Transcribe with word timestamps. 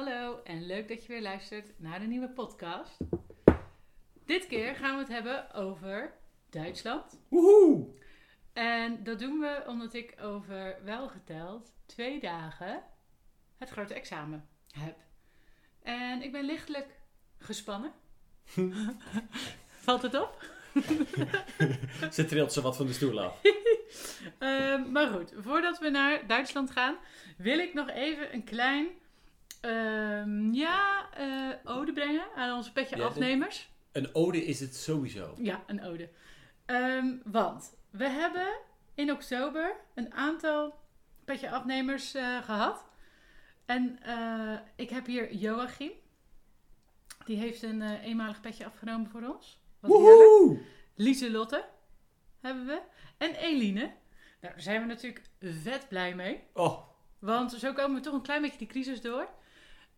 Hallo 0.00 0.40
en 0.44 0.66
leuk 0.66 0.88
dat 0.88 1.02
je 1.02 1.08
weer 1.08 1.22
luistert 1.22 1.72
naar 1.76 2.00
de 2.00 2.06
nieuwe 2.06 2.28
podcast. 2.28 2.96
Dit 4.24 4.46
keer 4.46 4.74
gaan 4.74 4.94
we 4.94 5.00
het 5.00 5.12
hebben 5.12 5.54
over 5.54 6.12
Duitsland. 6.50 7.20
Woehoe! 7.28 7.86
En 8.52 9.04
dat 9.04 9.18
doen 9.18 9.38
we 9.38 9.64
omdat 9.66 9.94
ik 9.94 10.14
over 10.20 10.78
welgeteld 10.84 11.72
twee 11.86 12.20
dagen 12.20 12.82
het 13.56 13.70
grote 13.70 13.94
examen 13.94 14.48
heb. 14.70 14.96
En 15.82 16.22
ik 16.22 16.32
ben 16.32 16.44
lichtelijk 16.44 17.00
gespannen. 17.38 17.92
Valt 19.84 20.02
het 20.02 20.14
op? 20.14 20.44
Ze 22.12 22.24
trilt 22.24 22.52
ze 22.52 22.60
wat 22.60 22.76
van 22.76 22.86
de 22.86 22.92
stoel 22.92 23.20
af. 23.20 23.40
Ehm, 24.38 24.92
maar 24.92 25.08
goed, 25.08 25.32
voordat 25.36 25.78
we 25.78 25.88
naar 25.88 26.26
Duitsland 26.26 26.70
gaan, 26.70 26.96
wil 27.36 27.58
ik 27.58 27.74
nog 27.74 27.90
even 27.90 28.34
een 28.34 28.44
klein 28.44 28.88
ehm, 29.60 30.52
ja, 30.52 31.08
eh, 31.14 31.50
ode 31.64 31.92
brengen 31.92 32.24
aan 32.36 32.56
onze 32.56 32.72
petje 32.72 32.96
Ja, 32.96 33.04
afnemers. 33.04 33.70
Een 33.92 34.14
ode 34.14 34.44
is 34.44 34.60
het 34.60 34.76
sowieso. 34.76 35.34
Ja, 35.38 35.62
een 35.66 35.84
ode. 35.84 36.08
Ehm, 36.66 37.16
want 37.24 37.76
we 37.90 38.08
hebben 38.08 38.58
in 38.94 39.12
oktober 39.12 39.76
een 39.94 40.14
aantal 40.14 40.74
petje 41.24 41.50
afnemers 41.50 42.14
eh, 42.14 42.42
gehad. 42.42 42.84
En 43.64 43.98
eh, 44.02 44.58
ik 44.76 44.90
heb 44.90 45.06
hier 45.06 45.34
Joachim. 45.34 45.92
Die 47.24 47.36
heeft 47.36 47.62
een 47.62 47.82
eenmalig 47.82 48.40
petje 48.40 48.64
afgenomen 48.64 49.10
voor 49.10 49.22
ons. 49.34 49.60
Wat. 49.80 49.90
Woehoe! 49.90 50.60
Lieselotte 50.94 51.64
hebben 52.40 52.66
we. 52.66 52.80
En 53.18 53.34
Eline. 53.34 53.80
Nou, 54.40 54.54
daar 54.54 54.60
zijn 54.60 54.80
we 54.80 54.86
natuurlijk 54.86 55.24
vet 55.40 55.88
blij 55.88 56.14
mee. 56.14 56.42
Oh, 56.52 56.78
Want 57.18 57.52
zo 57.52 57.72
komen 57.72 57.96
we 57.96 58.02
toch 58.02 58.14
een 58.14 58.22
klein 58.22 58.42
beetje 58.42 58.58
die 58.58 58.66
crisis 58.66 59.00
door. 59.00 59.28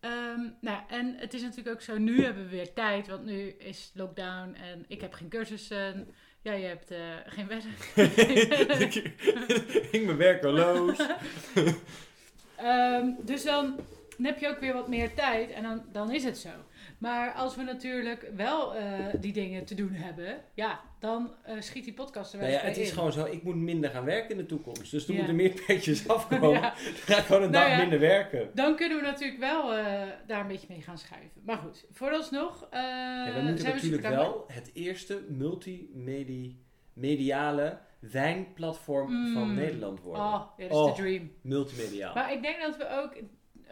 Ehm, 0.03 0.41
nou, 0.59 0.79
en 0.87 1.15
het 1.17 1.33
is 1.33 1.41
natuurlijk 1.41 1.75
ook 1.75 1.81
zo, 1.81 1.97
nu 1.97 2.23
hebben 2.23 2.43
we 2.43 2.49
weer 2.49 2.73
tijd, 2.73 3.07
want 3.07 3.25
nu 3.25 3.47
is 3.57 3.91
lockdown 3.93 4.53
en 4.53 4.85
ik 4.87 5.01
heb 5.01 5.13
geen 5.13 5.29
cursussen. 5.29 6.07
Jij 6.41 6.61
hebt 6.61 6.91
eh, 6.91 6.99
geen 7.25 7.47
werk. 7.47 7.63
ik 8.81 9.87
ging 9.91 10.05
mijn 10.05 10.17
werkeloos. 10.17 10.97
Ehm, 12.55 13.07
dus 13.21 13.43
dan, 13.43 13.75
dan 14.17 14.25
heb 14.25 14.39
je 14.39 14.47
ook 14.47 14.59
weer 14.59 14.73
wat 14.73 14.87
meer 14.87 15.13
tijd 15.13 15.51
en 15.51 15.63
dan, 15.63 15.83
dan 15.91 16.11
is 16.11 16.23
het 16.23 16.37
zo. 16.37 16.49
Maar 17.03 17.33
als 17.33 17.55
we 17.55 17.63
natuurlijk 17.63 18.29
wel 18.35 18.75
eh, 18.75 18.83
die 19.19 19.33
dingen 19.33 19.65
te 19.65 19.75
doen 19.75 19.91
hebben, 19.93 20.41
ja, 20.53 20.79
dan 20.99 21.33
eh, 21.43 21.61
schiet 21.61 21.83
die 21.83 21.93
podcast 21.93 22.33
er 22.33 22.39
wel 22.39 22.47
Nou 22.49 22.59
ja, 22.61 22.67
het 22.67 22.77
is 22.77 22.91
gewoon 22.91 23.11
zo, 23.11 23.25
ik 23.25 23.43
moet 23.43 23.55
minder 23.55 23.89
gaan 23.89 24.05
werken 24.05 24.29
in 24.31 24.37
de 24.37 24.45
toekomst. 24.45 24.91
Dus 24.91 25.03
er 25.07 25.11
Ja. 25.11 25.17
moeten 25.17 25.35
meer 25.35 25.61
petjes 25.67 26.07
afkomen. 26.17 26.49
Ja. 26.49 26.59
Dan 26.61 26.71
ga 26.75 27.17
ik 27.17 27.23
gewoon 27.23 27.43
een 27.43 27.51
Nou 27.51 27.63
dag 27.63 27.73
ja. 27.73 27.77
minder 27.81 27.99
werken. 27.99 28.49
Dan 28.53 28.75
kunnen 28.75 28.97
we 28.97 29.03
natuurlijk 29.03 29.39
wel 29.39 29.73
eh, 29.73 30.01
daar 30.27 30.41
een 30.41 30.47
beetje 30.47 30.67
mee 30.69 30.81
gaan 30.81 30.97
schuiven. 30.97 31.41
Maar 31.45 31.57
goed, 31.57 31.85
vooralsnog 31.91 32.67
Ja, 32.71 33.31
we 33.35 33.41
moeten 33.41 33.59
zijn 33.59 33.75
natuurlijk 33.75 34.07
wel 34.07 34.45
het 34.47 34.69
eerste 34.73 35.21
multimediale 35.29 37.79
wijnplatform 37.99 39.33
van 39.33 39.47
Mm. 39.49 39.53
Nederland 39.55 40.01
worden. 40.01 40.23
Oh, 40.23 40.39
dat 40.57 40.69
is 40.69 40.75
Oh. 40.75 40.95
de 40.95 41.01
dream. 41.01 41.31
Multimediaal. 41.41 42.13
Maar 42.13 42.33
ik 42.33 42.41
denk 42.41 42.61
dat 42.61 42.77
we 42.77 42.89
ook 42.89 43.15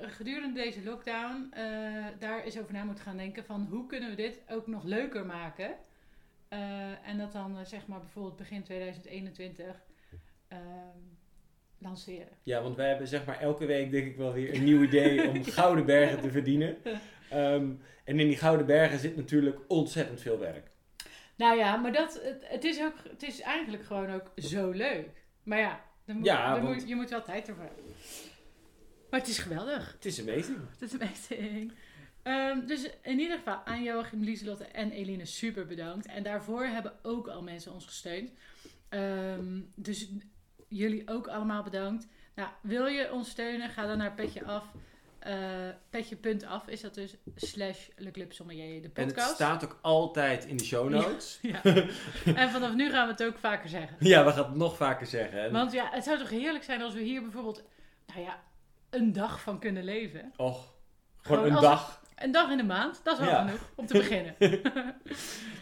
gedurende 0.01 0.61
deze 0.61 0.83
lockdown 0.83 1.47
eh, 1.51 1.63
daar 2.19 2.43
eens 2.43 2.59
over 2.59 2.73
na 2.73 2.83
moeten 2.83 3.03
gaan 3.03 3.17
denken 3.17 3.45
van 3.45 3.67
hoe 3.69 3.87
kunnen 3.87 4.09
we 4.09 4.15
dit 4.15 4.41
ook 4.49 4.67
nog 4.67 4.83
leuker 4.83 5.25
maken. 5.25 5.75
Eh, 6.47 7.07
en 7.07 7.17
dat 7.17 7.31
dan 7.31 7.57
eh, 7.57 7.65
zeg 7.65 7.87
maar 7.87 7.99
bijvoorbeeld 7.99 8.35
begin 8.35 8.63
2021 8.63 9.83
ehm, 10.47 10.59
lanceren. 11.77 12.37
Ja, 12.43 12.61
want 12.61 12.75
wij 12.75 12.87
hebben 12.89 13.07
zeg 13.07 13.25
maar 13.25 13.39
elke 13.39 13.65
week 13.65 13.91
denk 13.91 14.07
ik 14.07 14.15
wel 14.17 14.33
weer 14.33 14.55
een 14.55 14.63
nieuw 14.63 14.83
idee 14.83 15.29
om 15.29 15.43
gouden 15.59 15.85
bergen 15.85 16.21
te 16.21 16.31
verdienen. 16.31 16.77
Ehm, 17.29 17.71
en 18.03 18.19
in 18.19 18.27
die 18.27 18.37
gouden 18.37 18.65
bergen 18.65 18.99
zit 18.99 19.15
natuurlijk 19.15 19.59
ontzettend 19.67 20.21
veel 20.21 20.39
werk. 20.39 20.69
Nou 21.35 21.57
ja, 21.57 21.75
maar 21.75 21.93
dat, 21.93 22.21
het, 22.23 22.47
het, 22.47 22.63
is 22.63 22.81
ook, 22.81 22.95
het 23.09 23.23
is 23.23 23.41
eigenlijk 23.41 23.83
gewoon 23.83 24.11
ook 24.11 24.31
zo 24.35 24.69
leuk. 24.69 25.09
Maar 25.43 25.59
ja, 25.59 25.81
dan 26.05 26.15
moet, 26.15 26.25
Ja, 26.25 26.53
dan 26.53 26.63
want- 26.63 26.75
moet, 26.75 26.89
je 26.89 26.95
moet 26.95 27.09
wel 27.09 27.23
tijd 27.23 27.47
ervoor 27.47 27.63
hebben. 27.63 27.83
Maar 29.11 29.19
het 29.19 29.29
is 29.29 29.37
geweldig. 29.37 29.91
Het 29.91 30.05
is 30.05 30.21
amazing. 30.21 30.57
Dat 30.79 30.93
is 30.93 30.99
amazing. 30.99 31.71
Ehm, 32.23 32.65
dus 32.65 32.89
in 33.01 33.19
ieder 33.19 33.37
geval 33.37 33.61
aan 33.65 33.83
Joachim, 33.83 34.23
Lieselotte 34.23 34.63
en 34.65 34.91
Eline 34.91 35.25
super 35.25 35.65
bedankt. 35.65 36.05
En 36.05 36.23
daarvoor 36.23 36.63
hebben 36.65 36.93
ook 37.01 37.27
al 37.27 37.41
mensen 37.41 37.73
ons 37.73 37.85
gesteund. 37.85 38.31
Ehm, 38.89 39.59
dus 39.75 40.07
jullie 40.67 41.09
ook 41.09 41.27
allemaal 41.27 41.63
bedankt. 41.63 42.07
Nou, 42.35 42.49
wil 42.61 42.85
je 42.85 43.11
ons 43.11 43.29
steunen? 43.29 43.69
Ga 43.69 43.87
dan 43.87 43.97
naar 43.97 44.13
Petje 44.13 44.45
Af. 44.45 44.65
Eh, 45.19 45.33
Petje.af 45.89 46.67
is 46.67 46.81
dat 46.81 46.93
dus. 46.93 47.15
Slash 47.35 47.87
Le 47.95 48.11
Club 48.11 48.33
Sommelier, 48.33 48.81
de 48.81 48.89
En 48.93 49.05
het 49.05 49.13
podcast. 49.13 49.33
staat 49.33 49.63
ook 49.63 49.79
altijd 49.81 50.45
in 50.45 50.57
de 50.57 50.63
show 50.63 50.89
notes. 50.89 51.39
Ja. 51.41 51.63
en 52.41 52.49
vanaf 52.49 52.73
nu 52.73 52.89
gaan 52.89 53.05
we 53.05 53.11
het 53.11 53.23
ook 53.23 53.37
vaker 53.37 53.69
zeggen. 53.69 53.97
Ja, 53.99 54.25
we 54.25 54.31
gaan 54.31 54.45
het 54.45 54.55
nog 54.55 54.77
vaker 54.77 55.07
zeggen. 55.07 55.41
En, 55.43 55.51
Want 55.51 55.71
ja, 55.71 55.89
het 55.91 56.03
zou 56.03 56.17
toch 56.17 56.29
heerlijk 56.29 56.63
zijn 56.63 56.81
als 56.81 56.93
we 56.93 57.01
hier 57.01 57.21
bijvoorbeeld, 57.21 57.63
nou 58.07 58.21
ja, 58.21 58.39
een 58.91 59.13
dag 59.13 59.41
van 59.41 59.59
kunnen 59.59 59.83
leven. 59.83 60.33
och, 60.37 60.73
gewoon 61.21 61.37
Gewoon 61.43 61.55
een 61.55 61.61
dag. 61.61 62.01
Een 62.15 62.31
dag 62.31 62.51
in 62.51 62.57
de 62.57 62.63
maand, 62.63 63.01
dat 63.03 63.13
is 63.13 63.19
wel 63.25 63.29
Ja. 63.33 63.45
genoeg 63.45 63.69
om 63.75 63.85
te 63.85 63.93
beginnen. 63.93 64.35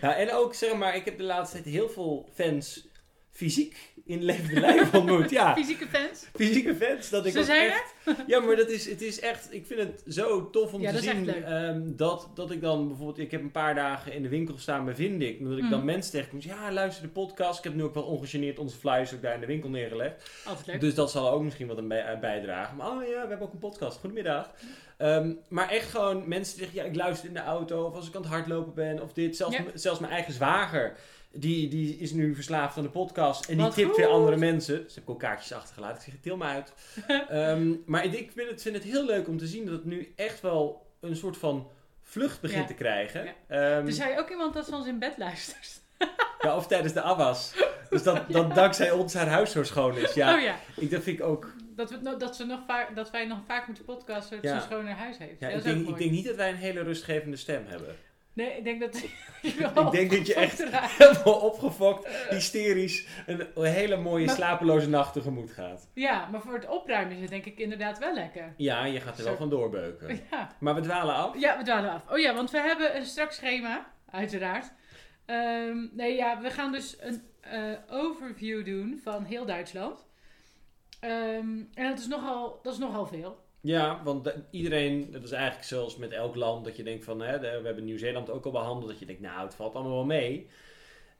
Ja, 0.02 0.16
en 0.16 0.32
ook 0.34 0.54
zeg 0.54 0.76
maar, 0.76 0.96
ik 0.96 1.06
heb 1.06 1.18
de 1.18 1.24
laatste 1.24 1.62
tijd 1.62 1.76
heel 1.76 1.90
veel 1.90 2.30
fans 2.34 2.88
fysiek 3.30 3.89
in 4.10 4.24
levende 4.24 4.60
lijf 4.60 4.94
ontmoet. 4.94 5.30
Ja, 5.30 5.56
Fysieke 5.56 5.88
fans. 5.88 6.26
fysieke 6.36 6.76
fans. 6.76 7.10
Dat 7.10 7.26
ik 7.26 7.32
Ze 7.32 7.44
zijn 7.44 7.70
echt, 7.72 7.94
Ja, 8.28 8.40
maar 8.40 8.56
dat 8.56 8.70
is, 8.70 8.90
het 8.90 9.02
is 9.02 9.20
echt, 9.20 9.54
ik 9.54 9.66
vind 9.66 9.80
het 9.80 10.04
zo 10.08 10.50
tof 10.50 10.74
om 10.74 10.82
Ja, 10.82 10.88
te 10.90 10.96
dat 10.96 11.04
zien 11.04 11.44
ehm, 11.44 11.82
dat, 11.86 12.30
dat 12.34 12.52
ik 12.52 12.62
dan 12.62 12.88
bijvoorbeeld, 12.88 13.20
ik 13.20 13.32
heb 13.32 13.42
een 13.42 13.52
paar 13.52 13.76
dagen 13.76 14.14
in 14.14 14.22
de 14.24 14.30
winkel 14.30 14.54
gestaan 14.54 14.86
bij 14.86 14.96
Vindik. 14.96 15.44
Dat 15.44 15.52
ik 15.58 15.62
Mhm. 15.62 15.70
dan 15.72 15.86
mensen 15.86 16.12
tegenkom, 16.12 16.40
ja 16.42 16.72
luister 16.72 17.04
de 17.04 17.10
podcast. 17.10 17.58
Ik 17.58 17.64
heb 17.64 17.74
nu 17.74 17.84
ook 17.84 17.94
wel 17.94 18.04
ongegeneerd 18.04 18.60
onze 18.60 18.78
flyers 18.78 19.14
ook 19.14 19.22
daar 19.22 19.34
in 19.34 19.40
de 19.40 19.46
winkel 19.46 19.70
neergelegd. 19.70 20.30
Altijd 20.46 20.68
leuk. 20.68 20.80
Dus 20.82 20.96
dat 20.96 21.12
zal 21.12 21.32
ook 21.32 21.44
misschien 21.44 21.68
wat 21.68 21.78
een 21.78 21.92
eh, 21.92 22.20
bijdragen. 22.20 22.76
Maar 22.78 22.88
oh 22.90 23.02
ja, 23.04 23.08
we 23.24 23.28
hebben 23.30 23.42
ook 23.42 23.54
een 23.54 23.60
podcast. 23.60 24.00
Goedemiddag. 24.00 24.50
Ehm, 24.98 25.32
maar 25.50 25.70
echt 25.70 25.90
gewoon 25.90 26.28
mensen 26.28 26.56
die 26.58 26.64
zeggen, 26.66 26.84
ja, 26.84 26.90
ik 26.90 26.96
luister 26.96 27.28
in 27.28 27.34
de 27.34 27.40
auto. 27.44 27.84
Of 27.86 27.96
als 27.96 28.08
ik 28.08 28.16
aan 28.16 28.22
het 28.22 28.32
hardlopen 28.32 28.74
ben. 28.74 29.02
Of 29.02 29.14
dit. 29.14 29.36
Zelfs, 29.38 29.58
Ja. 29.58 29.64
zelfs 29.74 30.00
mijn 30.00 30.12
eigen 30.14 30.34
zwager. 30.34 30.96
Die, 31.34 31.68
die 31.68 31.98
is 31.98 32.12
nu 32.12 32.36
verslaafd 32.36 32.78
aan 32.78 32.84
de 32.84 32.90
podcast. 32.90 33.50
En 33.50 33.58
die 33.58 33.68
tipt 33.70 33.96
weer 33.96 34.08
andere 34.08 34.38
mensen. 34.38 34.84
Dus 34.84 34.96
heb 34.96 35.04
ik 35.04 35.10
ook 35.10 35.20
kaartjes 35.20 35.54
achtergelaten. 35.54 35.98
Ik 35.98 36.04
zeg, 36.12 36.22
til 36.22 36.38
me 36.38 36.44
uit. 36.44 36.74
Ehm, 37.30 37.72
maar 37.86 38.06
ik- 38.06 38.32
vind 38.36 38.50
het, 38.50 38.62
vind 38.62 38.76
het 38.76 38.84
heel 38.84 39.06
leuk 39.06 39.28
om 39.28 39.38
te 39.38 39.48
zien 39.48 39.66
dat 39.66 39.74
het 39.74 39.86
nu 39.86 40.14
echt 40.16 40.42
wel 40.42 40.88
een 41.00 41.16
soort 41.16 41.38
van 41.38 41.68
vlucht 42.02 42.42
begint 42.42 42.62
Ja. 42.62 42.68
te 42.68 42.74
krijgen. 42.74 43.24
Ja. 43.26 43.34
Ehm, 43.48 43.86
Er 43.86 43.94
zei 43.94 44.20
ook 44.20 44.30
iemand 44.30 44.54
dat 44.54 44.66
ze 44.66 44.76
ons 44.76 44.88
in 44.88 45.00
bed 45.00 45.18
luistert. 45.18 45.82
ja, 46.42 46.56
of 46.56 46.68
tijdens 46.68 46.94
de 46.94 47.02
afwas. 47.02 47.54
Dus 47.90 48.04
dat, 48.04 48.22
dat 48.32 48.56
dankzij 48.56 48.92
ons 48.92 49.14
haar 49.14 49.28
huis 49.28 49.52
zo 49.52 49.64
schoon 49.64 49.98
is. 49.98 50.14
Ja, 50.14 50.36
Oh 50.36 50.42
ja, 50.42 50.56
ik, 50.76 50.92
dat 50.92 51.04
vind 51.04 51.20
ik 51.20 51.26
ook... 51.26 51.54
dat, 51.76 51.90
we, 51.90 52.16
dat, 52.18 52.36
ze 52.36 52.46
nog 52.46 52.60
vaak, 52.68 52.96
dat 52.96 53.12
wij 53.12 53.26
nog 53.26 53.40
vaak 53.48 53.66
moeten 53.68 53.86
podcasten 53.86 54.40
Ja. 54.42 54.50
ze 54.50 54.56
een 54.56 54.62
schoner 54.62 54.94
huis 54.94 55.18
heeft. 55.18 55.40
Ja, 55.40 55.48
ik, 55.48 55.54
dat 55.54 55.64
denk, 55.64 55.88
ik 55.88 55.98
denk 55.98 56.12
niet 56.12 56.26
dat 56.26 56.36
wij 56.36 56.50
een 56.50 56.56
hele 56.56 56.82
rustgevende 56.82 57.38
stem 57.38 57.64
hebben. 57.68 57.96
Nee, 58.40 58.58
ik 58.58 58.64
denk 58.64 58.80
dat... 58.80 59.04
Ik 59.42 59.92
denk 59.92 60.12
dat 60.12 60.28
je 60.28 60.34
echt 60.34 60.64
helemaal 60.98 61.40
opgefokt, 61.40 62.08
hysterisch, 62.30 63.08
een, 63.26 63.48
hele 63.56 63.98
mooie 63.98 64.26
Maar- 64.26 64.36
slapeloze 64.36 64.90
nacht 64.90 65.14
tegemoet 65.14 65.52
gaat. 65.52 65.90
Ja, 65.94 66.28
maar 66.32 66.42
voor 66.42 66.54
het 66.54 66.68
opruimen 66.68 67.16
is 67.16 67.22
het 67.22 67.30
denk 67.30 67.46
ik 67.46 67.58
inderdaad 67.60 68.00
wel 68.00 68.14
lekker. 68.14 68.54
Ja, 68.58 68.86
je 68.86 69.00
gaat 69.00 69.18
er 69.18 69.24
wel 69.24 69.36
van 69.36 69.50
doorbeuken. 69.50 70.20
Ja. 70.32 70.56
Maar 70.60 70.76
we 70.76 70.82
dwalen 70.82 71.16
af. 71.16 71.40
Ja, 71.40 71.58
we 71.58 71.64
dwalen 71.64 71.92
af. 71.92 72.02
Oh 72.12 72.18
ja, 72.18 72.34
want 72.34 72.52
we 72.52 72.60
hebben 72.60 72.96
een 72.96 73.06
strak 73.06 73.32
schema, 73.32 73.94
uiteraard. 74.12 74.72
Ehm, 75.26 75.78
nee, 75.92 76.16
ja, 76.16 76.42
we 76.42 76.50
gaan 76.50 76.72
dus 76.72 76.98
een 77.00 77.22
eh, 77.42 77.74
overview 77.90 78.66
doen 78.66 79.00
van 79.04 79.24
heel 79.24 79.46
Duitsland. 79.46 80.06
Ehm, 81.00 81.62
en 81.74 81.90
dat 81.90 82.00
is, 82.00 82.08
nogal, 82.08 82.60
dat 82.64 82.74
is 82.74 82.80
nogal 82.80 83.06
veel. 83.06 83.48
Ja, 83.62 84.02
want 84.04 84.24
de- 84.24 84.44
iedereen, 84.52 85.12
dat 85.12 85.24
is 85.24 85.32
eigenlijk 85.32 85.68
zoals 85.68 85.98
met 85.98 86.12
elk 86.12 86.36
land, 86.36 86.66
dat 86.66 86.76
je 86.76 86.84
denkt 86.84 87.04
van, 87.04 87.22
hè, 87.22 87.40
we 87.40 87.48
hebben 87.48 87.84
Nieuw-Zeeland 87.86 88.30
ook 88.30 88.46
al 88.46 88.52
behandeld, 88.52 88.90
dat 88.90 89.00
je 89.00 89.06
denkt, 89.06 89.22
nou, 89.22 89.42
het 89.46 89.56
valt 89.56 89.74
allemaal 89.76 89.94
wel 89.94 90.06
mee. 90.06 90.48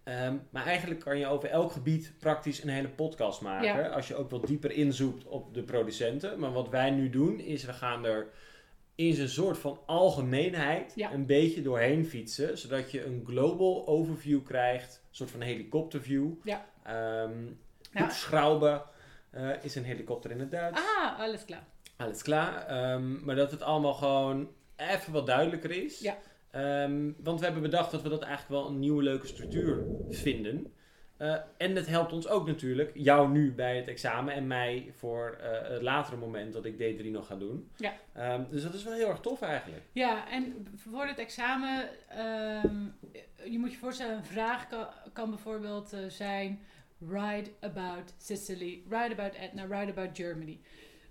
Ehm, 0.04 0.36
maar 0.50 0.66
eigenlijk 0.66 1.00
kan 1.00 1.18
je 1.18 1.28
over 1.28 1.50
elk 1.50 1.72
gebied 1.72 2.14
praktisch 2.20 2.64
een 2.64 2.70
hele 2.70 2.88
podcast 2.90 3.42
maken. 3.42 3.68
Ja. 3.68 3.88
Als 3.88 4.08
je 4.08 4.16
ook 4.16 4.30
wat 4.30 4.48
dieper 4.48 4.72
inzoekt 4.72 5.26
op 5.26 5.54
de 5.54 5.64
producenten. 5.64 6.40
Maar 6.40 6.52
wat 6.52 6.70
wij 6.70 6.90
nu 6.90 7.10
doen, 7.10 7.40
is 7.40 7.64
we 7.66 7.74
gaan 7.74 8.06
er 8.06 8.28
in 8.96 9.14
zijn 9.14 9.30
soort 9.30 9.58
van 9.58 9.80
algemeenheid 9.86 10.92
Ja. 10.96 11.12
een 11.14 11.26
beetje 11.26 11.62
doorheen 11.62 12.06
fietsen. 12.06 12.58
Zodat 12.58 12.92
je 12.92 13.06
een 13.06 13.24
global 13.28 13.88
overview 13.88 14.44
krijgt. 14.46 15.02
Een 15.10 15.16
soort 15.16 15.32
van 15.32 15.42
helikopterview. 15.42 16.28
Ja. 16.44 16.66
Ehm 16.84 17.46
Ja. 17.92 18.02
Hubschrauber, 18.02 18.84
eh, 19.30 19.50
is 19.64 19.76
een 19.76 19.84
helikopter 19.84 20.32
in 20.32 20.40
het 20.40 20.52
Duits. 20.52 20.80
Ah, 20.98 21.20
alles 21.20 21.46
klaar. 21.46 21.64
Alles 22.00 22.22
klaar. 22.22 22.66
Ehm, 22.66 23.26
maar 23.26 23.36
dat 23.36 23.52
het 23.52 23.62
allemaal 23.62 23.94
gewoon 23.94 24.50
even 24.76 25.14
wat 25.14 25.26
duidelijker 25.26 25.72
is. 25.72 26.00
Ja. 26.00 26.18
Ehm, 26.52 27.12
want 27.24 27.40
we 27.40 27.46
hebben 27.46 27.64
bedacht 27.64 27.92
dat 27.92 28.02
we 28.02 28.10
dat 28.10 28.22
eigenlijk 28.22 28.62
wel 28.62 28.72
een 28.72 28.80
nieuwe 28.80 29.04
leuke 29.04 29.28
structuur 29.28 29.84
vinden. 30.10 30.74
Eh, 31.18 31.36
en 31.58 31.76
het 31.76 31.88
helpt 31.88 32.14
ons 32.14 32.28
ook 32.28 32.48
natuurlijk, 32.48 32.92
jou 32.94 33.30
nu 33.30 33.54
bij 33.54 33.78
het 33.78 33.88
examen 33.88 34.34
en 34.34 34.48
mij 34.48 34.92
voor 34.98 35.38
eh, 35.42 35.70
het 35.70 35.82
latere 35.82 36.18
moment 36.18 36.54
dat 36.54 36.66
ik 36.66 36.76
D3 36.76 37.12
nog 37.12 37.28
ga 37.28 37.36
doen. 37.36 37.72
Ja. 37.76 37.94
Ehm, 38.14 38.44
dus 38.50 38.64
dat 38.64 38.74
is 38.74 38.84
wel 38.84 38.94
heel 38.94 39.10
erg 39.10 39.20
tof 39.20 39.42
eigenlijk. 39.42 39.84
Ja, 39.92 40.30
en 40.32 40.68
voor 40.76 41.06
het 41.06 41.18
examen, 41.18 41.90
je 43.44 43.60
moet 43.60 43.72
je 43.72 43.78
voorstellen, 43.78 44.18
een 44.18 44.26
vraag 44.26 44.68
kan, 44.68 44.88
kan 45.14 45.30
bijvoorbeeld 45.30 45.94
eh, 45.94 46.00
zijn: 46.08 46.60
write 46.98 47.52
about 47.60 48.14
Sicily, 48.18 48.84
write 48.88 49.12
about 49.12 49.36
Etna, 49.36 49.68
write 49.68 49.92
about 49.92 50.18
Germany. 50.18 50.60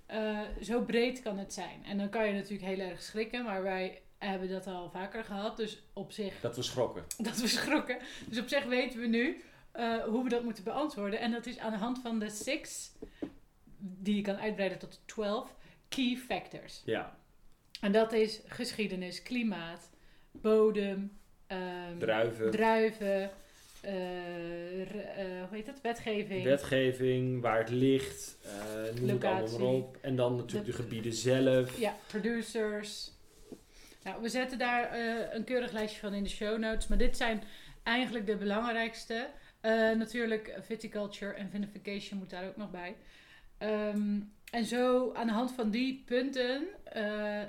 Eh, 0.08 0.40
zo 0.62 0.80
breed 0.82 1.22
kan 1.22 1.38
het 1.38 1.52
zijn. 1.52 1.84
En 1.84 1.98
dan 1.98 2.08
kan 2.08 2.26
je 2.26 2.32
natuurlijk 2.32 2.68
heel 2.68 2.78
erg 2.88 3.02
schrikken, 3.02 3.44
maar 3.44 3.62
wij 3.62 4.02
hebben 4.18 4.48
dat 4.48 4.66
al 4.66 4.90
vaker 4.90 5.24
gehad. 5.24 5.56
Dus 5.56 5.82
op 5.92 6.12
zich, 6.12 6.40
Dat 6.40 6.56
we 6.56 6.62
schrokken. 6.62 7.04
dat 7.28 7.36
we 7.40 7.48
schrokken. 7.48 7.98
Dus 8.26 8.38
op 8.38 8.48
zich 8.48 8.64
weten 8.64 9.00
we 9.00 9.06
nu 9.06 9.42
eh, 9.70 10.02
hoe 10.04 10.22
we 10.22 10.28
dat 10.28 10.44
moeten 10.44 10.64
beantwoorden. 10.64 11.20
En 11.20 11.30
dat 11.30 11.46
is 11.46 11.58
aan 11.58 11.72
de 11.72 11.78
hand 11.78 11.98
van 11.98 12.18
de 12.18 12.30
six, 12.30 12.92
die 13.78 14.16
je 14.16 14.22
kan 14.22 14.36
uitbreiden 14.36 14.78
tot 14.78 15.00
12, 15.04 15.54
key 15.88 16.16
factors. 16.26 16.82
Ja, 16.84 17.16
En 17.80 17.92
dat 17.92 18.12
is 18.12 18.40
geschiedenis, 18.46 19.22
klimaat, 19.22 19.90
bodem, 20.30 21.18
druiven, 21.98 22.50
druiven, 22.50 23.30
eh, 23.82 24.80
eh, 24.80 25.48
hoe 25.48 25.56
heet 25.56 25.66
dat? 25.66 25.80
Wetgeving. 25.80 26.44
wetgeving, 26.44 27.40
waar 27.42 27.58
het 27.58 27.70
ligt, 27.70 28.38
eh 28.42 28.50
noem 29.00 29.08
het 29.08 29.24
allemaal 29.24 29.40
Locatie. 29.42 29.58
maar 29.58 29.68
op. 29.68 29.96
En 30.00 30.16
dan 30.16 30.36
natuurlijk 30.36 30.66
de, 30.66 30.76
De- 30.76 30.82
gebieden 30.82 31.12
zelf. 31.12 31.78
Ja, 31.78 31.94
producers. 32.06 33.10
Nou, 34.02 34.22
we 34.22 34.28
zetten 34.28 34.58
daar 34.58 34.94
een 35.34 35.44
keurig 35.44 35.72
lijstje 35.72 36.00
van 36.00 36.14
in 36.14 36.22
de 36.22 36.28
show 36.28 36.58
notes. 36.58 36.86
Maar 36.86 36.98
dit 36.98 37.16
zijn 37.16 37.42
eigenlijk 37.82 38.26
de 38.26 38.36
belangrijkste. 38.36 39.28
Natuurlijk 39.96 40.54
viticulture 40.60 41.32
en 41.32 41.50
vinification 41.50 42.18
moet 42.18 42.30
daar 42.30 42.46
ook 42.48 42.56
nog 42.56 42.70
bij. 42.70 42.96
Ehm, 43.58 44.20
en 44.50 44.64
zo 44.64 45.12
aan 45.12 45.26
de 45.26 45.32
hand 45.32 45.52
van 45.52 45.70
die 45.70 46.02
punten 46.06 46.66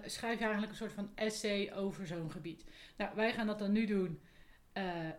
schrijf 0.06 0.38
je 0.38 0.44
eigenlijk 0.44 0.72
een 0.72 0.78
soort 0.78 0.94
van 0.94 1.10
essay 1.16 1.72
over 1.76 2.08
zo'n 2.08 2.31
gebied. 2.31 2.64
Nou, 2.98 3.12
wij 3.16 3.34
gaan 3.34 3.48
dat 3.48 3.60
dan 3.60 3.72
nu 3.72 3.86
doen 3.86 4.20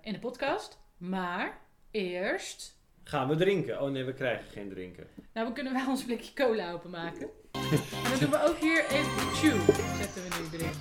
in 0.03 0.13
de 0.13 0.19
podcast. 0.19 0.79
Maar 1.01 1.59
eerst... 1.91 2.79
Gaan 3.05 3.29
we 3.29 3.37
drinken? 3.37 3.83
Oh 3.83 3.91
nee, 3.91 4.05
we 4.05 4.13
krijgen 4.13 4.45
geen 4.53 4.69
drinken. 4.69 5.07
Nou, 5.33 5.47
we 5.47 5.53
kunnen 5.53 5.73
wel 5.73 5.89
ons 5.89 6.05
blikje 6.05 6.33
cola 6.35 6.73
openmaken. 6.73 7.29
En 7.53 8.11
dan 8.11 8.19
doen 8.19 8.31
we 8.31 8.43
ook 8.49 8.59
hier 8.59 8.85
even 8.91 9.35
chew. 9.35 9.61
Zetten 9.97 10.23
we 10.23 10.29
nu 10.39 10.45
erin. 10.59 10.73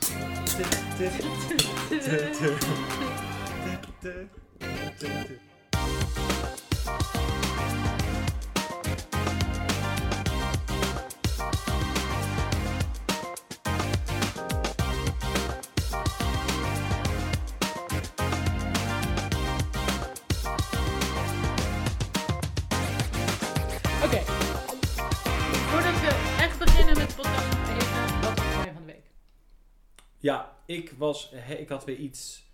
Was, 31.00 31.34
ik 31.58 31.70
had 31.70 31.86
weer 31.86 31.96
iets. 31.96 32.48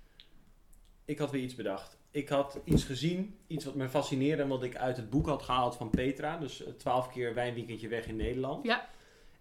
Ik 1.06 1.18
had 1.18 1.32
weer 1.32 1.42
iets 1.42 1.56
bedacht. 1.56 1.98
Ik 2.12 2.30
had 2.30 2.60
iets 2.64 2.84
gezien, 2.84 3.38
iets 3.48 3.66
wat 3.66 3.76
me 3.76 3.90
fascineerde 3.90 4.42
en 4.42 4.48
wat 4.48 4.64
ik 4.64 4.76
uit 4.76 4.98
het 4.98 5.10
boek 5.10 5.26
had 5.28 5.42
gehaald 5.44 5.76
van 5.76 5.90
Petra. 5.90 6.38
Dus 6.38 6.64
eh, 6.64 6.74
12 6.74 7.10
keer 7.12 7.34
wijnweekendje 7.34 7.88
weg 7.88 8.08
in 8.08 8.16
Nederland. 8.16 8.66
Ja. 8.66 8.90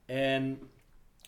En 0.07 0.61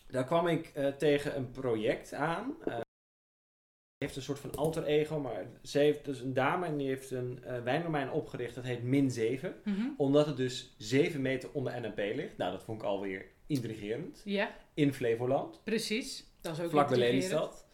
daar 0.07 0.25
kwam 0.25 0.47
ik 0.47 0.67
eh, 0.73 0.87
tegen 0.87 1.35
een 1.35 1.51
project 1.51 2.13
aan. 2.13 2.55
Ze 2.65 4.03
heeft 4.05 4.15
een 4.15 4.21
soort 4.21 4.39
van 4.39 4.55
alter 4.55 4.83
ego, 4.83 5.19
maar 5.19 5.45
ze 5.63 5.79
heeft 5.79 6.05
dus 6.05 6.19
een 6.19 6.33
dame 6.33 6.65
en 6.65 6.77
die 6.77 6.87
heeft 6.87 7.11
een 7.11 7.43
eh, 7.43 7.63
wijndomein 7.63 8.11
opgericht. 8.11 8.55
Dat 8.55 8.63
heet 8.63 8.83
Min 8.83 9.11
7. 9.11 9.55
Mhm. 9.63 9.87
Omdat 9.97 10.25
het 10.25 10.37
dus 10.37 10.73
7 10.77 11.21
meter 11.21 11.49
onder 11.53 11.81
NNP 11.81 11.97
ligt. 11.97 12.37
Nou, 12.37 12.51
dat 12.51 12.63
vond 12.63 12.81
ik 12.81 12.87
alweer 12.87 13.25
intrigerend. 13.45 14.21
Ja, 14.25 14.55
In 14.73 14.93
Flevoland. 14.93 15.61
precies. 15.63 16.25
Dat 16.41 16.57
is 16.57 16.63
ook 16.63 16.69
Vlak 16.69 16.89
bij. 16.89 16.97
Lelystad. 16.97 17.66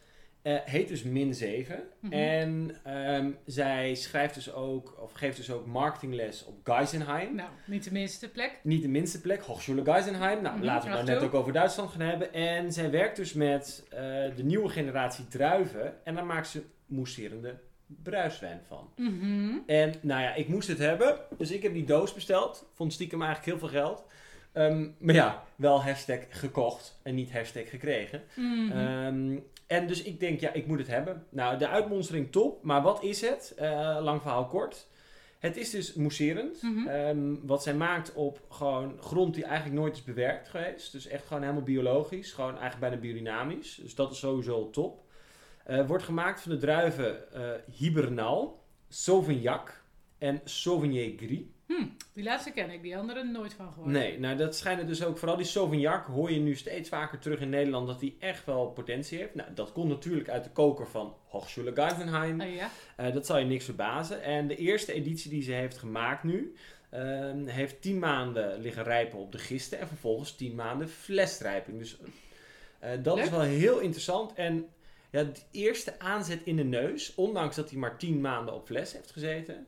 Eh, 0.44 0.56
heet 0.64 0.88
dus 0.88 1.02
min 1.02 1.34
7. 1.34 1.82
Mhm. 2.00 2.12
En 2.12 2.70
ehm, 2.82 3.30
zij 3.46 3.94
schrijft 3.94 4.34
dus 4.34 4.52
ook, 4.52 4.96
of 5.00 5.12
geeft 5.12 5.36
dus 5.36 5.50
ook 5.50 5.66
marketingles 5.66 6.44
op 6.44 6.54
Geisenheim. 6.64 7.34
Nou, 7.34 7.48
niet 7.66 7.84
de 7.84 7.92
minste 7.92 8.28
plek. 8.28 8.60
Niet 8.62 8.82
de 8.82 8.88
minste 8.88 9.20
plek, 9.20 9.42
Hochschule 9.42 9.84
Geisenheim. 9.84 10.42
Nou, 10.42 10.56
Mhm, 10.56 10.64
laten 10.64 10.90
we 10.90 10.96
het 10.96 11.06
net 11.06 11.22
ook 11.22 11.34
over 11.34 11.52
Duitsland 11.52 11.90
gaan 11.90 12.00
hebben. 12.00 12.32
En 12.32 12.72
zij 12.72 12.90
werkt 12.90 13.16
dus 13.16 13.32
met 13.32 13.86
eh, 13.90 13.98
de 14.36 14.42
nieuwe 14.44 14.68
generatie 14.68 15.28
druiven. 15.28 16.04
En 16.04 16.14
daar 16.14 16.26
maakt 16.26 16.48
ze 16.48 16.62
mousserende 16.86 17.54
bruiswijn 17.86 18.60
van. 18.66 18.90
Mhm. 18.96 19.56
En 19.66 19.94
nou 20.00 20.22
ja, 20.22 20.34
ik 20.34 20.48
moest 20.48 20.68
het 20.68 20.78
hebben. 20.78 21.16
Dus 21.38 21.50
ik 21.50 21.62
heb 21.62 21.72
die 21.72 21.84
doos 21.84 22.14
besteld. 22.14 22.66
Vond 22.74 22.92
stiekem 22.92 23.22
eigenlijk 23.22 23.50
heel 23.50 23.68
veel 23.68 23.80
geld. 23.80 24.04
Ehm, 24.52 24.88
maar 24.98 25.14
ja, 25.14 25.44
wel 25.56 25.82
hashtag 25.82 26.18
gekocht 26.28 27.00
en 27.02 27.14
niet 27.14 27.32
hashtag 27.32 27.70
gekregen. 27.70 28.22
Mhm. 28.34 29.38
En 29.66 29.86
dus 29.86 30.02
ik 30.02 30.20
denk, 30.20 30.40
ja, 30.40 30.52
ik 30.52 30.66
moet 30.66 30.78
het 30.78 30.86
hebben. 30.86 31.26
Nou, 31.28 31.58
de 31.58 31.68
uitmonstering 31.68 32.32
top. 32.32 32.62
Maar 32.62 32.82
wat 32.82 33.02
is 33.02 33.20
het? 33.20 33.52
Eh, 33.56 33.98
lang 34.00 34.20
verhaal 34.20 34.46
kort. 34.46 34.88
Het 35.38 35.56
is 35.56 35.70
dus 35.70 35.94
mousserend. 35.94 36.62
Mhm. 36.62 36.86
Ehm, 36.86 37.34
wat 37.42 37.62
zij 37.62 37.74
maakt 37.74 38.12
op 38.12 38.40
gewoon 38.48 38.96
grond 39.00 39.34
die 39.34 39.44
eigenlijk 39.44 39.80
nooit 39.80 39.94
is 39.94 40.04
bewerkt 40.04 40.48
geweest. 40.48 40.92
Dus 40.92 41.06
echt 41.06 41.26
gewoon 41.26 41.42
helemaal 41.42 41.62
biologisch. 41.62 42.32
Gewoon 42.32 42.58
eigenlijk 42.58 42.80
bijna 42.80 42.96
biodynamisch. 42.96 43.74
Dus 43.74 43.94
dat 43.94 44.12
is 44.12 44.18
sowieso 44.18 44.70
top. 44.70 45.02
Eh, 45.64 45.86
wordt 45.86 46.04
gemaakt 46.04 46.40
van 46.40 46.52
de 46.52 46.58
druiven 46.58 47.32
eh 47.32 47.50
Hibernal, 47.76 48.64
Sauvignac 48.88 49.83
en 50.18 50.40
Sauvignon 50.44 51.16
Gris. 51.16 51.40
Hm, 51.66 51.86
die 52.12 52.24
laatste 52.24 52.50
ken 52.50 52.70
ik, 52.70 52.82
die 52.82 52.96
andere 52.96 53.24
nooit 53.24 53.54
van 53.54 53.72
gehoord. 53.72 53.90
Nee, 53.90 54.18
nou 54.18 54.36
dat 54.36 54.56
schijnen 54.56 54.86
dus 54.86 55.04
ook, 55.04 55.18
vooral 55.18 55.36
die 55.36 55.46
Sauvignac 55.46 56.06
hoor 56.06 56.32
je 56.32 56.40
nu 56.40 56.54
steeds 56.54 56.88
vaker 56.88 57.18
terug 57.18 57.40
in 57.40 57.48
Nederland 57.48 57.86
dat 57.86 58.00
die 58.00 58.16
echt 58.18 58.44
wel 58.44 58.66
potentie 58.66 59.18
heeft. 59.18 59.34
Nou, 59.34 59.54
dat 59.54 59.72
komt 59.72 59.88
natuurlijk 59.88 60.28
uit 60.28 60.44
de 60.44 60.50
koker 60.50 60.86
van 60.86 61.14
Hochschule 61.24 61.72
Geisenheim. 61.74 62.40
Oh 62.40 62.54
ja? 62.54 62.70
Eh, 62.96 63.12
dat 63.12 63.26
zal 63.26 63.38
je 63.38 63.44
niks 63.44 63.64
verbazen. 63.64 64.22
En 64.22 64.46
de 64.46 64.56
eerste 64.56 64.92
editie 64.92 65.30
die 65.30 65.42
ze 65.42 65.52
heeft 65.52 65.78
gemaakt 65.78 66.22
nu, 66.22 66.54
ehm, 66.90 67.46
heeft 67.46 67.82
10 67.82 67.98
maanden 67.98 68.60
liggen 68.60 68.82
rijpen 68.82 69.18
op 69.18 69.32
de 69.32 69.38
gisten 69.38 69.78
en 69.78 69.88
vervolgens 69.88 70.36
10 70.36 70.54
maanden 70.54 70.88
flesrijping. 70.88 71.78
Dus 71.78 71.96
eh, 72.78 72.90
dat 73.02 73.18
is 73.18 73.30
wel 73.30 73.40
heel 73.40 73.78
interessant. 73.78 74.32
En 74.32 74.68
ja, 75.10 75.22
de 75.22 75.40
eerste 75.50 75.98
aanzet 75.98 76.40
in 76.44 76.56
de 76.56 76.64
neus, 76.64 77.14
ondanks 77.14 77.56
dat 77.56 77.70
hij 77.70 77.78
maar 77.78 77.98
10 77.98 78.20
maanden 78.20 78.54
op 78.54 78.66
fles 78.66 78.92
heeft 78.92 79.10
gezeten, 79.10 79.66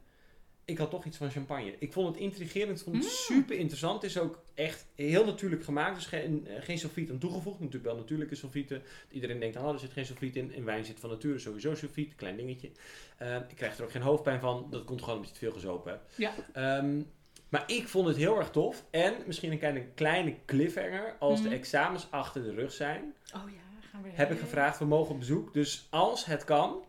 ik 0.66 0.78
had 0.78 0.90
toch 0.90 1.04
iets 1.04 1.16
van 1.16 1.30
champagne. 1.30 1.74
Ik 1.78 1.92
vond 1.92 2.08
het 2.08 2.16
intrigerend, 2.16 2.78
ik 2.78 2.84
vond 2.84 2.96
het 2.96 3.04
Mm. 3.04 3.10
super 3.36 3.56
interessant. 3.56 4.02
Het 4.02 4.10
is 4.10 4.18
ook 4.18 4.38
echt 4.54 4.86
heel 4.94 5.24
natuurlijk 5.24 5.64
gemaakt, 5.64 5.94
dus 5.94 6.06
geen, 6.06 6.46
eh, 6.46 6.62
geen 6.62 6.78
sulfiet 6.78 7.10
aan 7.10 7.18
toegevoegd. 7.18 7.58
Natuurlijk 7.58 7.84
wel 7.84 7.96
natuurlijke 7.96 8.34
sulfieten. 8.34 8.82
Iedereen 9.10 9.40
denkt, 9.40 9.56
oh, 9.56 9.72
er 9.72 9.78
zit 9.78 9.92
geen 9.92 10.06
sulfiet 10.06 10.36
in. 10.36 10.52
In 10.52 10.64
wijn 10.64 10.84
zit 10.84 11.00
van 11.00 11.10
nature 11.10 11.38
sowieso 11.38 11.74
sulfiet, 11.74 12.14
klein 12.14 12.36
dingetje. 12.36 12.70
Eh, 13.16 13.36
ik 13.36 13.56
krijg 13.56 13.78
er 13.78 13.84
ook 13.84 13.90
geen 13.90 14.02
hoofdpijn 14.02 14.40
van. 14.40 14.66
Dat 14.70 14.84
komt 14.84 15.00
gewoon 15.00 15.14
omdat 15.14 15.28
je 15.30 15.34
te 15.38 15.44
veel 15.44 15.52
gezopen 15.54 15.90
hebt. 15.92 16.12
Ja. 16.16 16.32
Ehm, 16.52 17.02
maar 17.48 17.64
ik 17.66 17.88
vond 17.88 18.06
het 18.08 18.16
heel 18.16 18.38
erg 18.38 18.50
tof. 18.50 18.84
En 18.90 19.14
misschien 19.26 19.52
een 19.52 19.58
kleine, 19.58 19.84
kleine 19.94 20.34
cliffhanger. 20.46 21.16
Als 21.18 21.42
de 21.42 21.48
examens 21.48 22.06
achter 22.10 22.42
de 22.42 22.54
rug 22.54 22.72
zijn, 22.72 23.14
Oh 23.34 23.42
ja, 23.50 23.88
gaan 23.90 24.02
we 24.02 24.08
heb 24.12 24.30
ik 24.30 24.38
gevraagd, 24.38 24.78
we 24.78 24.84
mogen 24.84 25.12
op 25.12 25.18
bezoek. 25.18 25.54
Dus 25.54 25.86
als 25.90 26.24
het 26.24 26.44
kan, 26.44 26.84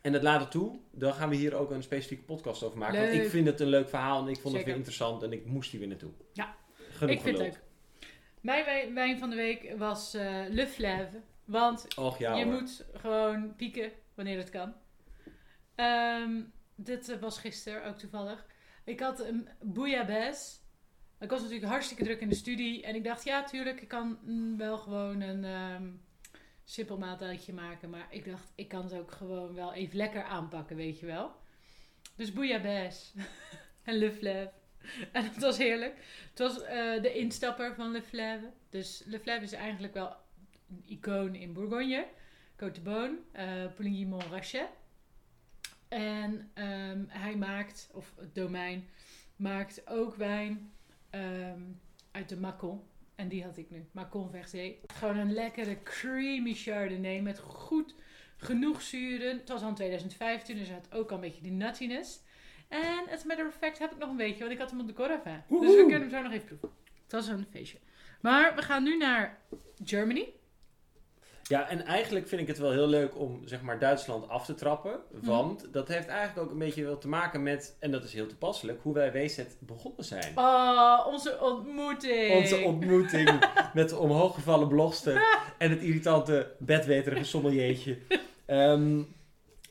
en 0.00 0.12
dat 0.12 0.22
laat 0.22 0.40
het 0.40 0.50
toe, 0.50 0.78
dan 0.90 1.12
gaan 1.14 1.28
we 1.28 1.36
hier 1.36 1.54
ook 1.54 1.70
een 1.70 1.82
specifieke 1.82 2.22
podcast 2.24 2.62
over 2.62 2.78
maken. 2.78 3.00
Want 3.00 3.12
ik 3.12 3.28
vind 3.30 3.46
het 3.46 3.60
een 3.60 3.68
leuk 3.68 3.88
verhaal 3.88 4.22
en 4.22 4.28
ik 4.28 4.40
vond 4.40 4.54
het 4.56 4.64
weer 4.64 4.74
interessant 4.74 5.22
en 5.22 5.32
ik 5.32 5.46
moest 5.46 5.70
hier 5.70 5.80
weer 5.80 5.88
naartoe. 5.88 6.10
Ja. 6.32 6.54
Genoeg 6.90 7.14
ik 7.14 7.20
vind 7.20 7.38
het 7.38 7.46
leuk. 7.46 7.60
Mijn 8.40 8.64
wij- 8.64 8.92
wijn 8.92 9.18
van 9.18 9.30
de 9.30 9.36
week 9.36 9.74
was 9.78 10.14
eh 10.14 10.42
Le 10.48 10.66
Fleuve. 10.66 11.20
Want 11.44 11.86
Och 11.96 12.18
ja 12.18 12.34
je 12.34 12.44
hoor. 12.44 12.52
moet 12.52 12.84
gewoon 12.94 13.56
pieken 13.56 13.90
wanneer 14.14 14.38
het 14.38 14.50
kan. 14.50 14.72
Ehm, 15.74 16.40
dit 16.74 17.08
eh, 17.08 17.18
was 17.20 17.38
gisteren 17.38 17.84
ook 17.84 17.98
toevallig. 17.98 18.46
Ik 18.84 19.00
had 19.00 19.20
een 19.24 19.48
bouillabaisse. 19.62 20.58
Ik 21.20 21.30
was 21.30 21.40
natuurlijk 21.40 21.70
hartstikke 21.70 22.04
druk 22.04 22.20
in 22.20 22.28
de 22.28 22.34
studie. 22.34 22.82
En 22.82 22.94
ik 22.94 23.04
dacht, 23.04 23.24
ja, 23.24 23.44
tuurlijk, 23.44 23.80
ik 23.80 23.88
kan 23.88 24.18
mm, 24.24 24.56
wel 24.56 24.78
gewoon 24.78 25.20
een 25.20 25.44
ehm 25.44 25.88
simpel 26.70 26.98
maken. 27.52 27.90
Maar 27.90 28.06
ik 28.10 28.24
dacht, 28.24 28.52
ik 28.54 28.68
kan 28.68 28.82
het 28.82 28.94
ook 28.94 29.10
gewoon 29.10 29.54
wel 29.54 29.72
even 29.72 29.96
lekker 29.96 30.22
aanpakken, 30.22 30.76
weet 30.76 31.00
je 31.00 31.06
wel. 31.06 31.32
Dus 32.14 32.32
bouillabaisse 32.32 33.18
en 33.82 33.94
Le 33.94 34.12
Fleuve. 34.12 34.52
En 35.12 35.24
het 35.24 35.40
was 35.40 35.58
heerlijk. 35.58 35.94
Het 36.30 36.38
was 36.38 36.62
eh, 36.62 37.02
de 37.02 37.14
instapper 37.14 37.74
van 37.74 37.90
Le 37.90 38.02
Fleuve. 38.02 38.50
Dus 38.70 39.02
Le 39.06 39.20
Fleuve 39.20 39.44
is 39.44 39.52
eigenlijk 39.52 39.94
wel 39.94 40.16
een 40.68 40.84
icoon 40.86 41.34
in 41.34 41.52
Bourgogne. 41.52 42.06
Côte 42.56 42.72
de 42.72 42.80
Beaune, 42.80 43.18
eh 43.32 43.66
Pouligny-Montrachet. 43.74 44.68
En 45.88 46.50
ehm, 46.54 47.04
hij 47.08 47.36
maakt, 47.36 47.90
of 47.92 48.14
het 48.16 48.34
domein, 48.34 48.88
maakt 49.36 49.88
ook 49.88 50.14
wijn 50.14 50.72
ehm, 51.10 51.60
uit 52.10 52.28
de 52.28 52.36
Macon. 52.36 52.82
En 53.20 53.28
die 53.28 53.44
had 53.44 53.56
ik 53.56 53.70
nu, 53.70 53.86
Macon 53.92 54.30
Versé. 54.30 54.74
Gewoon 54.94 55.16
een 55.16 55.32
lekkere 55.32 55.82
creamy 55.82 56.54
Chardonnay 56.54 57.20
met 57.20 57.38
goed 57.38 57.94
genoeg 58.36 58.82
zuren. 58.82 59.36
Het 59.38 59.48
was 59.48 59.62
al 59.62 59.68
in 59.68 59.74
2015, 59.74 60.56
dus 60.56 60.66
hij 60.66 60.76
had 60.76 60.98
ook 60.98 61.10
al 61.10 61.14
een 61.14 61.20
beetje 61.20 61.42
die 61.42 61.52
nuttiness. 61.52 62.20
En 62.68 63.08
as 63.12 63.22
a 63.22 63.26
matter 63.26 63.46
of 63.46 63.54
fact 63.54 63.78
heb 63.78 63.92
ik 63.92 63.98
nog 63.98 64.08
een 64.08 64.16
beetje, 64.16 64.38
want 64.38 64.50
ik 64.50 64.58
had 64.58 64.70
hem 64.70 64.80
op 64.80 64.86
de 64.86 64.92
Corava. 64.92 65.44
Dus 65.48 65.74
we 65.74 65.76
kunnen 65.76 66.00
hem 66.00 66.10
zo 66.10 66.22
nog 66.22 66.32
even 66.32 66.46
proeven. 66.46 66.70
Het 67.02 67.12
was 67.12 67.26
een 67.26 67.46
feestje. 67.50 67.78
Maar 68.20 68.54
we 68.54 68.62
gaan 68.62 68.82
nu 68.82 68.96
naar 68.96 69.38
Germany. 69.84 70.32
Ja, 71.50 71.68
en 71.68 71.84
eigenlijk 71.84 72.28
vind 72.28 72.40
ik 72.40 72.46
het 72.46 72.58
wel 72.58 72.70
heel 72.70 72.86
leuk 72.86 73.18
om 73.18 73.40
zeg 73.44 73.62
maar 73.62 73.78
Duitsland 73.78 74.28
af 74.28 74.44
te 74.44 74.54
trappen. 74.54 75.00
Want 75.10 75.72
dat 75.72 75.88
heeft 75.88 76.06
eigenlijk 76.06 76.46
ook 76.46 76.52
een 76.52 76.58
beetje 76.58 76.84
wel 76.84 76.98
te 76.98 77.08
maken 77.08 77.42
met, 77.42 77.76
en 77.80 77.90
dat 77.90 78.04
is 78.04 78.12
heel 78.12 78.26
toepasselijk, 78.26 78.78
hoe 78.82 78.94
wij 78.94 79.12
WZ 79.12 79.40
begonnen 79.58 80.04
zijn. 80.04 80.32
Oh, 80.34 81.06
onze 81.06 81.38
ontmoeting. 81.40 82.34
Onze 82.34 82.58
ontmoeting 82.58 83.46
met 83.74 83.88
de 83.88 83.96
omhooggevallen 83.96 84.68
blogster 84.68 85.22
en 85.58 85.70
het 85.70 85.82
irritante 85.82 86.54
bedweterige 86.58 87.24
sommeliertje. 87.24 87.98
Ehm, 88.46 89.02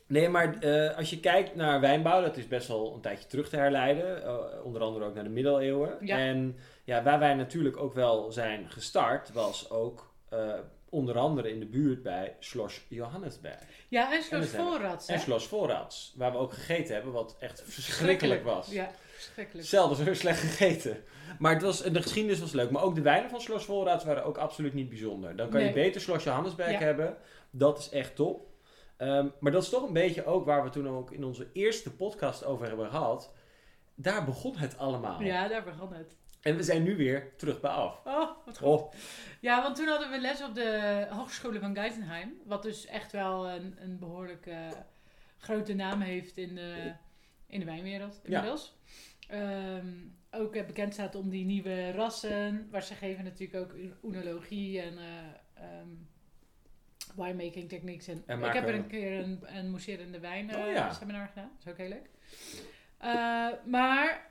nee, 0.07 0.29
maar 0.29 0.59
eh, 0.59 0.97
als 0.97 1.09
je 1.09 1.19
kijkt 1.19 1.55
naar 1.55 1.79
wijnbouw, 1.79 2.21
dat 2.21 2.37
is 2.37 2.47
best 2.47 2.67
wel 2.67 2.93
een 2.95 3.01
tijdje 3.01 3.27
terug 3.27 3.49
te 3.49 3.57
herleiden. 3.57 4.23
eh, 4.23 4.35
onder 4.63 4.81
andere 4.81 5.05
ook 5.05 5.13
naar 5.15 5.23
de 5.23 5.29
middeleeuwen. 5.29 5.97
Ja. 6.01 6.17
En 6.17 6.57
ja, 6.83 7.03
waar 7.03 7.19
wij 7.19 7.33
natuurlijk 7.33 7.77
ook 7.77 7.93
wel 7.93 8.31
zijn 8.31 8.69
gestart, 8.69 9.31
was 9.31 9.69
ook 9.69 10.11
eh, 10.29 10.53
onder 10.89 11.17
andere 11.17 11.49
in 11.51 11.59
de 11.59 11.65
buurt 11.65 12.03
bij 12.03 12.35
Schloss 12.39 12.85
Johannesberg. 12.89 13.59
Ja, 13.89 14.13
en 14.13 14.23
Schloss 14.23 14.49
Voorrats. 14.49 15.07
hè? 15.07 15.13
En 15.13 15.19
Schloss 15.19 15.47
Voorrats, 15.47 16.13
waar 16.15 16.31
we 16.31 16.37
ook 16.37 16.53
gegeten 16.53 16.93
hebben, 16.93 17.11
wat 17.13 17.35
echt 17.39 17.63
verschrikkelijk 17.65 18.43
was. 18.43 18.67
Ja, 18.71 18.91
verschrikkelijk. 19.13 19.67
Zelden 19.67 20.05
zo 20.05 20.13
slecht 20.13 20.39
gegeten. 20.39 21.03
Maar 21.39 21.53
het 21.53 21.61
was, 21.61 21.81
de 21.83 22.01
geschiedenis 22.01 22.39
was 22.39 22.51
leuk. 22.51 22.69
Maar 22.71 22.83
ook 22.83 22.95
de 22.95 23.01
wijnen 23.01 23.29
van 23.29 23.41
Schloss 23.41 23.65
Voorraads 23.65 24.03
waren 24.05 24.23
ook 24.23 24.37
absoluut 24.37 24.73
niet 24.73 24.89
bijzonder. 24.89 25.35
Dan 25.35 25.49
kan 25.49 25.63
je 25.63 25.71
beter 25.71 26.01
Schloss 26.01 26.23
Johannesberg 26.23 26.71
Ja. 26.71 26.77
hebben. 26.77 27.17
Dat 27.51 27.79
is 27.79 27.89
echt 27.89 28.15
top. 28.15 28.47
Ehm, 28.97 29.27
maar 29.39 29.51
dat 29.51 29.63
is 29.63 29.69
toch 29.69 29.87
een 29.87 29.93
beetje 29.93 30.25
ook 30.25 30.45
waar 30.45 30.63
we 30.63 30.69
toen 30.69 30.87
ook 30.89 31.11
in 31.11 31.23
onze 31.23 31.47
eerste 31.53 31.95
podcast 31.95 32.45
over 32.45 32.67
hebben 32.67 32.89
gehad. 32.89 33.33
Daar 33.95 34.25
begon 34.25 34.57
het 34.57 34.77
allemaal. 34.77 35.21
Ja, 35.21 35.47
daar 35.47 35.63
begon 35.63 35.93
het. 35.93 36.15
En 36.41 36.55
we 36.55 36.63
zijn 36.63 36.83
nu 36.83 36.95
weer 36.97 37.35
terug 37.37 37.59
bij 37.59 37.71
af. 37.71 38.01
Oh, 38.05 38.29
wat 38.45 38.57
goed. 38.57 38.67
Oh, 38.67 38.93
Ja, 39.39 39.61
want 39.61 39.75
toen 39.75 39.87
hadden 39.87 40.11
we 40.11 40.19
les 40.19 40.43
op 40.43 40.55
de 40.55 41.07
Hogescholen 41.09 41.61
van 41.61 41.75
Geisenheim. 41.75 42.33
Wat 42.45 42.63
dus 42.63 42.85
echt 42.85 43.11
wel 43.11 43.49
een, 43.49 43.75
een 43.79 43.99
behoorlijk 43.99 44.45
eh, 44.45 44.67
grote 45.37 45.73
naam 45.73 46.01
heeft 46.01 46.37
in 46.37 46.55
de, 46.55 46.93
in 47.47 47.59
de 47.59 47.65
wijnwereld 47.65 48.19
inmiddels. 48.23 48.77
Ehm, 49.27 49.87
ook 50.31 50.55
eh, 50.55 50.65
bekend 50.65 50.93
staat 50.93 51.15
om 51.15 51.29
die 51.29 51.45
nieuwe 51.45 51.91
rassen. 51.91 52.67
Waar 52.71 52.83
ze 52.83 52.93
geven 52.93 53.23
natuurlijk 53.23 53.63
ook 53.63 53.75
oenologie 54.03 54.81
en 54.81 54.97
eh, 54.97 55.63
ehm, 55.63 55.87
winemaking 57.15 57.69
techniques. 57.69 58.07
En, 58.07 58.23
En 58.25 58.43
ik 58.43 58.53
heb 58.53 58.67
er 58.67 58.73
een 58.73 58.87
keer 58.87 59.19
een, 59.19 59.39
een 59.57 59.69
mousserende 59.69 60.19
wijn 60.19 60.55
Oh 60.55 60.71
ja. 60.71 60.93
seminar 60.93 61.27
gedaan. 61.27 61.51
Dat 61.57 61.65
is 61.65 61.71
ook 61.71 61.77
heel 61.77 61.89
leuk. 61.89 62.09
Eh, 62.97 63.47
maar 63.65 64.27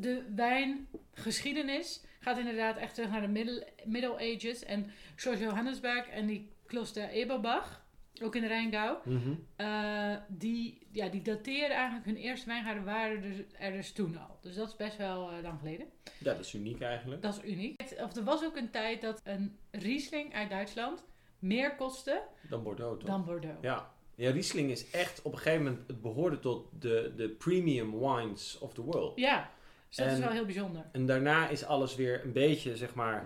de 0.00 0.22
wijngeschiedenis 0.34 2.04
gaat 2.20 2.38
inderdaad 2.38 2.76
echt 2.76 2.94
terug 2.94 3.10
naar 3.10 3.20
de 3.20 3.28
middle, 3.28 3.66
middle 3.84 4.14
Ages. 4.14 4.64
En 4.64 4.90
zoals 5.16 5.38
Johannesberg 5.38 6.08
en 6.08 6.26
die 6.26 6.48
Kloster 6.66 7.08
Eberbach, 7.08 7.86
ook 8.22 8.34
in 8.34 8.42
de 8.42 8.48
Rijngau, 8.48 8.96
mhm. 9.04 9.34
eh, 9.56 10.16
die, 10.28 10.86
ja, 10.92 11.08
die 11.08 11.22
dateren 11.22 11.76
eigenlijk 11.76 12.04
hun 12.04 12.16
eerste 12.16 12.46
wijngaarden 12.46 12.84
waren 12.84 13.22
dus, 13.22 13.36
er 13.58 13.72
dus 13.72 13.92
toen 13.92 14.16
al. 14.16 14.38
Dus 14.40 14.54
dat 14.54 14.68
is 14.68 14.76
best 14.76 14.96
wel 14.96 15.30
eh, 15.30 15.42
lang 15.42 15.58
geleden. 15.58 15.86
ja, 16.18 16.32
dat 16.32 16.38
is 16.38 16.54
uniek 16.54 16.80
eigenlijk. 16.80 17.22
Dat 17.22 17.40
is 17.42 17.50
uniek. 17.50 17.94
Of 18.02 18.16
er 18.16 18.24
was 18.24 18.44
ook 18.44 18.56
een 18.56 18.70
tijd 18.70 19.00
dat 19.00 19.20
een 19.24 19.58
Riesling 19.70 20.34
uit 20.34 20.50
Duitsland 20.50 21.04
meer 21.38 21.76
kostte 21.76 22.22
Dan 22.48 22.62
Bordeaux 22.62 22.98
toch? 22.98 23.08
dan 23.08 23.24
Bordeaux. 23.24 23.58
Ja. 23.60 23.96
Ja, 24.14 24.30
Riesling 24.30 24.70
is 24.70 24.90
echt 24.90 25.22
op 25.22 25.32
een 25.32 25.38
gegeven 25.38 25.64
moment, 25.64 25.86
het 25.86 26.00
behoorde 26.00 26.38
tot 26.38 26.68
de, 26.80 27.12
de 27.16 27.28
premium 27.28 27.98
wines 27.98 28.58
of 28.58 28.74
the 28.74 28.82
world. 28.82 29.18
Ja, 29.18 29.50
dus 29.88 29.96
dat 29.96 30.06
is 30.06 30.12
En- 30.12 30.20
wel 30.20 30.30
heel 30.30 30.44
bijzonder. 30.44 30.82
En 30.92 31.06
daarna 31.06 31.48
is 31.48 31.64
alles 31.64 31.94
weer 31.94 32.20
een 32.24 32.32
beetje, 32.32 32.76
zeg 32.76 32.94
maar, 32.94 33.24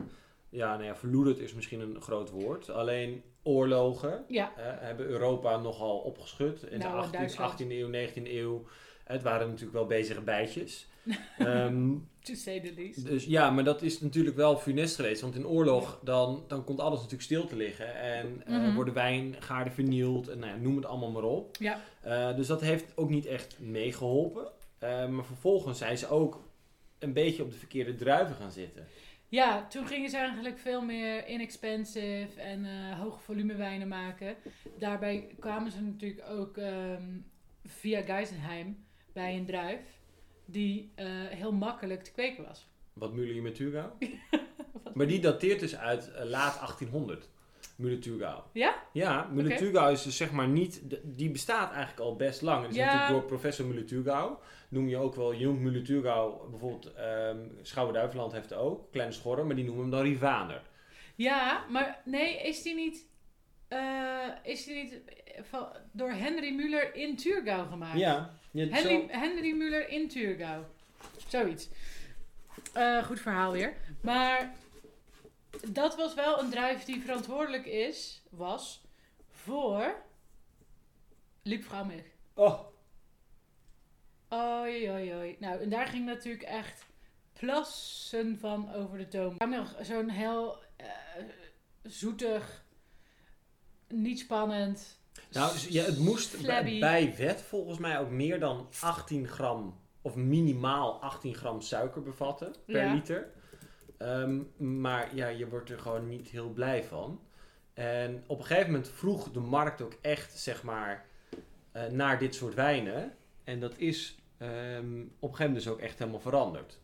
ja, 0.48 0.72
nou 0.72 0.84
ja, 0.84 0.96
verloederd 0.96 1.38
is 1.38 1.54
misschien 1.54 1.80
een 1.80 2.00
groot 2.00 2.30
woord. 2.30 2.70
Alleen 2.70 3.22
oorlogen 3.42 4.24
Ja, 4.28 4.52
eh, 4.56 4.64
hebben 4.78 5.06
Europa 5.06 5.56
nogal 5.56 5.98
opgeschud 5.98 6.62
in 6.62 6.78
Nou, 6.78 6.90
de 6.90 6.96
18, 6.98 7.12
Duitsland. 7.18 7.50
18e 7.52 7.78
eeuw, 7.78 7.88
19e 7.88 8.32
eeuw. 8.38 8.64
Het 9.04 9.22
waren 9.22 9.46
natuurlijk 9.46 9.72
wel 9.72 9.86
bezige 9.86 10.20
bijtjes. 10.20 10.86
Ehm, 11.38 11.90
to 12.20 12.34
say 12.34 12.60
the 12.60 12.72
least. 12.76 13.06
dus 13.06 13.24
ja, 13.24 13.50
maar 13.50 13.64
dat 13.64 13.82
is 13.82 14.00
natuurlijk 14.00 14.36
wel 14.36 14.56
funest 14.56 14.96
geweest. 14.96 15.20
Want 15.20 15.34
in 15.34 15.46
oorlog, 15.46 16.00
dan, 16.02 16.44
dan 16.48 16.64
komt 16.64 16.80
alles 16.80 16.96
natuurlijk 16.96 17.22
stil 17.22 17.46
te 17.46 17.56
liggen. 17.56 17.94
En 18.00 18.42
eh, 18.46 18.58
Mhm. 18.58 18.74
worden 18.74 18.94
wijngaarden 18.94 19.72
vernield. 19.72 20.28
En 20.28 20.38
nou 20.38 20.52
ja, 20.52 20.58
noem 20.58 20.76
het 20.76 20.86
allemaal 20.86 21.10
maar 21.10 21.22
op. 21.22 21.56
Ja. 21.56 21.80
Eh, 22.00 22.36
dus 22.36 22.46
dat 22.46 22.60
heeft 22.60 22.92
ook 22.96 23.10
niet 23.10 23.26
echt 23.26 23.56
meegeholpen. 23.60 24.48
Eh, 24.78 25.08
maar 25.08 25.24
vervolgens 25.24 25.78
zijn 25.78 25.98
ze 25.98 26.08
ook 26.08 26.40
een 27.02 27.12
beetje 27.12 27.42
op 27.42 27.50
de 27.50 27.56
verkeerde 27.56 27.94
druiven 27.94 28.36
gaan 28.36 28.52
zitten. 28.52 28.86
Ja, 29.28 29.66
toen 29.66 29.86
gingen 29.86 30.10
ze 30.10 30.16
eigenlijk 30.16 30.58
veel 30.58 30.82
meer 30.82 31.28
inexpensive 31.28 32.40
en 32.40 32.64
eh 32.64 33.00
hoge 33.00 33.20
volume 33.20 33.54
wijnen 33.54 33.88
maken. 33.88 34.36
Daarbij 34.78 35.34
kwamen 35.40 35.72
ze 35.72 35.82
natuurlijk 35.82 36.28
ook 36.28 36.56
ehm, 36.56 37.02
via 37.64 38.02
Geisenheim 38.02 38.84
bij 39.12 39.36
een 39.36 39.46
druif 39.46 40.00
die 40.44 40.92
eh, 40.94 41.06
heel 41.28 41.52
makkelijk 41.52 42.02
te 42.02 42.12
kweken 42.12 42.44
was. 42.44 42.68
Wat 42.92 43.12
Muller 43.12 43.42
met 43.42 43.54
Thurgau. 43.54 43.90
maar 44.94 45.06
die 45.06 45.20
dateert 45.20 45.60
dus 45.60 45.76
uit 45.76 46.12
eh, 46.12 46.24
laat 46.24 46.58
1800. 46.58 47.28
Muller 47.76 48.00
Thurgau. 48.00 48.42
Ja? 48.52 48.74
Ja. 48.92 49.30
Thurgau 49.56 49.92
is 49.92 50.02
dus 50.02 50.16
zeg 50.16 50.32
maar 50.32 50.48
niet... 50.48 50.82
die 51.02 51.30
bestaat 51.30 51.70
eigenlijk 51.72 52.00
al 52.00 52.16
best 52.16 52.42
lang. 52.42 52.66
Is 52.68 52.74
Ja. 52.74 52.84
natuurlijk 52.84 53.10
door 53.10 53.22
professor 53.22 53.66
Muller 53.66 53.86
Thurgau. 53.86 54.36
Noem 54.68 54.88
je 54.88 54.96
ook 54.96 55.14
wel... 55.14 55.32
Muller 55.52 55.84
Thurgau... 55.84 56.50
Bijvoorbeeld 56.50 56.94
ehm 56.94 57.38
Schouwen-Duiveland 57.62 58.32
heeft 58.32 58.52
ook. 58.54 58.92
Kleine 58.92 59.12
Schorren. 59.12 59.46
Maar 59.46 59.56
die 59.56 59.64
noemen 59.64 59.82
hem 59.82 59.90
dan 59.92 60.02
Rivaner. 60.02 60.62
Ja, 61.14 61.64
maar 61.68 62.00
nee, 62.04 62.36
is 62.42 62.62
die 62.62 62.74
niet, 62.74 63.06
eh, 63.68 64.28
is 64.42 64.64
die 64.64 64.74
niet 64.82 65.00
eh, 65.04 65.42
van, 65.42 65.66
door 65.92 66.10
Henry 66.10 66.54
Muller 66.54 66.94
in 66.94 67.16
Thurgau 67.16 67.68
gemaakt? 67.68 67.98
Ja. 67.98 68.30
ja 68.50 68.64
zo- 68.66 68.72
Henry, 68.72 69.06
Henry 69.08 69.52
Muller 69.56 69.88
in 69.88 70.08
Thurgau. 70.08 70.62
Zoiets. 71.28 71.68
Eh, 72.72 73.02
goed 73.04 73.20
verhaal 73.20 73.52
weer. 73.52 73.74
Maar 74.00 74.54
dat 75.70 75.96
was 75.96 76.14
wel 76.14 76.40
een 76.40 76.50
druif 76.50 76.84
die 76.84 77.00
verantwoordelijk 77.00 77.66
is, 77.66 78.22
was, 78.30 78.84
voor 79.30 79.94
Vrouwmilch. 81.44 82.06
Oh, 82.34 82.60
Oei, 84.32 84.90
oei, 84.90 85.14
oei. 85.14 85.36
Nou, 85.38 85.60
en 85.60 85.68
daar 85.68 85.86
ging 85.86 86.06
natuurlijk 86.06 86.44
echt 86.44 86.86
plassen 87.32 88.38
van 88.38 88.72
over 88.72 88.98
de 88.98 89.08
toom. 89.08 89.36
Zo'n 89.82 90.08
heel 90.08 90.58
eh, 90.76 90.86
zoetig, 91.82 92.64
niet 93.88 94.18
spannend. 94.18 95.00
Nou, 95.30 95.56
ja, 95.68 95.84
het 95.84 95.98
moest 95.98 96.42
bij 96.80 97.14
wet 97.16 97.42
volgens 97.42 97.78
mij 97.78 97.98
ook 97.98 98.10
meer 98.10 98.40
dan 98.40 98.68
18 98.80 99.28
gram, 99.28 99.80
of 100.02 100.14
minimaal 100.14 101.02
18 101.02 101.34
gram 101.34 101.60
suiker 101.60 102.02
bevatten 102.02 102.54
per 102.66 102.84
Ja. 102.84 102.92
liter. 102.94 103.32
Ehm, 104.02 104.40
maar 104.80 105.14
ja, 105.14 105.28
je 105.28 105.48
wordt 105.48 105.70
er 105.70 105.78
gewoon 105.78 106.08
niet 106.08 106.28
heel 106.28 106.48
blij 106.48 106.84
van. 106.84 107.20
En 107.74 108.24
op 108.26 108.38
een 108.38 108.44
gegeven 108.44 108.70
moment 108.70 108.88
vroeg 108.88 109.30
de 109.32 109.40
markt 109.40 109.82
ook 109.82 109.96
echt, 110.00 110.38
zeg 110.38 110.62
maar, 110.62 111.06
eh, 111.72 111.86
naar 111.86 112.18
dit 112.18 112.34
soort 112.34 112.54
wijnen. 112.54 113.14
En 113.44 113.60
dat 113.60 113.74
is 113.76 114.16
ehm, 114.38 115.00
op 115.18 115.28
een 115.30 115.36
gegeven 115.36 115.36
moment 115.38 115.54
dus 115.54 115.68
ook 115.68 115.78
echt 115.80 115.98
helemaal 115.98 116.20
veranderd. 116.20 116.80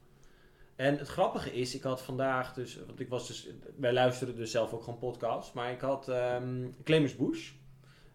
En 0.77 0.99
het 0.99 1.09
grappige 1.09 1.53
is, 1.53 1.75
ik 1.75 1.83
had 1.83 2.03
vandaag 2.03 2.55
dus, 2.55 2.79
want 2.87 3.01
ik 3.01 3.09
was 3.09 3.27
dus, 3.27 3.49
wij 3.77 3.93
luisteren 3.93 4.37
dus 4.37 4.51
zelf 4.51 4.73
ook 4.73 4.83
gewoon 4.83 4.99
podcasts, 4.99 5.53
maar 5.53 5.71
ik 5.71 5.81
had 5.81 6.09
ehm 6.09 6.67
Clemens 6.85 7.17
Bush. 7.17 7.51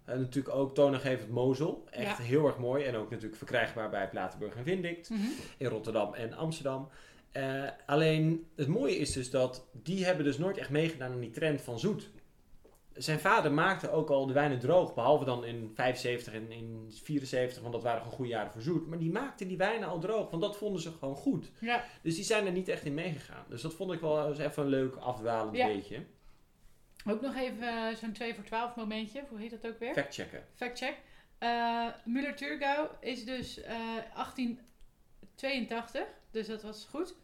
En 0.06 0.20
natuurlijk 0.20 0.56
ook 0.56 0.76
toonaangevend 0.76 1.30
Mozel. 1.30 1.88
Echt 1.90 2.18
Ja. 2.18 2.24
heel 2.24 2.46
erg 2.46 2.58
mooi. 2.58 2.84
En 2.84 2.96
ook 2.96 3.10
natuurlijk 3.10 3.38
verkrijgbaar 3.38 3.90
bij 3.90 4.10
Platenburg 4.10 4.56
en 4.56 4.64
Vindict. 4.64 5.10
Mhm. 5.10 5.22
In 5.58 5.68
Rotterdam 5.68 6.14
en 6.14 6.34
Amsterdam. 6.34 6.90
Eh, 7.34 7.64
alleen 7.86 8.48
het 8.56 8.68
mooie 8.68 8.96
is 8.98 9.12
dus 9.12 9.30
dat 9.30 9.66
die 9.72 10.06
hebben 10.06 10.26
dus 10.26 10.38
nooit 10.38 10.58
echt 10.58 10.70
meegedaan 10.70 11.12
aan 11.12 11.20
die 11.20 11.32
trend 11.32 11.62
van 11.62 11.80
zoet. 11.80 12.10
Zijn 12.94 13.20
vader 13.20 13.52
maakte 13.52 13.92
ook 13.92 14.10
al 14.10 14.26
de 14.26 14.34
wijnen 14.34 14.60
droog. 14.60 14.94
Behalve 14.94 15.26
dan 15.26 15.46
in 15.46 15.72
75 15.76 16.34
en 16.34 16.52
in 16.52 16.92
74. 17.04 17.62
Want 17.62 17.74
dat 17.74 17.84
waren 17.84 18.02
gewoon 18.02 18.14
goede 18.16 18.32
jaren 18.32 18.52
voor 18.52 18.62
zoet. 18.62 18.88
Maar 18.88 18.98
die 18.98 19.12
maakte 19.12 19.48
die 19.48 19.58
wijnen 19.58 19.88
al 19.88 20.00
droog. 20.00 20.30
Want 20.30 20.42
dat 20.42 20.58
vonden 20.58 20.82
ze 20.82 20.92
gewoon 20.92 21.16
goed. 21.16 21.52
Ja, 21.60 21.84
Dus 22.02 22.16
die 22.16 22.24
zijn 22.24 22.46
er 22.46 22.52
niet 22.52 22.68
echt 22.68 22.86
in 22.86 22.94
meegegaan. 22.94 23.46
Dus 23.50 23.62
dat 23.62 23.74
vond 23.74 23.92
ik 23.92 24.00
wel 24.00 24.28
eens 24.30 24.38
even 24.40 24.64
een 24.64 24.70
leuk 24.70 24.96
afdwalend 24.96 25.56
Ja. 25.58 25.68
beetje. 25.68 26.04
ook 27.08 27.22
nog 27.22 27.36
even 27.36 27.68
eh, 27.68 27.96
zo'n 27.96 28.12
2 28.12 28.36
voor 28.36 28.44
12 28.44 28.76
momentje. 28.76 29.24
Hoe 29.30 29.40
heet 29.40 29.52
dat 29.62 29.68
ook 29.72 29.80
weer? 29.80 29.94
Fact 29.94 30.14
checken. 30.14 30.44
Fact 30.56 30.78
check. 30.78 30.96
Eh 31.38 31.88
Müller-Thurgau 32.06 32.88
is 33.00 33.26
dus 33.26 33.62
eh 33.62 33.72
1882, 34.14 36.06
dus 36.32 36.48
dat 36.48 36.62
was 36.62 36.88
goed. 36.90 37.16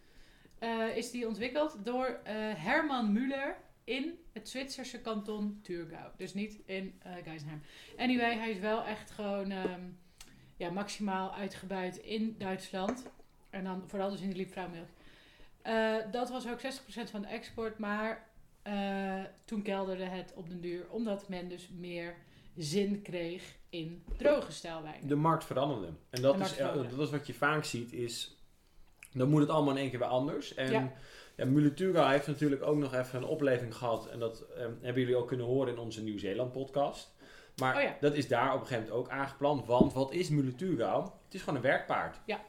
Eh, 0.60 0.98
is 0.98 1.12
die 1.12 1.28
ontwikkeld 1.28 1.86
door 1.86 2.06
eh, 2.06 2.36
Herman 2.36 3.14
Müller 3.14 3.56
in 3.84 4.20
het 4.34 4.50
Zwitserse 4.50 5.02
kanton 5.02 5.60
Thurgau. 5.64 6.12
Dus 6.18 6.34
niet 6.34 6.60
in 6.66 7.00
eh 7.00 7.12
Geisenheim. 7.24 7.62
Anyway, 7.98 8.38
hij 8.38 8.52
is 8.52 8.60
wel 8.60 8.86
echt 8.86 9.12
gewoon 9.12 9.52
ehm, 9.52 9.82
ja, 10.58 10.70
maximaal 10.70 11.34
uitgebuit 11.34 11.98
in 11.98 12.36
Duitsland. 12.38 13.06
En 13.50 13.64
dan 13.64 13.84
vooral 13.88 14.10
dus 14.10 14.22
in 14.22 14.30
de 14.30 14.36
liefvrouwmilk. 14.36 14.88
Eh 15.62 15.96
dat 16.12 16.30
was 16.30 16.48
ook 16.48 16.60
60% 16.60 16.64
van 17.10 17.22
de 17.22 17.28
export, 17.28 17.78
maar 17.78 18.28
toen 19.46 19.62
kelderde 19.62 20.04
het 20.04 20.34
op 20.36 20.50
den 20.50 20.62
duur, 20.62 20.90
omdat 20.90 21.30
men 21.30 21.50
dus 21.50 21.70
meer 21.78 22.16
zin 22.58 23.02
kreeg 23.02 23.56
in 23.70 24.04
droge 24.18 24.52
stijlwijn. 24.52 25.08
De 25.08 25.16
markt 25.16 25.46
veranderde. 25.46 25.94
En 26.10 26.22
dat, 26.22 26.40
is, 26.40 26.58
dat 26.58 27.00
is 27.00 27.10
wat 27.10 27.28
je 27.28 27.34
vaak 27.34 27.64
ziet, 27.64 27.94
is... 27.94 28.39
Dan 29.14 29.30
moet 29.30 29.42
het 29.42 29.50
allemaal 29.50 29.74
in 29.74 29.80
één 29.80 29.90
keer 29.90 30.00
weer 30.00 30.08
anders. 30.08 30.54
En 30.54 30.72
Ja. 30.72 30.94
ja. 31.38 32.10
Heeft 32.10 32.28
natuurlijk 32.28 32.64
ook 32.64 32.78
nog 32.78 32.94
even 32.94 33.18
een 33.22 33.28
opleving 33.28 33.76
gehad. 33.76 34.08
En 34.08 34.20
dat 34.20 34.46
ehm, 34.58 34.72
hebben 34.82 35.02
jullie 35.02 35.16
ook 35.18 35.28
kunnen 35.28 35.46
horen 35.46 35.74
in 35.74 35.80
onze 35.80 36.04
Nieuw-Zeeland 36.04 36.52
podcast. 36.52 37.14
Maar 37.56 37.76
Oh 37.76 37.82
ja. 37.82 37.98
dat 38.00 38.14
is 38.14 38.28
daar 38.28 38.54
op 38.54 38.62
een 38.62 38.68
gegeven 38.68 38.90
moment 38.90 39.08
ook 39.08 39.14
aangeplant. 39.18 39.66
Want 39.66 39.94
wat 39.94 40.12
is 40.12 40.30
Müller-Thurgau? 40.32 41.04
Het 41.04 41.34
is 41.34 41.40
gewoon 41.42 41.56
een 41.56 41.62
werkpaard. 41.66 42.20
Ja. 42.26 42.42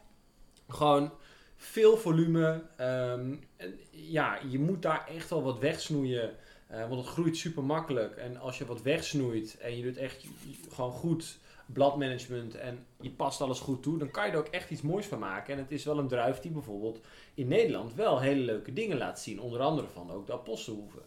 Gewoon 0.68 1.12
veel 1.56 1.96
volume. 1.96 2.62
ehm, 2.76 3.34
en 3.56 3.78
ja, 3.90 4.38
je 4.48 4.58
moet 4.58 4.82
daar 4.82 5.06
echt 5.08 5.30
wel 5.30 5.42
wat 5.42 5.58
wegsnoeien. 5.58 6.36
eh, 6.68 6.88
want 6.88 7.00
het 7.00 7.10
groeit 7.10 7.36
super 7.36 7.62
makkelijk. 7.64 8.16
En 8.16 8.36
als 8.36 8.58
je 8.58 8.66
wat 8.66 8.82
wegsnoeit 8.82 9.56
en 9.58 9.76
je 9.76 9.82
doet 9.82 9.96
echt 9.96 10.26
gewoon 10.70 10.92
goed 10.92 11.38
bladmanagement 11.72 12.54
en 12.54 12.86
je 13.00 13.10
past 13.10 13.40
alles 13.40 13.60
goed 13.60 13.82
toe, 13.82 13.98
dan 13.98 14.10
kan 14.10 14.26
je 14.26 14.32
er 14.32 14.38
ook 14.38 14.46
echt 14.46 14.70
iets 14.70 14.82
moois 14.82 15.06
van 15.06 15.18
maken. 15.18 15.52
En 15.54 15.58
het 15.60 15.70
is 15.70 15.84
wel 15.84 15.98
een 15.98 16.08
druif 16.08 16.38
die 16.40 16.50
bijvoorbeeld 16.50 17.00
in 17.34 17.48
Nederland 17.48 17.94
wel 17.94 18.20
hele 18.20 18.40
leuke 18.40 18.72
dingen 18.72 18.98
laat 18.98 19.20
zien. 19.20 19.40
Onder 19.40 19.60
andere 19.60 19.88
van 19.88 20.10
ook 20.10 20.26
de 20.26 20.32
apostelhoeven. 20.32 21.02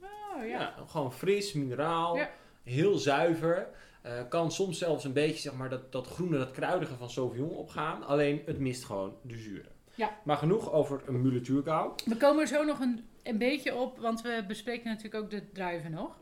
Oh 0.00 0.46
ja. 0.46 0.46
Ja, 0.46 0.74
gewoon 0.86 1.12
fris, 1.12 1.52
mineraal, 1.52 2.16
Ja. 2.16 2.30
heel 2.62 2.94
zuiver. 2.98 3.68
Eh, 4.02 4.28
kan 4.28 4.52
soms 4.52 4.78
zelfs 4.78 5.04
een 5.04 5.12
beetje 5.12 5.40
zeg 5.40 5.54
maar, 5.54 5.68
dat, 5.68 5.92
dat 5.92 6.06
groene, 6.06 6.38
dat 6.38 6.50
kruidige 6.50 6.96
van 6.96 7.10
Sauvignon 7.10 7.50
opgaan. 7.56 8.06
Alleen 8.06 8.42
het 8.46 8.58
mist 8.58 8.84
gewoon 8.84 9.16
de 9.22 9.36
zure. 9.38 9.68
Ja. 9.94 10.18
Maar 10.24 10.36
genoeg 10.36 10.72
over 10.72 11.02
een 11.06 11.22
Müller-Thurgau. 11.22 11.92
We 12.04 12.16
komen 12.16 12.40
er 12.40 12.46
zo 12.48 12.64
nog 12.64 12.80
een, 12.80 13.04
een 13.22 13.38
beetje 13.38 13.74
op, 13.74 13.98
want 13.98 14.22
we 14.22 14.44
bespreken 14.48 14.88
natuurlijk 14.88 15.24
ook 15.24 15.30
de 15.30 15.50
druiven 15.52 15.90
nog. 15.90 16.18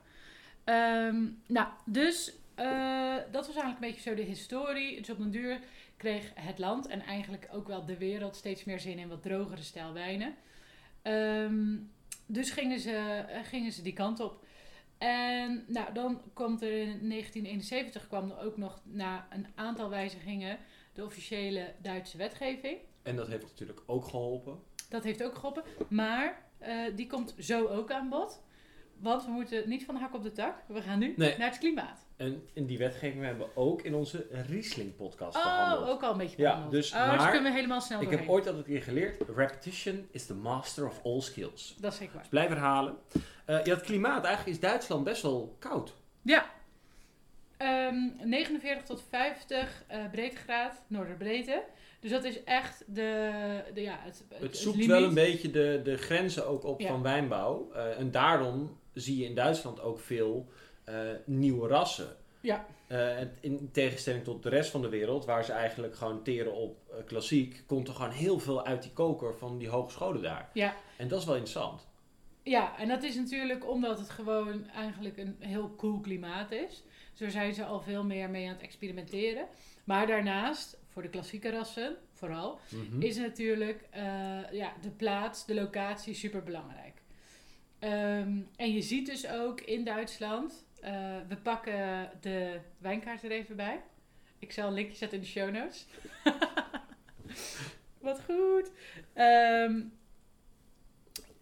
Ehm, 0.64 1.16
nou, 1.46 1.66
dus 1.84 2.34
eh, 2.54 3.16
dat 3.30 3.46
was 3.46 3.56
eigenlijk 3.56 3.84
een 3.84 3.88
beetje 3.90 4.10
zo 4.10 4.14
de 4.14 4.22
historie. 4.22 4.96
Dus 4.96 5.10
op 5.10 5.18
den 5.18 5.30
duur 5.30 5.60
kreeg 5.96 6.32
het 6.34 6.58
land 6.58 6.86
en 6.86 7.00
eigenlijk 7.00 7.48
ook 7.52 7.66
wel 7.66 7.84
de 7.84 7.98
wereld 7.98 8.36
steeds 8.36 8.64
meer 8.64 8.80
zin 8.80 8.98
in 8.98 9.08
wat 9.08 9.22
drogere 9.22 9.62
stijl 9.62 9.92
wijnen. 9.92 10.34
Ehm, 11.02 11.76
dus 12.26 12.50
gingen 12.50 12.80
ze, 12.80 13.24
eh, 13.28 13.44
gingen 13.44 13.72
ze 13.72 13.82
die 13.82 13.92
kant 13.92 14.20
op. 14.20 14.44
En 14.98 15.64
nou, 15.68 15.92
dan 15.92 16.20
komt 16.32 16.62
er 16.62 16.72
in 16.72 17.06
1971 17.08 18.06
kwam 18.06 18.30
er 18.30 18.38
ook 18.38 18.56
nog 18.56 18.80
na 18.84 19.26
een 19.30 19.46
aantal 19.54 19.88
wijzigingen 19.88 20.58
de 20.92 21.04
officiële 21.04 21.74
Duitse 21.78 22.16
wetgeving. 22.16 22.78
En 23.02 23.16
dat 23.16 23.28
heeft 23.28 23.42
natuurlijk 23.42 23.82
ook 23.86 24.04
geholpen. 24.04 24.58
Dat 24.88 25.04
heeft 25.04 25.22
ook 25.22 25.34
geholpen. 25.34 25.62
Maar 25.88 26.46
eh, 26.58 26.96
die 26.96 27.06
komt 27.06 27.34
zo 27.38 27.66
ook 27.66 27.90
aan 27.90 28.08
bod. 28.08 28.42
Want 29.02 29.24
we 29.24 29.30
moeten 29.30 29.68
niet 29.68 29.84
van 29.84 29.94
de 29.94 30.00
hak 30.00 30.14
op 30.14 30.22
de 30.22 30.32
tak. 30.32 30.54
We 30.66 30.82
gaan 30.82 30.98
nu 30.98 31.14
Nee. 31.16 31.38
naar 31.38 31.48
het 31.48 31.58
klimaat. 31.58 32.06
En 32.16 32.48
in 32.52 32.66
die 32.66 32.78
wetgeving 32.78 33.24
hebben 33.24 33.46
we 33.46 33.52
ook 33.60 33.82
in 33.82 33.94
onze 33.94 34.26
Riesling 34.48 34.96
podcast 34.96 35.36
Oh, 35.36 35.42
behandeld. 35.44 35.88
ook 35.88 36.02
al 36.02 36.12
een 36.12 36.18
beetje 36.18 36.42
Ja, 36.42 36.68
dus- 36.68 36.92
oh, 36.92 37.10
dus 37.10 37.18
maar 37.18 37.30
kunnen 37.30 37.50
we 37.52 37.56
helemaal 37.56 37.80
snel 37.80 37.98
Ik 38.00 38.04
doorheen. 38.04 38.22
heb 38.24 38.30
ooit 38.34 38.46
altijd 38.46 38.66
hier 38.66 38.82
geleerd, 38.82 39.22
repetition 39.36 40.08
is 40.10 40.26
the 40.26 40.34
master 40.34 40.86
of 40.86 41.00
all 41.04 41.20
skills. 41.20 41.76
Dat 41.80 41.92
is 41.92 41.98
zeker 41.98 42.12
waar. 42.12 42.22
Dus 42.22 42.30
blijf 42.30 42.48
herhalen. 42.48 42.96
Eh 43.44 43.64
ja, 43.64 43.74
het 43.74 43.82
klimaat, 43.82 44.24
eigenlijk 44.24 44.56
is 44.56 44.62
Duitsland 44.62 45.04
best 45.04 45.22
wel 45.22 45.56
koud. 45.58 45.94
Ja. 46.22 46.44
Ehm, 47.56 47.96
49 48.24 48.82
tot 48.84 49.02
50 49.08 49.84
eh 49.86 49.98
breedtegraad, 50.10 50.82
noorderbreedte. 50.86 51.62
Dus 52.00 52.10
dat 52.10 52.24
is 52.24 52.44
echt 52.44 52.84
de, 52.86 53.30
de 53.74 53.80
ja, 53.80 53.96
het, 54.00 54.24
Het 54.34 54.56
zoekt 54.56 54.86
wel 54.86 55.02
een 55.02 55.14
beetje 55.14 55.50
de, 55.50 55.80
de 55.84 55.96
grenzen 55.96 56.46
ook 56.46 56.64
op 56.64 56.80
Ja. 56.80 56.88
van 56.88 57.02
wijnbouw. 57.02 57.70
Eh, 57.72 57.98
en 57.98 58.10
daarom 58.10 58.80
zie 58.94 59.16
je 59.18 59.24
in 59.24 59.34
Duitsland 59.34 59.80
ook 59.80 60.00
veel 60.00 60.46
eh, 60.84 60.94
nieuwe 61.24 61.68
rassen. 61.68 62.16
Ja. 62.40 62.66
Eh, 62.86 63.20
in 63.40 63.68
tegenstelling 63.72 64.24
tot 64.24 64.42
de 64.42 64.48
rest 64.48 64.70
van 64.70 64.82
de 64.82 64.88
wereld, 64.88 65.24
waar 65.24 65.44
ze 65.44 65.52
eigenlijk 65.52 65.96
gewoon 65.96 66.22
teren 66.22 66.54
op 66.54 66.76
eh, 66.90 67.04
klassiek, 67.06 67.62
komt 67.66 67.88
er 67.88 67.94
gewoon 67.94 68.10
heel 68.10 68.38
veel 68.38 68.64
uit 68.66 68.82
die 68.82 68.92
koker 68.92 69.34
van 69.38 69.58
die 69.58 69.68
hogescholen 69.68 70.22
daar. 70.22 70.50
Ja. 70.52 70.76
En 70.96 71.08
dat 71.08 71.18
is 71.18 71.24
wel 71.24 71.34
interessant. 71.34 71.88
Ja, 72.42 72.78
en 72.78 72.88
dat 72.88 73.02
is 73.02 73.14
natuurlijk 73.16 73.68
omdat 73.70 73.98
het 73.98 74.10
gewoon 74.10 74.68
eigenlijk 74.68 75.16
een 75.16 75.36
heel 75.38 75.74
cool 75.76 76.00
klimaat 76.00 76.50
is. 76.50 76.82
Zo 77.12 77.28
zijn 77.28 77.54
ze 77.54 77.64
al 77.64 77.80
veel 77.80 78.04
meer 78.04 78.30
mee 78.30 78.46
aan 78.46 78.52
het 78.52 78.62
experimenteren. 78.62 79.46
Maar 79.84 80.06
daarnaast, 80.06 80.78
voor 80.88 81.02
de 81.02 81.08
klassieke 81.08 81.50
rassen 81.50 81.96
vooral, 82.12 82.58
Mhm. 82.70 83.02
is 83.02 83.16
natuurlijk 83.16 83.88
ja, 84.52 84.72
de 84.80 84.90
plaats, 84.96 85.46
de 85.46 85.54
locatie 85.54 86.14
super 86.14 86.42
belangrijk. 86.42 87.01
En 88.56 88.72
je 88.72 88.82
ziet 88.82 89.06
dus 89.06 89.28
ook 89.28 89.60
in 89.60 89.84
Duitsland, 89.84 90.64
eh, 90.80 91.16
we 91.28 91.36
pakken 91.36 92.10
de 92.20 92.60
wijnkaart 92.78 93.22
er 93.22 93.30
even 93.30 93.56
bij. 93.56 93.82
Ik 94.38 94.52
zal 94.52 94.66
een 94.66 94.72
linkje 94.74 94.96
zetten 94.96 95.18
in 95.18 95.24
de 95.24 95.30
show 95.30 95.50
notes. 95.50 95.86
Wat 97.98 98.20
goed. 98.24 98.70
Ehm, 99.12 99.80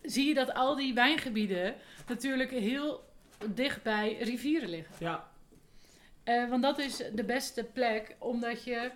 zie 0.03 0.29
je 0.29 0.35
dat 0.35 0.55
al 0.55 0.77
die 0.77 0.95
wijngebieden 0.95 1.75
natuurlijk 2.09 2.51
heel 2.51 3.05
dicht 3.55 3.83
bij 3.83 4.17
rivieren 4.21 4.69
liggen. 4.69 4.95
Ja, 4.99 5.29
Eh, 6.25 6.49
want 6.49 6.63
dat 6.63 6.79
is 6.79 6.97
de 7.15 7.25
beste 7.25 7.65
plek, 7.65 8.17
omdat 8.19 8.65
je... 8.65 8.91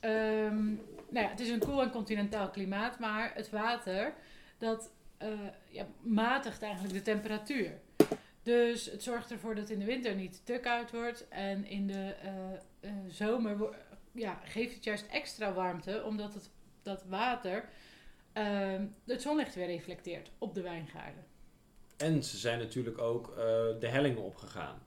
ehm, 0.00 0.64
nou 1.08 1.26
ja, 1.26 1.28
het 1.28 1.40
is 1.40 1.48
een 1.48 1.58
koel 1.58 1.82
en 1.82 1.90
continentaal 1.90 2.50
klimaat, 2.50 2.98
maar 2.98 3.32
het 3.34 3.50
water, 3.50 4.14
dat 4.58 4.90
eh, 5.20 5.28
ja, 5.68 5.86
matigt 6.00 6.62
eigenlijk 6.62 6.94
de 6.94 7.02
temperatuur. 7.02 7.80
Dus 8.42 8.86
het 8.86 9.02
zorgt 9.02 9.30
ervoor 9.30 9.54
dat 9.54 9.70
in 9.70 9.78
de 9.78 9.84
winter 9.84 10.14
niet 10.14 10.46
te 10.46 10.58
koud 10.62 10.90
wordt. 10.90 11.28
En 11.28 11.64
in 11.64 11.86
de 11.86 12.14
eh, 12.22 12.52
eh, 12.80 12.92
zomer 13.08 13.76
ja, 14.12 14.40
geeft 14.44 14.74
het 14.74 14.84
juist 14.84 15.06
extra 15.06 15.52
warmte, 15.52 16.02
omdat 16.04 16.34
het, 16.34 16.50
dat 16.82 17.04
water 17.04 17.68
ehm, 18.32 18.86
het 19.06 19.22
zonlicht 19.22 19.54
weer 19.54 19.66
reflecteert 19.66 20.30
op 20.38 20.54
de 20.54 20.62
wijngaarden. 20.62 21.24
en 21.96 22.24
ze 22.24 22.36
zijn 22.36 22.58
natuurlijk 22.58 22.98
ook 22.98 23.34
de 23.80 23.88
hellingen 23.88 24.22
opgegaan. 24.22 24.82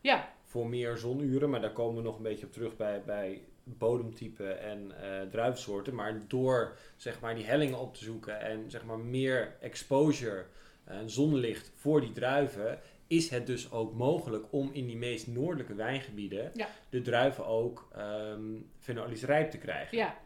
Ja, 0.00 0.32
Voor 0.42 0.68
meer 0.68 0.96
zonuren, 0.96 1.50
maar 1.50 1.60
daar 1.60 1.72
komen 1.72 1.96
we 1.96 2.02
nog 2.02 2.16
een 2.16 2.22
beetje 2.22 2.46
op 2.46 2.52
terug 2.52 2.76
bij, 2.76 3.02
bij 3.02 3.42
bodemtype 3.66 4.48
en 4.48 4.92
eh 5.02 5.28
druivensoorten. 5.30 5.94
Maar 5.94 6.20
door 6.28 6.76
zeg 6.96 7.20
maar, 7.20 7.34
die 7.34 7.44
hellingen 7.44 7.78
op 7.78 7.94
te 7.94 8.04
zoeken 8.04 8.40
en 8.40 8.70
zeg 8.70 8.84
maar, 8.84 8.98
meer 8.98 9.56
exposure 9.60 10.44
en 10.84 11.10
zonlicht 11.10 11.70
voor 11.74 12.00
die 12.00 12.12
druiven, 12.12 12.78
is 13.06 13.30
het 13.30 13.46
dus 13.46 13.70
ook 13.72 13.94
mogelijk 13.94 14.46
om 14.52 14.70
in 14.72 14.86
die 14.86 14.96
meest 14.96 15.26
noordelijke 15.26 15.74
wijngebieden 15.74 16.50
Ja. 16.54 16.68
de 16.90 17.02
druiven 17.02 17.46
ook 17.46 17.88
ehm 17.96 18.40
fenolisch 18.78 19.22
rijp 19.24 19.50
te 19.50 19.58
krijgen. 19.58 19.96
Ja, 19.98 20.16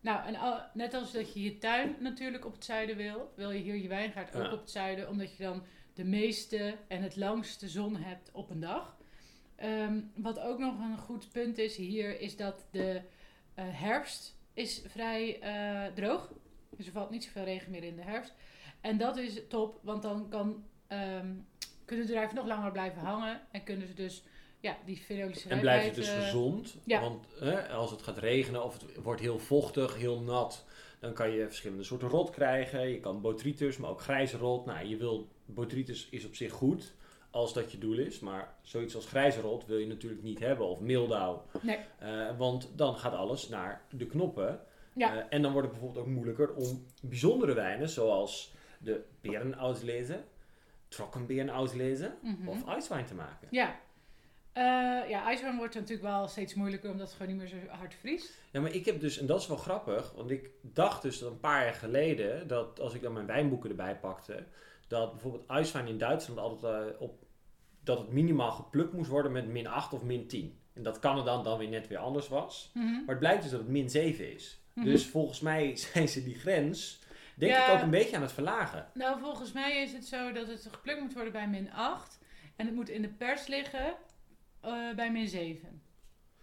nou 0.00 0.26
en 0.26 0.36
al- 0.36 0.60
net 0.74 0.94
als 0.94 1.12
dat 1.12 1.32
je 1.32 1.42
je 1.42 1.58
tuin 1.58 1.96
natuurlijk 2.00 2.44
op 2.44 2.52
het 2.52 2.64
zuiden 2.64 2.96
wil, 2.96 3.32
wil 3.34 3.50
je 3.50 3.60
hier 3.62 3.76
je 3.76 3.88
wijngaard 3.88 4.36
ook 4.36 4.42
Ja. 4.42 4.52
op 4.52 4.60
het 4.60 4.70
zuiden, 4.70 5.08
omdat 5.08 5.36
je 5.36 5.42
dan 5.42 5.62
de 5.94 6.04
meeste 6.04 6.74
en 6.88 7.02
het 7.02 7.16
langste 7.16 7.68
zon 7.68 7.96
hebt 7.96 8.30
op 8.32 8.50
een 8.50 8.60
dag. 8.60 8.96
Ehm, 9.62 10.00
wat 10.14 10.40
ook 10.40 10.58
nog 10.58 10.78
een 10.78 10.98
goed 10.98 11.32
punt 11.32 11.58
is 11.58 11.76
hier, 11.76 12.20
is 12.20 12.36
dat 12.36 12.66
de 12.70 13.00
eh, 13.54 13.64
herfst 13.68 14.36
is 14.54 14.82
vrij 14.86 15.40
eh, 15.40 15.94
droog. 15.94 16.32
Dus 16.76 16.86
er 16.86 16.92
valt 16.92 17.10
niet 17.10 17.24
zoveel 17.24 17.44
regen 17.44 17.70
meer 17.70 17.82
in 17.82 17.96
de 17.96 18.02
herfst. 18.02 18.34
En 18.80 18.98
dat 18.98 19.16
is 19.16 19.40
top, 19.48 19.78
want 19.82 20.02
dan 20.02 20.28
kan, 20.28 20.64
ehm, 20.86 21.34
kunnen 21.84 22.06
de 22.06 22.12
druiven 22.12 22.36
nog 22.36 22.46
langer 22.46 22.72
blijven 22.72 23.00
hangen 23.02 23.40
en 23.50 23.64
kunnen 23.64 23.86
ze 23.86 23.94
dus 23.94 24.22
ja, 24.60 24.76
die 24.84 24.96
fenolische 24.96 25.48
En 25.48 25.60
blijft 25.60 25.86
het 25.86 25.94
dus 25.94 26.08
eh, 26.08 26.22
gezond. 26.22 26.76
ja. 26.84 27.00
Want 27.00 27.26
als 27.70 27.90
het 27.90 28.02
gaat 28.02 28.18
regenen 28.18 28.64
of 28.64 28.72
het 28.72 28.96
wordt 29.02 29.20
heel 29.20 29.38
vochtig, 29.38 29.96
heel 29.96 30.20
nat, 30.20 30.64
dan 31.00 31.12
kan 31.12 31.30
je 31.30 31.46
verschillende 31.46 31.84
soorten 31.84 32.08
rot 32.08 32.30
krijgen. 32.30 32.88
Je 32.88 33.00
kan 33.00 33.20
botrytis, 33.20 33.76
maar 33.76 33.90
ook 33.90 34.00
grijze 34.00 34.36
rot. 34.36 34.66
Nou, 34.66 34.86
je 34.86 34.96
wil, 34.96 35.28
botrytis 35.46 36.08
is 36.10 36.24
op 36.24 36.34
zich 36.34 36.52
goed 36.52 36.94
als 37.32 37.52
dat 37.52 37.72
je 37.72 37.78
doel 37.78 37.98
is. 37.98 38.20
Maar 38.20 38.54
zoiets 38.62 38.94
als 38.94 39.06
grijze 39.06 39.40
rot 39.40 39.66
wil 39.66 39.78
je 39.78 39.86
natuurlijk 39.86 40.22
niet 40.22 40.38
hebben. 40.38 40.66
Of 40.66 40.80
mildauw. 40.80 41.46
Nee. 41.60 41.78
Eh, 41.98 42.38
want 42.38 42.68
dan 42.74 42.96
gaat 42.96 43.14
alles 43.14 43.48
naar 43.48 43.82
de 43.90 44.06
knoppen. 44.06 44.60
Ja. 44.94 45.16
Eh, 45.16 45.24
en 45.28 45.42
dan 45.42 45.52
wordt 45.52 45.68
het 45.68 45.76
bijvoorbeeld 45.78 46.06
ook 46.06 46.12
moeilijker 46.12 46.54
om 46.54 46.86
bijzondere 47.02 47.54
wijnen, 47.54 47.88
zoals 47.88 48.54
de 48.78 49.04
Beerenauslese, 49.20 50.22
Trockenbeerenauslese 50.88 52.14
mhm. 52.22 52.48
of 52.48 52.66
Eiswein 52.66 53.04
te 53.06 53.14
maken. 53.14 53.48
Ja, 53.50 53.80
Eh, 54.52 54.62
ja, 55.08 55.24
ijswijn 55.24 55.56
wordt 55.56 55.74
natuurlijk 55.74 56.08
wel 56.08 56.28
steeds 56.28 56.54
moeilijker 56.54 56.90
omdat 56.90 57.06
het 57.06 57.16
gewoon 57.16 57.32
niet 57.32 57.40
meer 57.40 57.60
zo 57.60 57.68
hard 57.68 57.94
vriest. 57.94 58.40
Ja, 58.50 58.60
maar 58.60 58.74
ik 58.74 58.84
heb 58.84 59.00
dus, 59.00 59.18
en 59.18 59.26
dat 59.26 59.40
is 59.40 59.46
wel 59.46 59.56
grappig, 59.56 60.12
want 60.16 60.30
ik 60.30 60.50
dacht 60.60 61.02
dus 61.02 61.18
dat 61.18 61.30
een 61.30 61.40
paar 61.40 61.64
jaar 61.64 61.74
geleden, 61.74 62.48
dat 62.48 62.80
als 62.80 62.94
ik 62.94 63.02
dan 63.02 63.12
mijn 63.12 63.26
wijnboeken 63.26 63.70
erbij 63.70 63.96
pakte, 63.96 64.44
dat 64.88 65.10
bijvoorbeeld 65.12 65.46
ijswijn 65.46 65.86
in 65.86 65.98
Duitsland 65.98 66.40
altijd 66.40 66.98
op, 66.98 67.21
dat 67.84 67.98
het 67.98 68.10
minimaal 68.12 68.50
geplukt 68.50 68.92
moest 68.92 69.10
worden 69.10 69.32
met 69.32 69.46
min 69.46 69.66
8 69.66 69.92
of 69.92 70.02
min 70.02 70.26
10. 70.26 70.58
En 70.74 70.82
dat 70.82 70.98
kan 70.98 71.18
er 71.18 71.24
dan, 71.24 71.44
dan 71.44 71.58
weer 71.58 71.68
net 71.68 71.88
weer 71.88 71.98
anders 71.98 72.28
was. 72.28 72.70
Mhm. 72.74 72.86
Maar 72.92 73.02
het 73.06 73.18
blijkt 73.18 73.42
dus 73.42 73.50
dat 73.50 73.60
het 73.60 73.68
min 73.68 73.90
7 73.90 74.32
is. 74.34 74.60
Mhm. 74.74 74.84
Dus 74.86 75.06
volgens 75.06 75.40
mij 75.40 75.76
zijn 75.92 76.08
ze 76.08 76.24
die 76.24 76.34
grens, 76.34 77.00
denk 77.34 77.52
Ja. 77.52 77.66
ik, 77.68 77.74
ook 77.74 77.82
een 77.82 77.90
beetje 77.90 78.16
aan 78.16 78.22
het 78.22 78.32
verlagen. 78.32 78.86
Nou, 78.94 79.20
volgens 79.20 79.52
mij 79.52 79.82
is 79.82 79.92
het 79.92 80.04
zo 80.04 80.32
dat 80.32 80.46
het 80.48 80.68
geplukt 80.70 81.00
moet 81.00 81.14
worden 81.14 81.32
bij 81.32 81.48
min 81.48 81.72
8. 81.72 82.18
En 82.56 82.66
het 82.66 82.74
moet 82.74 82.88
in 82.88 83.02
de 83.02 83.08
pers 83.08 83.46
liggen 83.46 83.94
eh, 84.60 84.94
bij 84.96 85.12
min 85.12 85.28
7. 85.28 85.82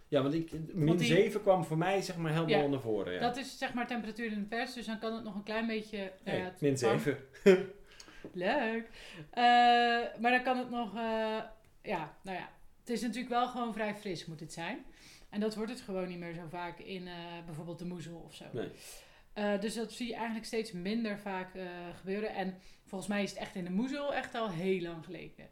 Ja, 0.08 0.22
want 0.22 0.34
ik, 0.34 0.52
min 0.74 0.86
Want 0.86 0.98
die- 0.98 1.08
7 1.08 1.40
kwam 1.42 1.64
voor 1.64 1.78
mij 1.78 2.00
zeg 2.02 2.16
maar 2.16 2.32
helemaal 2.32 2.62
Ja, 2.62 2.66
naar 2.66 2.80
voren. 2.80 3.12
Ja. 3.12 3.20
Dat 3.20 3.36
is 3.36 3.58
zeg 3.58 3.74
maar 3.74 3.86
temperatuur 3.86 4.32
in 4.32 4.38
de 4.38 4.44
pers, 4.46 4.74
dus 4.74 4.86
dan 4.86 4.98
kan 4.98 5.14
het 5.14 5.24
nog 5.24 5.34
een 5.34 5.42
klein 5.42 5.66
beetje... 5.66 6.12
Nee, 6.24 6.40
het 6.40 6.60
min 6.60 6.78
warm- 6.78 6.98
7. 6.98 7.18
Leuk. 8.32 8.88
Eh, 9.30 9.42
maar 10.20 10.30
dan 10.30 10.42
kan 10.42 10.58
het 10.58 10.70
nog, 10.70 10.96
eh, 10.96 11.38
ja, 11.82 12.16
nou 12.22 12.36
ja. 12.38 12.48
Het 12.80 12.90
is 12.90 13.00
natuurlijk 13.00 13.28
wel 13.30 13.48
gewoon 13.48 13.72
vrij 13.72 13.94
fris 13.94 14.26
moet 14.26 14.40
het 14.40 14.52
zijn. 14.52 14.84
En 15.30 15.40
dat 15.40 15.54
wordt 15.54 15.70
het 15.70 15.80
gewoon 15.80 16.08
niet 16.08 16.18
meer 16.18 16.34
zo 16.34 16.46
vaak 16.48 16.78
in 16.78 17.08
eh, 17.08 17.14
bijvoorbeeld 17.46 17.78
de 17.78 17.84
moezel 17.84 18.16
of 18.16 18.34
zo. 18.34 18.44
Nee. 18.52 18.70
Dus 19.58 19.74
dat 19.74 19.92
zie 19.92 20.06
je 20.06 20.14
eigenlijk 20.14 20.46
steeds 20.46 20.72
minder 20.72 21.18
vaak 21.18 21.48
gebeuren. 21.98 22.34
En 22.34 22.58
volgens 22.86 23.10
mij 23.10 23.22
is 23.22 23.30
het 23.30 23.38
echt 23.38 23.54
in 23.54 23.64
de 23.64 23.70
moezel 23.70 24.14
echt 24.14 24.34
al 24.34 24.50
heel 24.50 24.80
lang 24.80 25.04
geleden. 25.04 25.48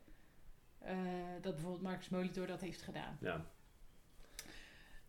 dat 1.40 1.52
bijvoorbeeld 1.54 1.82
Marcus 1.82 2.08
Molitor 2.08 2.46
dat 2.46 2.60
heeft 2.60 2.82
gedaan. 2.82 3.18
Ja. 3.20 3.44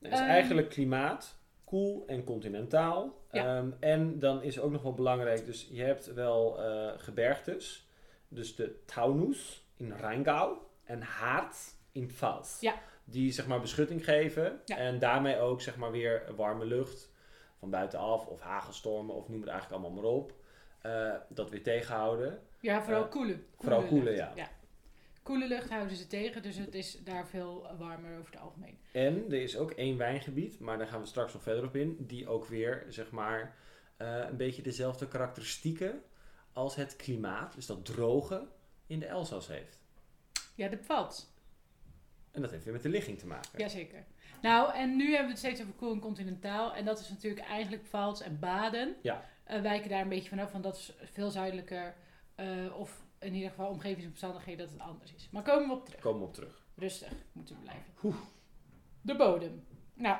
Is 0.01 0.09
Ehm. 0.11 0.23
eigenlijk 0.23 0.69
klimaat, 0.69 1.38
koel 1.69 2.03
en 2.07 2.23
continentaal. 2.23 3.17
Ja. 3.31 3.57
Ehm, 3.57 3.69
en 3.79 4.19
dan 4.19 4.43
is 4.43 4.59
ook 4.59 4.71
nog 4.71 4.81
wel 4.81 4.93
belangrijk, 4.93 5.45
dus 5.45 5.67
je 5.71 5.81
hebt 5.83 6.13
wel 6.13 6.63
eh, 6.63 6.91
gebergtes. 6.97 7.87
Dus 8.27 8.55
de 8.55 8.83
Taunus 8.85 9.65
in 9.77 9.91
Rheingau 9.91 10.57
en 10.83 11.01
Haart 11.01 11.55
in 11.91 12.07
Pfalz. 12.07 12.59
Ja. 12.61 12.73
Die 13.03 13.31
zeg 13.31 13.47
maar 13.47 13.59
beschutting 13.61 14.03
geven 14.03 14.59
Ja. 14.65 14.77
en 14.77 14.99
daarmee 14.99 15.37
ook 15.39 15.61
zeg 15.61 15.77
maar 15.77 15.91
weer 15.91 16.23
warme 16.35 16.65
lucht 16.65 17.11
van 17.59 17.69
buitenaf 17.69 18.27
of 18.27 18.39
hagelstormen 18.41 19.15
of 19.15 19.29
noem 19.29 19.39
het 19.41 19.49
eigenlijk 19.49 19.81
allemaal 19.81 20.01
maar 20.01 20.11
op. 20.11 20.33
eh, 20.81 21.13
dat 21.29 21.49
weer 21.49 21.63
tegenhouden. 21.63 22.39
Ja, 22.59 22.83
vooral 22.83 23.03
Eh, 23.03 23.09
koele. 23.09 23.39
vooral 23.57 23.81
koele, 23.83 24.03
lucht. 24.11 24.35
ja. 24.35 24.49
Koele 25.29 25.47
lucht 25.47 25.69
houden 25.69 25.97
ze 25.97 26.07
tegen, 26.07 26.41
dus 26.41 26.55
het 26.55 26.75
is 26.75 27.03
daar 27.03 27.27
veel 27.27 27.67
warmer 27.77 28.19
over 28.19 28.31
het 28.31 28.41
algemeen. 28.41 28.77
En 28.91 29.25
er 29.31 29.41
is 29.41 29.57
ook 29.57 29.71
één 29.71 29.97
wijngebied, 29.97 30.59
maar 30.59 30.77
daar 30.77 30.87
gaan 30.87 30.99
we 31.01 31.05
straks 31.07 31.33
nog 31.33 31.43
verder 31.43 31.63
op 31.63 31.75
in, 31.75 31.95
die 31.99 32.27
ook 32.27 32.45
weer 32.45 32.85
zeg 32.87 33.11
maar 33.11 33.55
eh, 33.97 34.25
een 34.29 34.37
beetje 34.37 34.61
dezelfde 34.61 35.07
karakteristieken 35.07 36.01
als 36.53 36.75
het 36.75 36.95
klimaat, 36.95 37.55
dus 37.55 37.65
dat 37.65 37.85
droge, 37.85 38.47
in 38.87 38.99
de 38.99 39.05
Elzas 39.05 39.47
heeft. 39.47 39.79
Ja, 40.55 40.67
de 40.67 40.77
pfalz. 40.77 41.25
En 42.31 42.41
dat 42.41 42.51
heeft 42.51 42.63
weer 42.63 42.73
met 42.73 42.83
de 42.83 42.89
ligging 42.89 43.19
te 43.19 43.27
maken. 43.27 43.59
Jazeker. 43.59 44.05
Nou, 44.41 44.73
en 44.73 44.95
nu 44.95 45.05
hebben 45.05 45.25
we 45.25 45.29
het 45.31 45.37
steeds 45.37 45.61
over 45.61 45.73
koel 45.73 45.91
en 45.91 45.99
continentaal. 45.99 46.75
En 46.75 46.85
dat 46.85 46.99
is 46.99 47.09
natuurlijk 47.09 47.45
eigenlijk 47.45 47.83
Pfalz 47.83 48.21
en 48.21 48.39
Baden. 48.39 48.95
Ja. 49.01 49.29
Eh, 49.43 49.61
wijken 49.61 49.89
daar 49.89 50.01
een 50.01 50.09
beetje 50.09 50.29
vanaf, 50.29 50.51
want 50.51 50.63
dat 50.63 50.75
is 50.75 50.93
veel 51.03 51.29
zuidelijker. 51.29 51.95
eh, 52.35 52.79
of 52.79 53.07
in 53.19 53.33
ieder 53.33 53.49
geval 53.49 53.69
omgevingsomstandigheden 53.69 54.65
dat 54.65 54.73
het 54.73 54.87
anders 54.87 55.13
is. 55.13 55.29
Maar 55.31 55.43
komen 55.43 55.67
we 55.67 55.73
op 55.73 55.85
terug. 55.85 56.01
Komen 56.01 56.19
we 56.19 56.27
op 56.27 56.33
terug. 56.33 56.65
Rustig 56.75 57.11
moeten 57.31 57.55
we 57.55 57.61
blijven. 57.61 58.19
De 59.01 59.15
bodem. 59.15 59.63
Nou, 59.93 60.17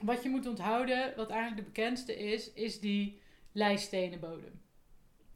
wat 0.00 0.22
je 0.22 0.28
moet 0.28 0.46
onthouden, 0.46 1.16
wat 1.16 1.30
eigenlijk 1.30 1.60
de 1.60 1.72
bekendste 1.72 2.16
is, 2.16 2.52
is 2.52 2.80
die 2.80 3.20
lijststenen 3.52 4.20
bodem. 4.20 4.60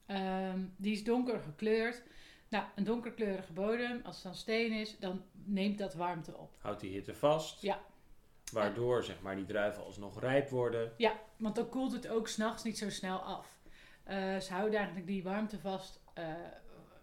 Ehm, 0.07 0.61
die 0.77 0.93
is 0.93 1.05
donker 1.05 1.41
gekleurd. 1.41 2.03
Nou, 2.49 2.65
een 2.75 2.85
donkerkleurige 2.85 3.53
bodem, 3.53 4.01
als 4.05 4.15
het 4.15 4.25
dan 4.25 4.35
steen 4.35 4.73
is, 4.73 4.99
dan 4.99 5.23
neemt 5.33 5.79
dat 5.79 5.95
warmte 5.95 6.37
op. 6.37 6.57
Houdt 6.59 6.81
die 6.81 6.91
hitte 6.91 7.15
vast. 7.15 7.63
Ja. 7.63 7.81
Waardoor 8.53 9.05
zeg 9.05 9.21
maar 9.21 9.37
die 9.37 9.45
druiven 9.45 9.85
alsnog 9.85 10.21
rijp 10.21 10.49
worden. 10.49 10.93
Want 11.37 11.55
dan 11.55 11.69
koelt 11.69 11.93
het 11.93 12.09
ook 12.09 12.29
s'nachts 12.29 12.63
niet 12.63 12.79
zo 12.79 12.91
snel 12.91 13.19
af. 13.19 13.61
Eh, 14.05 14.39
ze 14.39 14.53
houden 14.53 14.79
eigenlijk 14.79 15.07
die 15.07 15.23
warmte 15.23 15.59
vast 15.59 16.00
eh, 16.15 16.35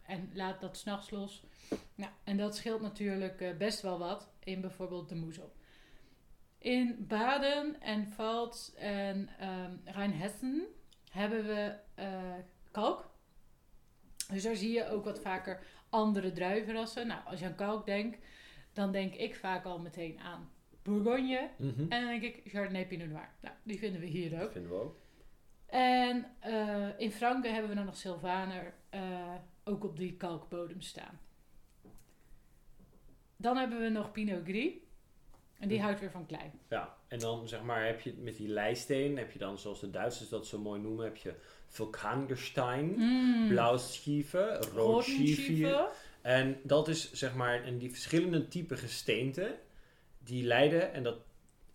en 0.05 0.29
laat 0.33 0.61
dat 0.61 0.77
s'nachts 0.77 1.09
los. 1.09 1.43
Nou, 1.95 2.11
en 2.23 2.37
dat 2.37 2.55
scheelt 2.55 2.81
natuurlijk 2.81 3.41
eh, 3.41 3.57
best 3.57 3.81
wel 3.81 3.99
wat 3.99 4.29
in 4.43 4.61
bijvoorbeeld 4.61 5.09
de 5.09 5.15
moezel. 5.15 5.55
In 6.57 7.05
Baden 7.07 7.81
en 7.81 8.07
Pfalz 8.09 8.69
en 8.73 9.29
ehm 9.39 9.71
Rijnhessen 9.85 10.67
hebben 11.11 11.45
we 11.45 11.75
eh, 11.95 12.33
kalk. 12.71 13.09
Dus 14.31 14.43
daar 14.43 14.55
zie 14.55 14.71
je 14.71 14.89
ook 14.89 15.03
wat 15.03 15.19
vaker 15.19 15.63
andere 15.89 16.31
druivenrassen. 16.31 17.07
Nou, 17.07 17.21
als 17.25 17.39
je 17.39 17.45
aan 17.45 17.55
kalk 17.55 17.85
denkt, 17.85 18.25
dan 18.73 18.91
denk 18.91 19.13
ik 19.13 19.35
vaak 19.35 19.65
al 19.65 19.79
meteen 19.79 20.19
aan 20.19 20.49
Bourgogne. 20.83 21.49
Mhm. 21.57 21.79
En 21.79 22.01
dan 22.01 22.07
denk 22.07 22.21
ik 22.23 22.41
Chardonnay 22.45 22.87
Pinot 22.87 23.09
Noir. 23.09 23.29
Nou, 23.41 23.55
die 23.63 23.77
vinden 23.79 24.01
we 24.01 24.07
hier 24.07 24.29
Dat 24.29 24.41
ook. 24.41 24.51
vinden 24.51 24.71
we 24.71 24.77
ook. 24.77 24.99
En 25.67 26.25
eh, 26.39 26.87
in 26.97 27.11
Franken 27.11 27.51
hebben 27.51 27.69
we 27.69 27.75
dan 27.75 27.85
nog 27.85 27.97
Sylvaner 27.97 28.73
eh, 28.89 29.33
ook 29.63 29.83
op 29.83 29.97
die 29.97 30.13
kalkbodem 30.17 30.81
staan. 30.81 31.19
Dan 33.37 33.57
hebben 33.57 33.81
we 33.81 33.89
nog 33.89 34.11
Pinot 34.11 34.43
Gris. 34.43 34.73
En 35.59 35.67
die 35.67 35.77
Hm. 35.77 35.83
houdt 35.83 35.99
weer 35.99 36.11
van 36.11 36.25
klei. 36.25 36.51
Ja, 36.69 36.95
en 37.07 37.19
dan 37.19 37.47
zeg 37.47 37.63
maar 37.63 37.85
heb 37.85 38.01
je 38.01 38.13
met 38.13 38.37
die 38.37 38.47
lijsteen, 38.47 39.17
heb 39.17 39.31
je 39.31 39.39
dan 39.39 39.57
zoals 39.57 39.79
de 39.79 39.89
Duitsers 39.89 40.29
dat 40.29 40.47
zo 40.47 40.59
mooi 40.59 40.81
noemen, 40.81 41.05
heb 41.05 41.17
je 41.17 41.33
Vulkangestein, 41.67 42.93
Mm. 42.97 43.47
Blauwschieven, 43.47 44.55
Roodschieven. 44.61 45.71
Roodschieven. 45.71 45.87
En 46.21 46.59
dat 46.63 46.87
is 46.87 47.11
zeg 47.13 47.35
maar, 47.35 47.63
en 47.63 47.77
die 47.77 47.89
verschillende 47.89 48.47
typen 48.47 48.77
gesteenten, 48.77 49.55
die 50.17 50.43
leiden, 50.43 50.93
en 50.93 51.03
dat 51.03 51.17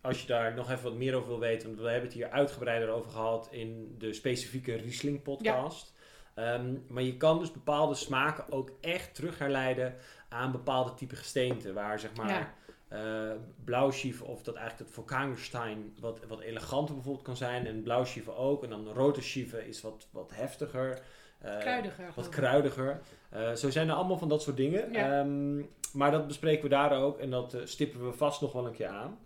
als 0.03 0.21
je 0.21 0.27
daar 0.27 0.55
nog 0.55 0.71
even 0.71 0.85
wat 0.85 0.95
meer 0.95 1.15
over 1.15 1.29
wil 1.29 1.38
weten, 1.38 1.69
want 1.69 1.81
we 1.81 1.87
hebben 1.88 2.05
het 2.09 2.12
hier 2.19 2.31
uitgebreider 2.31 2.88
over 2.88 3.11
gehad 3.11 3.49
in 3.51 3.95
de 3.99 4.12
specifieke 4.12 4.75
Riesling 4.77 5.23
podcast. 5.23 5.95
Ehm, 6.35 6.75
maar 6.88 7.03
je 7.03 7.17
kan 7.17 7.38
dus 7.38 7.53
bepaalde 7.53 7.95
smaken 7.95 8.45
ook 8.53 8.71
echt 8.81 9.15
terug 9.15 9.38
herleiden 9.38 9.95
aan 10.29 10.53
bepaalde 10.53 10.95
type 10.95 11.17
gesteenten, 11.17 11.75
waar 11.75 11.99
zeg 11.99 12.15
maar 12.17 12.29
Ja. 12.29 12.55
eh 12.88 13.37
blauwschieven 13.65 14.27
of 14.27 14.43
dat 14.43 14.55
eigenlijk 14.55 14.87
het 14.87 14.95
Vulkangestein 14.99 15.95
wat, 16.01 16.19
wat 16.29 16.41
eleganter 16.41 16.95
bijvoorbeeld 16.95 17.25
kan 17.25 17.37
zijn 17.37 17.67
en 17.67 17.83
blauwschieven 17.83 18.37
ook. 18.37 18.62
En 18.65 18.71
dan 18.71 18.88
rode 18.88 19.21
schieven 19.21 19.67
is 19.67 19.81
wat, 19.83 20.07
wat 20.11 20.31
heftiger. 20.35 21.01
eh, 21.38 21.59
Kruidiger. 21.59 22.12
wat 22.15 22.29
kruidiger. 22.29 23.01
Eh, 23.31 23.53
zo 23.53 23.71
zijn 23.71 23.88
er 23.88 23.95
allemaal 23.95 24.19
van 24.19 24.29
dat 24.29 24.43
soort 24.43 24.57
dingen. 24.57 24.93
Ja. 24.93 25.21
Ehm, 25.21 25.59
maar 25.93 26.11
dat 26.11 26.27
bespreken 26.27 26.62
we 26.62 26.69
daar 26.69 26.93
ook 27.03 27.19
en 27.19 27.31
dat 27.31 27.57
stippen 27.65 28.07
we 28.07 28.12
vast 28.12 28.41
nog 28.41 28.53
wel 28.53 28.67
een 28.67 28.73
keer 28.73 28.88
aan. 28.88 29.19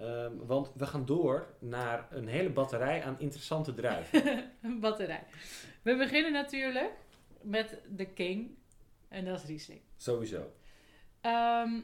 Ehm, 0.00 0.36
want 0.36 0.72
we 0.74 0.86
gaan 0.86 1.04
door 1.04 1.54
naar 1.58 2.06
een 2.10 2.26
hele 2.26 2.50
batterij 2.50 3.04
aan 3.04 3.20
interessante 3.20 3.74
druiven. 3.74 4.22
Een 4.62 4.80
batterij. 4.80 5.24
We 5.82 5.96
beginnen 5.96 6.32
natuurlijk 6.32 6.92
met 7.42 7.80
de 7.88 8.06
king. 8.06 8.58
En 9.08 9.24
dat 9.24 9.38
is 9.38 9.44
Riesling. 9.44 9.80
Sowieso. 9.96 10.52
Ehm, 11.20 11.80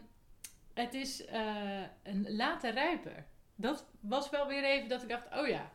het 0.74 0.94
is 0.94 1.24
eh, 1.24 1.82
een 2.02 2.36
late 2.36 2.70
rijper. 2.70 3.26
Dat 3.54 3.86
was 4.00 4.30
wel 4.30 4.46
weer 4.46 4.64
even 4.64 4.88
dat 4.88 5.02
ik 5.02 5.08
dacht, 5.08 5.38
oh 5.38 5.46
ja. 5.46 5.72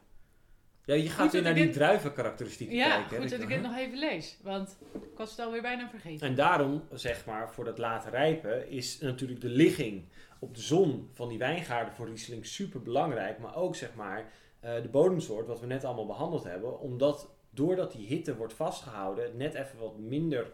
Ja, 0.85 0.93
je 0.93 1.01
Goed 1.01 1.11
gaat 1.11 1.31
weer 1.31 1.41
naar 1.41 1.53
die 1.53 1.63
dit- 1.65 1.73
druivenkarakteristieken 1.73 2.75
Ja, 2.75 2.89
kijken. 2.95 3.15
hè. 3.15 3.21
goed 3.21 3.29
dat 3.31 3.39
ik 3.41 3.49
het 3.49 3.61
nog 3.61 3.77
even 3.77 3.97
lees. 3.97 4.37
Want 4.43 4.77
ik 4.93 5.17
was 5.17 5.29
het 5.31 5.39
alweer 5.39 5.61
bijna 5.61 5.89
vergeten. 5.89 6.27
En 6.27 6.35
daarom, 6.35 6.83
zeg 6.93 7.25
maar, 7.25 7.53
voor 7.53 7.65
dat 7.65 7.77
late 7.77 8.09
rijpen 8.09 8.69
is 8.69 8.99
natuurlijk 8.99 9.41
de 9.41 9.49
ligging 9.49 10.03
op 10.39 10.55
de 10.55 10.61
zon 10.61 11.09
van 11.13 11.29
die 11.29 11.37
wijngaarden 11.37 11.93
voor 11.93 12.07
Riesling 12.07 12.45
super 12.45 12.81
belangrijk. 12.81 13.39
Maar 13.39 13.55
ook, 13.55 13.75
zeg 13.75 13.93
maar, 13.95 14.31
eh, 14.59 14.81
de 14.81 14.87
bodemsoort, 14.89 15.47
wat 15.47 15.59
we 15.59 15.65
net 15.65 15.83
allemaal 15.83 16.05
behandeld 16.05 16.43
hebben. 16.43 16.79
Omdat, 16.79 17.29
doordat 17.49 17.91
die 17.91 18.07
hitte 18.07 18.35
wordt 18.35 18.53
vastgehouden, 18.53 19.23
het 19.23 19.37
net 19.37 19.53
even 19.53 19.79
wat 19.79 19.97
minder 19.97 20.51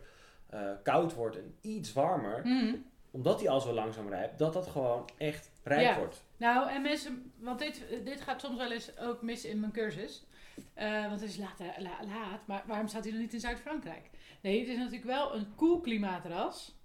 eh, 0.50 0.60
koud 0.84 1.14
wordt 1.14 1.36
en 1.38 1.56
iets 1.62 1.94
warmer. 1.94 2.42
Mhm. 2.44 2.76
Omdat 3.12 3.40
die 3.40 3.50
al 3.50 3.62
zo 3.62 3.74
langzaam 3.74 4.10
rijpt, 4.10 4.38
dat 4.40 4.54
dat 4.54 4.68
gewoon 4.68 5.10
echt 5.18 5.52
rijp 5.64 5.82
Ja. 5.82 5.98
wordt. 5.98 6.24
Nou, 6.38 6.70
en 6.70 6.82
mensen, 6.82 7.32
want 7.40 7.60
dit, 7.60 7.86
dit 8.04 8.22
gaat 8.22 8.42
soms 8.42 8.58
wel 8.58 8.72
eens 8.72 8.98
ook 8.98 9.22
mis 9.22 9.46
in 9.46 9.60
mijn 9.60 9.72
cursus. 9.72 10.26
Eh, 10.74 11.08
want 11.08 11.22
het 11.22 11.30
is 11.30 11.38
laat, 11.38 11.60
la- 11.60 12.06
laat, 12.06 12.48
maar 12.48 12.64
waarom 12.68 12.88
staat 12.88 13.04
hij 13.04 13.12
dan 13.12 13.22
niet 13.22 13.34
in 13.34 13.40
Zuid-Frankrijk? 13.40 14.10
Nee, 14.42 14.60
het 14.60 14.68
is 14.70 14.78
natuurlijk 14.78 15.04
wel 15.06 15.36
een 15.36 15.56
koel 15.56 15.82
klimaatras. 15.82 16.76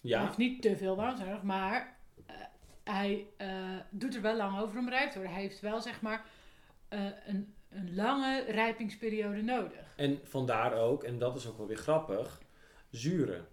Hij 0.00 0.10
Ja, 0.10 0.24
heeft 0.24 0.36
niet 0.36 0.62
te 0.62 0.76
veel 0.76 0.96
warmte 0.96 1.24
nodig, 1.24 1.42
maar 1.42 1.96
eh, 2.26 2.34
hij 2.84 3.26
eh, 3.36 3.76
doet 3.90 4.14
er 4.14 4.20
wel 4.22 4.36
lang 4.36 4.58
over 4.60 4.78
om 4.78 4.88
rijp 4.88 5.10
te 5.10 5.16
worden. 5.18 5.34
Hij 5.34 5.42
heeft 5.42 5.60
wel, 5.60 5.80
zeg 5.80 6.00
maar, 6.00 6.24
eh, 6.88 7.04
een, 7.26 7.54
een 7.70 7.94
lange 7.94 8.44
rijpingsperiode 8.48 9.42
nodig. 9.42 9.94
en 9.96 10.20
vandaar 10.24 10.72
ook, 10.74 11.04
en 11.04 11.18
dat 11.18 11.36
is 11.36 11.46
ook 11.46 11.56
wel 11.56 11.66
weer 11.66 11.76
grappig, 11.76 12.40
zuren. 12.90 13.46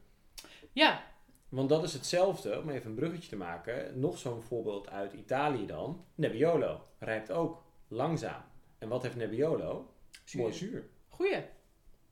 Ja, 0.71 1.03
Want 1.53 1.69
dat 1.69 1.83
is 1.83 1.93
hetzelfde, 1.93 2.59
om 2.61 2.69
even 2.69 2.89
een 2.89 2.95
bruggetje 2.95 3.29
te 3.29 3.35
maken. 3.35 3.99
Nog 3.99 4.17
zo'n 4.17 4.41
voorbeeld 4.41 4.89
uit 4.89 5.13
Italië 5.13 5.65
dan. 5.65 6.05
Nebbiolo 6.15 6.87
rijpt 6.99 7.31
ook 7.31 7.63
langzaam. 7.87 8.41
En 8.77 8.87
wat 8.87 9.03
heeft 9.03 9.15
Nebbiolo? 9.15 9.93
Mooi 10.33 10.53
zuur. 10.53 10.89
Goeie. 11.09 11.43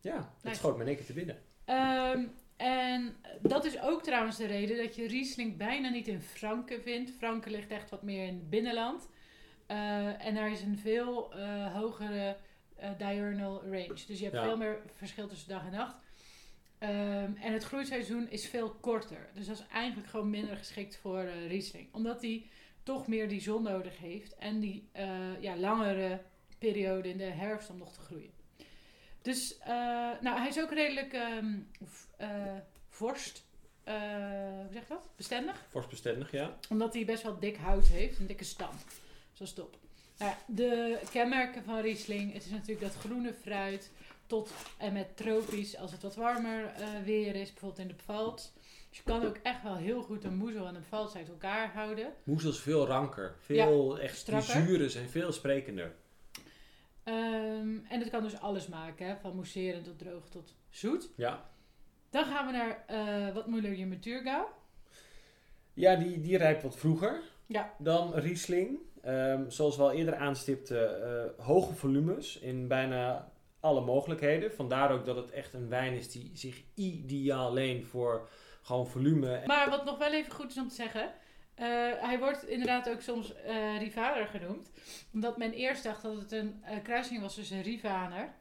Ja, 0.01 0.15
dat 0.15 0.43
Nice. 0.43 0.55
schoot 0.55 0.75
me 0.75 0.81
in 0.81 0.87
één 0.87 0.95
keer 0.97 1.05
te 1.05 1.13
binnen. 1.13 1.41
Ehm, 1.65 2.23
en 2.57 3.15
dat 3.41 3.65
is 3.65 3.81
ook 3.81 4.03
trouwens 4.03 4.37
de 4.37 4.45
reden 4.45 4.77
dat 4.77 4.95
je 4.95 5.07
Riesling 5.07 5.57
bijna 5.57 5.89
niet 5.89 6.07
in 6.07 6.21
Franken 6.21 6.81
vindt. 6.81 7.11
Franken 7.11 7.51
ligt 7.51 7.71
echt 7.71 7.89
wat 7.89 8.01
meer 8.03 8.25
in 8.27 8.33
het 8.35 8.49
binnenland. 8.49 9.07
Eh, 9.67 10.25
en 10.25 10.35
daar 10.35 10.51
is 10.51 10.61
een 10.61 10.77
veel 10.77 11.33
eh, 11.33 11.73
hogere 11.75 12.35
eh, 12.75 12.89
diurnal 12.97 13.61
range. 13.63 13.93
Dus 14.07 14.17
je 14.19 14.23
hebt 14.23 14.35
Ja. 14.35 14.43
veel 14.43 14.57
meer 14.57 14.79
verschil 14.95 15.27
tussen 15.27 15.49
dag 15.49 15.65
en 15.65 15.71
nacht. 15.71 15.95
Ehm, 16.81 17.31
en 17.41 17.53
het 17.53 17.63
groeiseizoen 17.63 18.29
is 18.29 18.47
veel 18.47 18.69
korter. 18.69 19.29
Dus 19.33 19.47
dat 19.47 19.57
is 19.57 19.65
eigenlijk 19.73 20.09
gewoon 20.09 20.29
minder 20.29 20.57
geschikt 20.57 20.97
voor 20.97 21.19
eh, 21.19 21.47
Riesling. 21.47 21.87
Omdat 21.93 22.21
hij 22.21 22.45
toch 22.83 23.07
meer 23.07 23.29
die 23.29 23.41
zon 23.41 23.63
nodig 23.63 23.97
heeft. 23.97 24.35
En 24.35 24.59
die 24.59 24.89
eh, 24.91 25.41
ja, 25.41 25.57
langere 25.57 26.21
periode 26.57 27.09
in 27.09 27.17
de 27.17 27.23
herfst 27.23 27.69
om 27.69 27.77
nog 27.77 27.93
te 27.93 27.99
groeien. 27.99 28.31
Dus 29.21 29.57
eh, 29.57 29.67
nou, 30.21 30.39
hij 30.39 30.47
is 30.47 30.59
ook 30.59 30.73
redelijk 30.73 31.13
eh, 32.17 32.27
vorst. 32.89 33.45
hoe 33.83 34.67
zeg 34.71 34.81
je 34.81 34.93
dat? 34.93 35.09
Bestendig. 35.15 35.65
Vorstbestendig, 35.69 36.31
ja. 36.31 36.57
Omdat 36.69 36.93
hij 36.93 37.05
best 37.05 37.23
wel 37.23 37.39
dik 37.39 37.55
hout 37.55 37.87
heeft, 37.87 38.19
een 38.19 38.27
dikke 38.27 38.43
stam. 38.43 38.75
Zoals 39.33 39.53
top. 39.53 39.77
Nou 40.17 40.33
de 40.47 40.99
kenmerken 41.11 41.63
van 41.63 41.79
Riesling, 41.79 42.33
het 42.33 42.45
is 42.45 42.51
natuurlijk 42.51 42.81
dat 42.81 42.95
groene 42.95 43.33
fruit 43.33 43.91
tot 44.31 44.53
en 44.77 44.93
met 44.93 45.17
tropisch 45.17 45.77
als 45.77 45.91
het 45.91 46.01
wat 46.01 46.15
warmer 46.15 46.65
eh, 46.65 46.87
weer 47.03 47.35
is, 47.35 47.49
bijvoorbeeld 47.51 47.81
in 47.81 47.87
de 47.87 47.93
Pfalz. 47.93 48.49
Dus 48.89 48.97
je 48.97 49.03
kan 49.03 49.25
ook 49.25 49.37
echt 49.43 49.63
wel 49.63 49.75
heel 49.75 50.01
goed 50.01 50.23
een 50.23 50.35
moezel 50.35 50.67
en 50.67 50.75
een 50.75 50.81
Pfalz 50.81 51.15
uit 51.15 51.29
elkaar 51.29 51.73
houden. 51.73 52.13
Moesel 52.23 52.49
is 52.49 52.59
veel 52.59 52.87
ranker. 52.87 53.35
Veel, 53.39 53.99
echt, 53.99 54.11
die 54.11 54.19
strakker. 54.19 54.67
zuren 54.67 54.91
zijn 54.91 55.09
veel 55.09 55.31
sprekender. 55.31 55.95
Ehm, 57.03 57.77
en 57.89 57.99
het 57.99 58.09
kan 58.09 58.23
dus 58.23 58.39
alles 58.39 58.67
maken, 58.67 59.07
hè, 59.07 59.15
van 59.15 59.35
mousserend 59.35 59.83
tot 59.83 59.99
droog 59.99 60.29
tot 60.29 60.53
zoet. 60.69 61.09
Ja. 61.15 61.49
Dan 62.09 62.25
gaan 62.25 62.45
we 62.45 62.51
naar 62.51 62.83
eh, 62.87 63.33
wat 63.33 63.47
Muller 63.47 63.75
je 63.75 63.99
Thurgau. 63.99 64.45
Ja, 65.73 65.95
die, 65.95 66.21
die 66.21 66.37
rijpt 66.37 66.63
wat 66.63 66.77
vroeger 66.77 67.21
Ja. 67.45 67.73
dan 67.77 68.13
Riesling. 68.13 68.79
Ehm, 69.01 69.49
zoals 69.49 69.77
we 69.77 69.83
al 69.83 69.91
eerder 69.91 70.15
aanstipten, 70.15 71.03
eh, 71.03 71.45
hoge 71.45 71.73
volumes 71.73 72.39
in 72.39 72.67
bijna 72.67 73.31
alle 73.61 73.81
mogelijkheden. 73.81 74.53
Vandaar 74.53 74.91
ook 74.91 75.05
dat 75.05 75.15
het 75.15 75.29
echt 75.31 75.53
een 75.53 75.69
wijn 75.69 75.93
is 75.93 76.11
die 76.11 76.31
zich 76.33 76.61
ideaal 76.75 77.53
leent 77.53 77.85
voor 77.85 78.29
gewoon 78.61 78.87
volume. 78.87 79.43
Maar 79.45 79.69
wat 79.69 79.85
nog 79.85 79.97
wel 79.97 80.13
even 80.13 80.31
goed 80.33 80.49
is 80.51 80.57
om 80.57 80.67
te 80.67 80.75
zeggen. 80.75 81.13
eh, 81.55 81.65
hij 82.01 82.19
wordt 82.19 82.47
inderdaad 82.47 82.89
ook 82.89 83.01
soms 83.01 83.33
eh 83.35 83.77
Rivaner 83.79 84.27
genoemd. 84.27 84.71
Omdat 85.13 85.37
men 85.37 85.53
eerst 85.53 85.83
dacht 85.83 86.01
dat 86.01 86.15
het 86.15 86.31
een 86.31 86.63
eh, 86.63 86.83
kruising 86.83 87.21
was 87.21 87.35
tussen 87.35 87.61
Rivaner, 87.61 88.33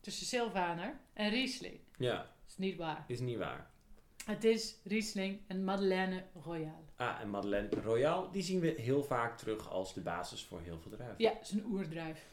tussen 0.00 0.26
Sylvaner 0.26 0.98
en 1.12 1.30
Riesling. 1.30 1.78
Ja, 1.98 2.30
is 2.48 2.56
niet 2.56 2.76
waar. 2.76 3.04
is 3.06 3.20
niet 3.20 3.38
waar. 3.38 3.70
Het 4.24 4.44
is 4.44 4.76
Riesling 4.84 5.40
en 5.46 5.64
Madeleine 5.64 6.24
Royale. 6.44 6.84
Ah, 6.96 7.20
en 7.20 7.30
Madeleine 7.30 7.68
Royale, 7.82 8.30
die 8.30 8.42
zien 8.42 8.60
we 8.60 8.74
heel 8.76 9.02
vaak 9.02 9.38
terug 9.38 9.70
als 9.70 9.94
de 9.94 10.00
basis 10.00 10.44
voor 10.44 10.60
heel 10.60 10.78
veel 10.78 10.90
druiven. 10.90 11.24
Ja, 11.24 11.30
het 11.32 11.42
is 11.42 11.50
een 11.50 11.66
oerdruif. 11.66 12.24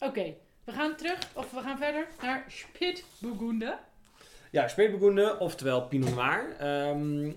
Oké, 0.00 0.34
we 0.64 0.72
gaan 0.72 0.96
terug, 0.96 1.18
of 1.32 1.50
we 1.50 1.60
gaan 1.60 1.78
verder 1.78 2.06
naar 2.20 2.44
Spitburgunde. 2.48 3.78
Ja, 4.50 4.68
Spätburgunder, 4.68 5.38
oftewel 5.38 5.86
Pinot 5.86 6.14
Noir. 6.14 6.56
Ehm, 6.58 7.32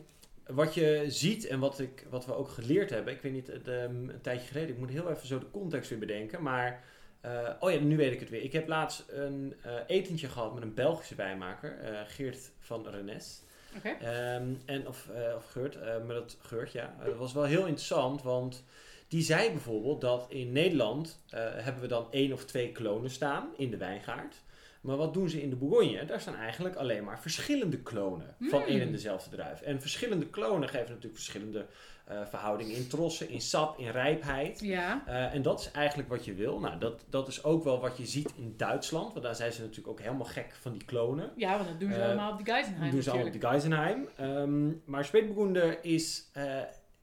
wat 0.48 0.74
je 0.74 1.06
ziet 1.08 1.48
en 1.48 1.60
wat, 1.60 1.80
ik, 1.80 2.06
wat 2.10 2.26
we 2.26 2.36
ook 2.36 2.50
geleerd 2.50 2.90
hebben, 2.90 3.14
ik 3.14 3.22
weet 3.22 3.32
niet, 3.32 3.50
ehm, 3.50 4.10
een 4.10 4.22
tijdje 4.22 4.48
geleden, 4.48 4.70
ik 4.70 4.78
moet 4.78 4.90
heel 4.90 5.10
even 5.10 5.28
zo 5.28 5.40
de 5.40 5.52
context 5.52 5.90
weer 5.90 6.00
bedenken, 6.00 6.42
maar, 6.42 6.84
eh, 7.22 7.50
oh 7.60 7.72
ja, 7.72 7.80
nu 7.80 7.98
weet 7.98 8.14
ik 8.14 8.20
het 8.20 8.30
weer. 8.30 8.44
Ik 8.44 8.54
heb 8.54 8.68
laatst 8.68 9.04
een 9.08 9.56
eh, 9.62 9.74
etentje 9.88 10.30
gehad 10.30 10.54
met 10.54 10.64
een 10.64 10.74
Belgische 10.74 11.16
wijnmaker, 11.16 11.80
eh, 11.80 12.00
Geert 12.08 12.52
van 12.60 12.88
Rennes. 12.90 13.42
Oké. 13.78 13.90
Ehm, 13.90 14.54
en, 14.66 14.88
of, 14.88 15.10
of 15.36 15.46
Geurt, 15.46 15.78
maar 16.06 16.16
dat 16.16 16.38
Geurt, 16.42 16.72
ja. 16.72 16.96
Dat 17.06 17.18
was 17.18 17.34
wel 17.34 17.44
heel 17.44 17.66
interessant, 17.66 18.22
want 18.24 18.64
die 19.08 19.22
zei 19.22 19.52
bijvoorbeeld 19.52 20.02
dat 20.02 20.26
in 20.30 20.52
Nederland 20.52 21.22
eh, 21.30 21.40
hebben 21.40 21.82
we 21.82 21.88
dan 21.88 22.08
één 22.12 22.34
of 22.34 22.46
twee 22.46 22.72
klonen 22.72 23.10
staan 23.10 23.48
in 23.58 23.72
de 23.72 23.78
wijngaard. 23.78 24.44
Maar 24.82 24.98
wat 24.98 25.14
doen 25.14 25.30
ze 25.30 25.42
in 25.42 25.50
de 25.50 25.56
Bourgogne? 25.56 26.06
Daar 26.06 26.22
staan 26.22 26.36
eigenlijk 26.36 26.76
alleen 26.76 27.04
maar 27.04 27.20
verschillende 27.22 27.78
klonen 27.78 28.36
van 28.40 28.60
Hmm. 28.62 28.70
één 28.70 28.82
en 28.82 28.92
dezelfde 28.92 29.30
druif. 29.36 29.62
En 29.62 29.82
verschillende 29.82 30.28
klonen 30.28 30.70
geven 30.70 30.88
natuurlijk 30.88 31.16
verschillende 31.16 31.66
eh, 32.06 32.26
verhoudingen 32.26 32.76
in 32.76 32.88
trossen, 32.88 33.30
in 33.30 33.42
sap, 33.42 33.80
in 33.80 33.90
rijpheid. 33.90 34.60
Ja. 34.60 35.04
Eh, 35.06 35.34
en 35.34 35.42
dat 35.42 35.60
is 35.60 35.72
eigenlijk 35.72 36.10
wat 36.10 36.26
je 36.26 36.34
wil. 36.34 36.60
Nou, 36.60 36.80
dat, 36.80 37.06
dat 37.10 37.28
is 37.28 37.44
ook 37.44 37.64
wel 37.64 37.80
wat 37.80 37.98
je 37.98 38.06
ziet 38.06 38.34
in 38.36 38.54
Duitsland. 38.58 39.12
Want 39.12 39.26
daar 39.26 39.36
zijn 39.36 39.52
ze 39.52 39.62
natuurlijk 39.62 39.88
ook 39.88 40.00
helemaal 40.00 40.26
gek 40.26 40.56
van 40.62 40.72
die 40.72 40.84
klonen. 40.86 41.32
ja, 41.36 41.58
want 41.58 41.70
dat 41.70 41.80
doen 41.80 41.94
ze 41.94 42.04
allemaal 42.06 42.32
op 42.32 42.38
de 42.38 42.52
Geisenheim 42.52 42.84
Dat 42.84 42.92
doen 42.92 43.02
ze 43.02 43.10
allemaal 43.10 43.28
op 43.28 43.42
de 43.42 43.48
Geisenheim. 43.48 44.08
Ehm, 44.16 44.72
maar 44.86 45.06
Spätburgunder 45.06 45.84
is 45.84 46.32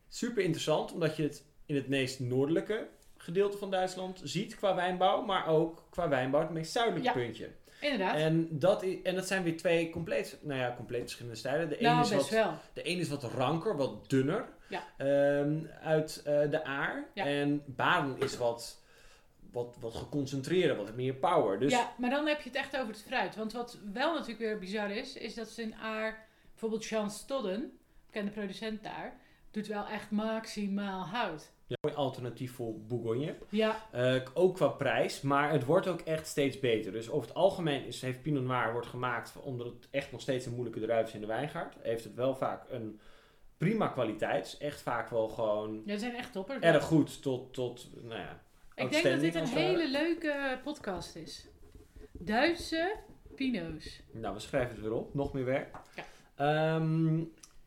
super 0.08 0.42
interessant, 0.42 0.92
omdat 0.92 1.16
je 1.16 1.22
het 1.22 1.44
in 1.66 1.74
het 1.74 1.88
meest 1.88 2.20
noordelijke 2.20 2.88
gedeelte 3.16 3.58
van 3.58 3.70
Duitsland 3.70 4.20
ziet 4.24 4.54
qua 4.56 4.74
wijnbouw, 4.74 5.22
maar 5.22 5.46
ook 5.46 5.86
qua 5.90 6.08
wijnbouw 6.08 6.40
het 6.40 6.50
meest 6.50 6.72
zuidelijke 6.72 7.08
Ja. 7.08 7.14
puntje. 7.14 7.50
Inderdaad. 7.80 8.16
En 8.16 8.58
dat, 8.58 8.82
en 9.02 9.14
dat 9.14 9.26
zijn 9.26 9.42
weer 9.42 9.56
twee 9.56 9.90
compleet, 9.90 10.38
nou 10.42 10.60
ja, 10.60 10.74
compleet 10.76 11.00
verschillende 11.00 11.36
stijlen. 11.38 11.68
De 11.68 11.76
nou, 11.80 11.94
ene 11.94 12.02
is 12.20 12.30
wat, 12.30 12.50
de 12.72 12.88
een 12.88 12.98
is 12.98 13.08
wat 13.08 13.22
ranker, 13.22 13.76
wat 13.76 14.10
dunner 14.10 14.48
Ja. 14.68 14.82
ehm, 14.96 15.64
uit 15.82 16.22
eh, 16.24 16.50
de 16.50 16.64
aar. 16.64 17.08
Ja. 17.14 17.26
En 17.26 17.62
Baden 17.66 18.18
is 18.18 18.36
wat, 18.36 18.82
wat, 19.50 19.76
wat 19.80 19.94
geconcentreerder, 19.94 20.76
wat 20.76 20.94
meer 20.94 21.14
power. 21.14 21.58
Dus 21.58 21.72
Ja, 21.72 21.92
maar 21.98 22.10
dan 22.10 22.26
heb 22.26 22.40
je 22.40 22.48
het 22.48 22.58
echt 22.58 22.76
over 22.76 22.88
het 22.88 23.02
fruit. 23.02 23.36
Want 23.36 23.52
wat 23.52 23.78
wel 23.92 24.12
natuurlijk 24.12 24.38
weer 24.40 24.58
bizar 24.58 24.90
is, 24.90 25.16
is 25.16 25.34
dat 25.34 25.48
ze 25.48 25.62
in 25.62 25.74
Aar, 25.74 26.26
bijvoorbeeld 26.50 26.84
Jean 26.84 27.10
Stodden, 27.10 27.78
bekende 28.06 28.30
producent 28.30 28.82
daar, 28.82 29.20
doet 29.52 29.66
wel 29.66 29.86
echt 29.86 30.10
maximaal 30.10 31.06
hout. 31.06 31.50
ja, 31.66 31.76
mooi 31.80 31.94
alternatief 31.94 32.54
voor 32.54 32.74
Bourgogne. 32.80 33.34
Ja, 33.48 33.76
Eh, 33.90 34.14
ook 34.34 34.54
qua 34.54 34.68
prijs, 34.68 35.20
maar 35.20 35.50
het 35.52 35.64
wordt 35.64 35.86
ook 35.86 36.00
echt 36.00 36.26
steeds 36.26 36.60
beter. 36.60 36.92
Dus 36.92 37.10
over 37.10 37.28
het 37.28 37.36
algemeen 37.36 37.84
is, 37.86 38.00
heeft 38.00 38.22
Pinot 38.22 38.42
Noir 38.44 38.72
wordt 38.72 38.86
gemaakt 38.86 39.32
omdat 39.42 39.66
het 39.66 39.88
echt 39.90 40.12
nog 40.12 40.20
steeds 40.20 40.46
een 40.46 40.52
moeilijke 40.54 40.80
druif 40.80 41.06
is 41.08 41.14
in 41.14 41.20
de 41.20 41.26
wijngaard. 41.26 41.76
Heeft 41.82 42.04
het 42.04 42.14
wel 42.14 42.34
vaak 42.34 42.64
een 42.70 43.00
prima 43.56 43.88
kwaliteit. 43.88 44.46
Is 44.46 44.58
Echt 44.58 44.80
vaak 44.82 45.10
wel 45.10 45.28
gewoon 45.28 45.82
ja, 45.86 45.92
ze 45.92 45.98
zijn 45.98 46.14
echt 46.16 46.32
toppers. 46.32 46.58
erg 46.60 46.84
goed 46.84 47.22
tot, 47.22 47.54
tot 47.54 47.88
nou 48.02 48.20
ja, 48.20 48.40
Ik 48.74 48.90
denk 48.90 49.04
dat 49.04 49.20
dit 49.20 49.34
een 49.34 49.44
ware. 49.46 49.58
hele 49.60 49.90
leuke 49.90 50.58
podcast 50.64 51.16
is. 51.16 51.46
Duitse 52.12 52.96
Pino's. 53.36 54.00
Nou, 54.12 54.34
we 54.34 54.40
schrijven 54.40 54.70
het 54.74 54.80
weer 54.80 54.92
op. 54.92 55.14
Nog 55.14 55.32
meer 55.32 55.44
werk. 55.44 55.76
Ja. 55.94 56.04
Ehm, 56.34 57.20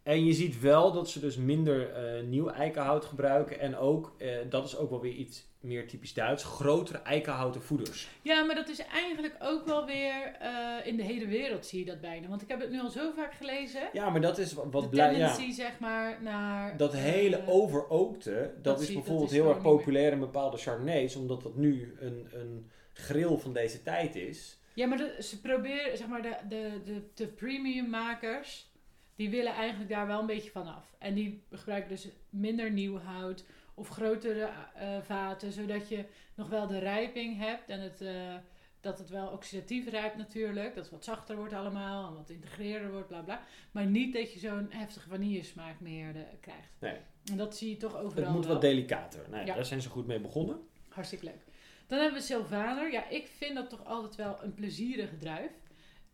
en 0.06 0.26
je 0.26 0.34
ziet 0.34 0.60
wel 0.60 0.92
dat 0.92 1.10
ze 1.10 1.20
dus 1.20 1.36
minder 1.38 1.92
eh, 1.94 2.24
nieuw 2.24 2.50
eikenhout 2.50 3.06
gebruiken. 3.06 3.60
En 3.60 3.78
ook, 3.78 4.16
eh, 4.18 4.30
dat 4.50 4.66
is 4.66 4.78
ook 4.78 4.90
wel 4.90 5.02
weer 5.02 5.14
iets 5.14 5.46
meer 5.60 5.88
typisch 5.88 6.14
Duits, 6.14 6.44
grotere 6.44 6.98
eikenhouten 6.98 7.62
voeders. 7.62 8.08
Ja, 8.22 8.44
maar 8.44 8.56
dat 8.56 8.70
is 8.70 8.80
eigenlijk 8.86 9.36
ook 9.40 9.66
wel 9.66 9.86
weer 9.86 10.36
eh, 10.40 10.88
in 10.88 10.96
de 10.98 11.04
hele 11.04 11.28
wereld 11.28 11.66
zie 11.66 11.80
je 11.80 11.86
dat 11.86 12.02
bijna. 12.02 12.28
Want 12.28 12.42
ik 12.42 12.48
heb 12.48 12.60
het 12.60 12.72
nu 12.72 12.80
al 12.82 12.90
zo 12.90 13.12
vaak 13.16 13.34
gelezen. 13.34 13.82
Ja, 13.94 14.10
maar 14.10 14.22
dat 14.22 14.38
is 14.38 14.54
wat, 14.54 14.66
wat 14.72 14.84
de 14.84 14.90
blij- 14.90 15.18
ja. 15.18 15.52
zeg 15.52 15.80
maar, 15.80 16.22
naar... 16.22 16.78
Dat 16.78 16.94
hele 16.94 17.42
overookte, 17.48 18.32
dat, 18.54 18.64
dat 18.64 18.80
is 18.80 18.86
zie- 18.86 18.96
dat 18.96 19.04
bijvoorbeeld 19.04 19.32
is 19.32 19.38
heel 19.38 19.50
erg 19.50 19.62
populair 19.62 20.12
in 20.12 20.20
bepaalde 20.20 20.58
chardonnays, 20.58 21.16
omdat 21.16 21.44
dat 21.44 21.56
nu 21.56 21.96
een, 22.00 22.28
een 22.34 22.70
grill 22.94 23.38
van 23.38 23.54
deze 23.54 23.84
tijd 23.84 24.16
is. 24.16 24.58
Ja, 24.74 24.88
maar 24.88 24.98
de- 24.98 25.16
ze 25.24 25.42
proberen, 25.42 25.98
zeg 25.98 26.08
maar, 26.08 26.22
de, 26.22 26.36
de, 26.50 26.70
de, 26.86 27.02
de 27.14 27.28
premium 27.28 27.90
makers, 27.90 28.72
die 29.16 29.30
willen 29.30 29.54
eigenlijk 29.54 29.90
daar 29.90 30.08
wel 30.08 30.20
een 30.20 30.26
beetje 30.26 30.52
van 30.52 30.68
af. 30.68 30.96
En 31.00 31.14
die 31.14 31.44
gebruiken 31.52 31.90
dus 31.90 32.08
minder 32.30 32.72
nieuw 32.72 32.98
hout 32.98 33.46
of 33.74 33.90
grotere 33.90 34.50
eh, 34.76 34.98
vaten, 35.02 35.52
zodat 35.52 35.90
je 35.90 36.06
nog 36.36 36.50
wel 36.50 36.68
de 36.68 36.80
rijping 36.80 37.38
hebt 37.38 37.70
en 37.70 37.80
het, 37.80 38.02
eh, 38.02 38.36
dat 38.82 38.98
het 38.98 39.10
wel 39.10 39.28
oxidatief 39.28 39.90
rijpt 39.90 40.18
natuurlijk, 40.18 40.76
dat 40.76 40.84
het 40.84 40.94
wat 40.94 41.04
zachter 41.04 41.36
wordt 41.36 41.54
allemaal 41.54 42.08
en 42.08 42.16
wat 42.16 42.30
integreerder 42.30 42.92
wordt, 42.92 43.08
bla 43.08 43.22
bla. 43.22 43.42
Maar 43.72 43.86
niet 43.86 44.14
dat 44.14 44.34
je 44.34 44.40
zo'n 44.40 44.68
heftige 44.70 45.10
vanillesmaak 45.10 45.80
meer 45.80 46.16
eh, 46.16 46.22
krijgt. 46.40 46.72
Nee. 46.80 46.98
En 47.32 47.38
dat 47.38 47.58
zie 47.58 47.70
je 47.70 47.78
toch 47.78 47.98
overal 47.98 48.24
Het 48.24 48.34
moet 48.34 48.46
wel. 48.46 48.54
wat 48.54 48.62
delicater. 48.62 49.46
Ja. 49.46 49.56
daar 49.56 49.66
zijn 49.66 49.82
ze 49.82 49.90
goed 49.90 50.08
mee 50.08 50.20
begonnen. 50.20 50.60
Hartstikke 50.90 51.26
leuk. 51.26 51.44
Dan 51.88 52.00
hebben 52.00 52.20
we 52.20 52.26
Sylvaner. 52.26 52.92
Ja, 52.92 53.10
ik 53.10 53.28
vind 53.28 53.56
dat 53.56 53.70
toch 53.70 53.86
altijd 53.86 54.16
wel 54.16 54.38
een 54.44 54.54
plezierige 54.54 55.18
druif. 55.18 55.52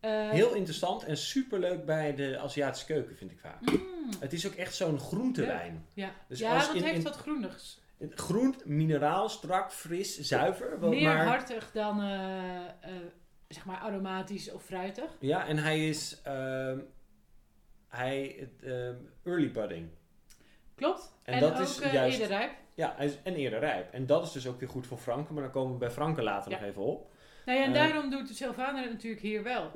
Eh, 0.02 0.30
Heel 0.30 0.54
interessant 0.54 1.04
en 1.04 1.16
superleuk 1.16 1.84
bij 1.84 2.14
de 2.14 2.38
Aziatische 2.38 2.86
keuken, 2.86 3.16
vind 3.16 3.30
ik 3.30 3.38
vaak. 3.40 3.60
Mm, 3.60 3.80
Het 4.20 4.32
is 4.32 4.46
ook 4.46 4.54
echt 4.54 4.74
zo'n 4.74 4.98
groentewijn. 4.98 5.86
ja, 5.94 6.10
Dus 6.28 6.38
ja 6.38 6.54
als 6.54 6.64
want 6.64 6.76
in- 6.76 6.82
het 6.82 6.92
heeft 6.92 7.04
in- 7.06 7.10
wat 7.12 7.20
groenigs. 7.20 7.80
Groen, 8.10 8.54
mineraal, 8.64 9.28
strak, 9.28 9.72
fris, 9.72 10.18
zuiver. 10.20 10.80
wel- 10.80 10.90
Meer 10.90 11.02
maar, 11.02 11.26
hartig 11.26 11.70
dan 11.72 12.00
eh, 12.00 12.56
eh, 12.66 12.70
zeg 13.48 13.64
maar 13.64 13.76
aromatisch 13.78 14.52
of 14.52 14.64
fruitig. 14.64 15.04
Ja, 15.20 15.46
en 15.46 15.56
hij 15.58 15.88
is, 15.88 16.20
ehm, 16.24 16.78
hij 17.88 18.48
ehm, 18.62 18.94
early 19.24 19.50
budding. 19.50 19.88
Klopt. 20.74 21.12
En 21.22 21.34
En, 21.34 21.40
dat 21.40 21.52
ook 21.52 21.58
is 21.60 21.78
juist- 21.78 22.18
eerder 22.18 22.36
rijp. 22.36 22.52
Ja, 22.74 22.94
hij 22.96 23.06
is 23.06 23.16
en 23.22 23.34
eerder 23.34 23.58
rijp. 23.58 23.92
En 23.92 24.06
dat 24.06 24.24
is 24.26 24.32
dus 24.32 24.46
ook 24.46 24.60
weer 24.60 24.68
goed 24.68 24.86
voor 24.86 24.98
Franken, 24.98 25.34
maar 25.34 25.42
dan 25.42 25.52
komen 25.52 25.72
we 25.72 25.78
bij 25.78 25.90
Franken 25.90 26.22
later 26.22 26.50
Ja. 26.50 26.58
nog 26.58 26.68
even 26.68 26.82
op. 26.82 27.10
Nou 27.46 27.58
ja, 27.58 27.64
en 27.64 27.72
daarom 27.72 28.10
doet 28.10 28.28
de 28.28 28.34
Sylvaner 28.34 28.82
het 28.82 28.92
natuurlijk 28.92 29.22
hier 29.22 29.42
wel. 29.42 29.70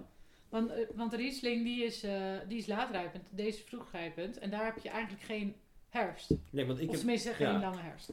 Want, 0.49 0.71
eh, 0.71 0.87
want 0.95 1.11
de 1.11 1.17
Riesling 1.17 1.65
die 1.65 1.85
is, 1.85 2.03
eh, 2.03 2.33
die 2.49 2.59
is 2.59 2.67
laatrijpend, 2.67 3.29
deze 3.31 3.49
is 3.49 3.65
vroegrijpend. 3.65 4.39
En 4.39 4.51
daar 4.51 4.65
heb 4.65 4.79
je 4.83 4.89
eigenlijk 4.89 5.25
geen 5.25 5.55
herfst. 5.89 6.31
Nee, 6.51 6.67
want 6.67 6.79
ik 6.79 6.85
of 6.85 6.91
heb 6.91 7.01
tenminste 7.01 7.33
geen 7.33 7.53
ja. 7.53 7.61
lange 7.61 7.81
herfst. 7.81 8.13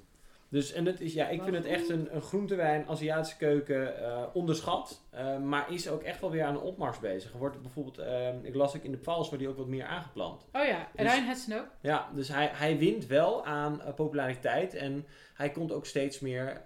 Dus, 0.54 0.74
en 0.74 0.86
het 0.86 1.02
is, 1.02 1.14
ja, 1.14 1.28
ik 1.28 1.44
vind 1.44 1.56
het 1.56 1.66
echt 1.66 1.90
een, 1.90 2.16
een 2.16 2.22
groentewijn, 2.22 2.88
Aziatische 2.88 3.38
keuken, 3.38 4.04
eh, 4.04 4.24
onderschat. 4.34 5.02
eh, 5.10 5.38
maar 5.38 5.72
is 5.72 5.90
ook 5.90 6.02
echt 6.04 6.22
wel 6.22 6.32
weer 6.32 6.44
aan 6.44 6.56
een 6.56 6.62
opmars 6.62 7.00
bezig. 7.00 7.32
Er 7.34 7.38
wordt 7.38 7.62
bijvoorbeeld, 7.62 7.98
eh, 7.98 8.44
ik 8.44 8.56
las 8.56 8.76
ook 8.76 8.84
in 8.84 8.92
de 8.92 8.98
Pfalz, 8.98 9.28
wordt 9.28 9.40
die 9.40 9.48
ook 9.48 9.58
wat 9.58 9.68
meer 9.68 9.86
aangeplant. 9.86 10.46
Oh 10.52 10.66
ja, 10.66 10.88
Dus- 10.96 11.06
Rijn 11.06 11.26
Hetsen 11.26 11.60
ook. 11.60 11.68
Ja, 11.82 12.10
dus 12.16 12.28
hij, 12.28 12.50
hij 12.54 12.78
wint 12.78 13.08
wel 13.08 13.46
aan 13.46 13.82
populariteit 13.96 14.74
en 14.74 15.06
hij 15.34 15.50
komt 15.50 15.72
ook 15.72 15.86
steeds 15.86 16.20
meer 16.20 16.62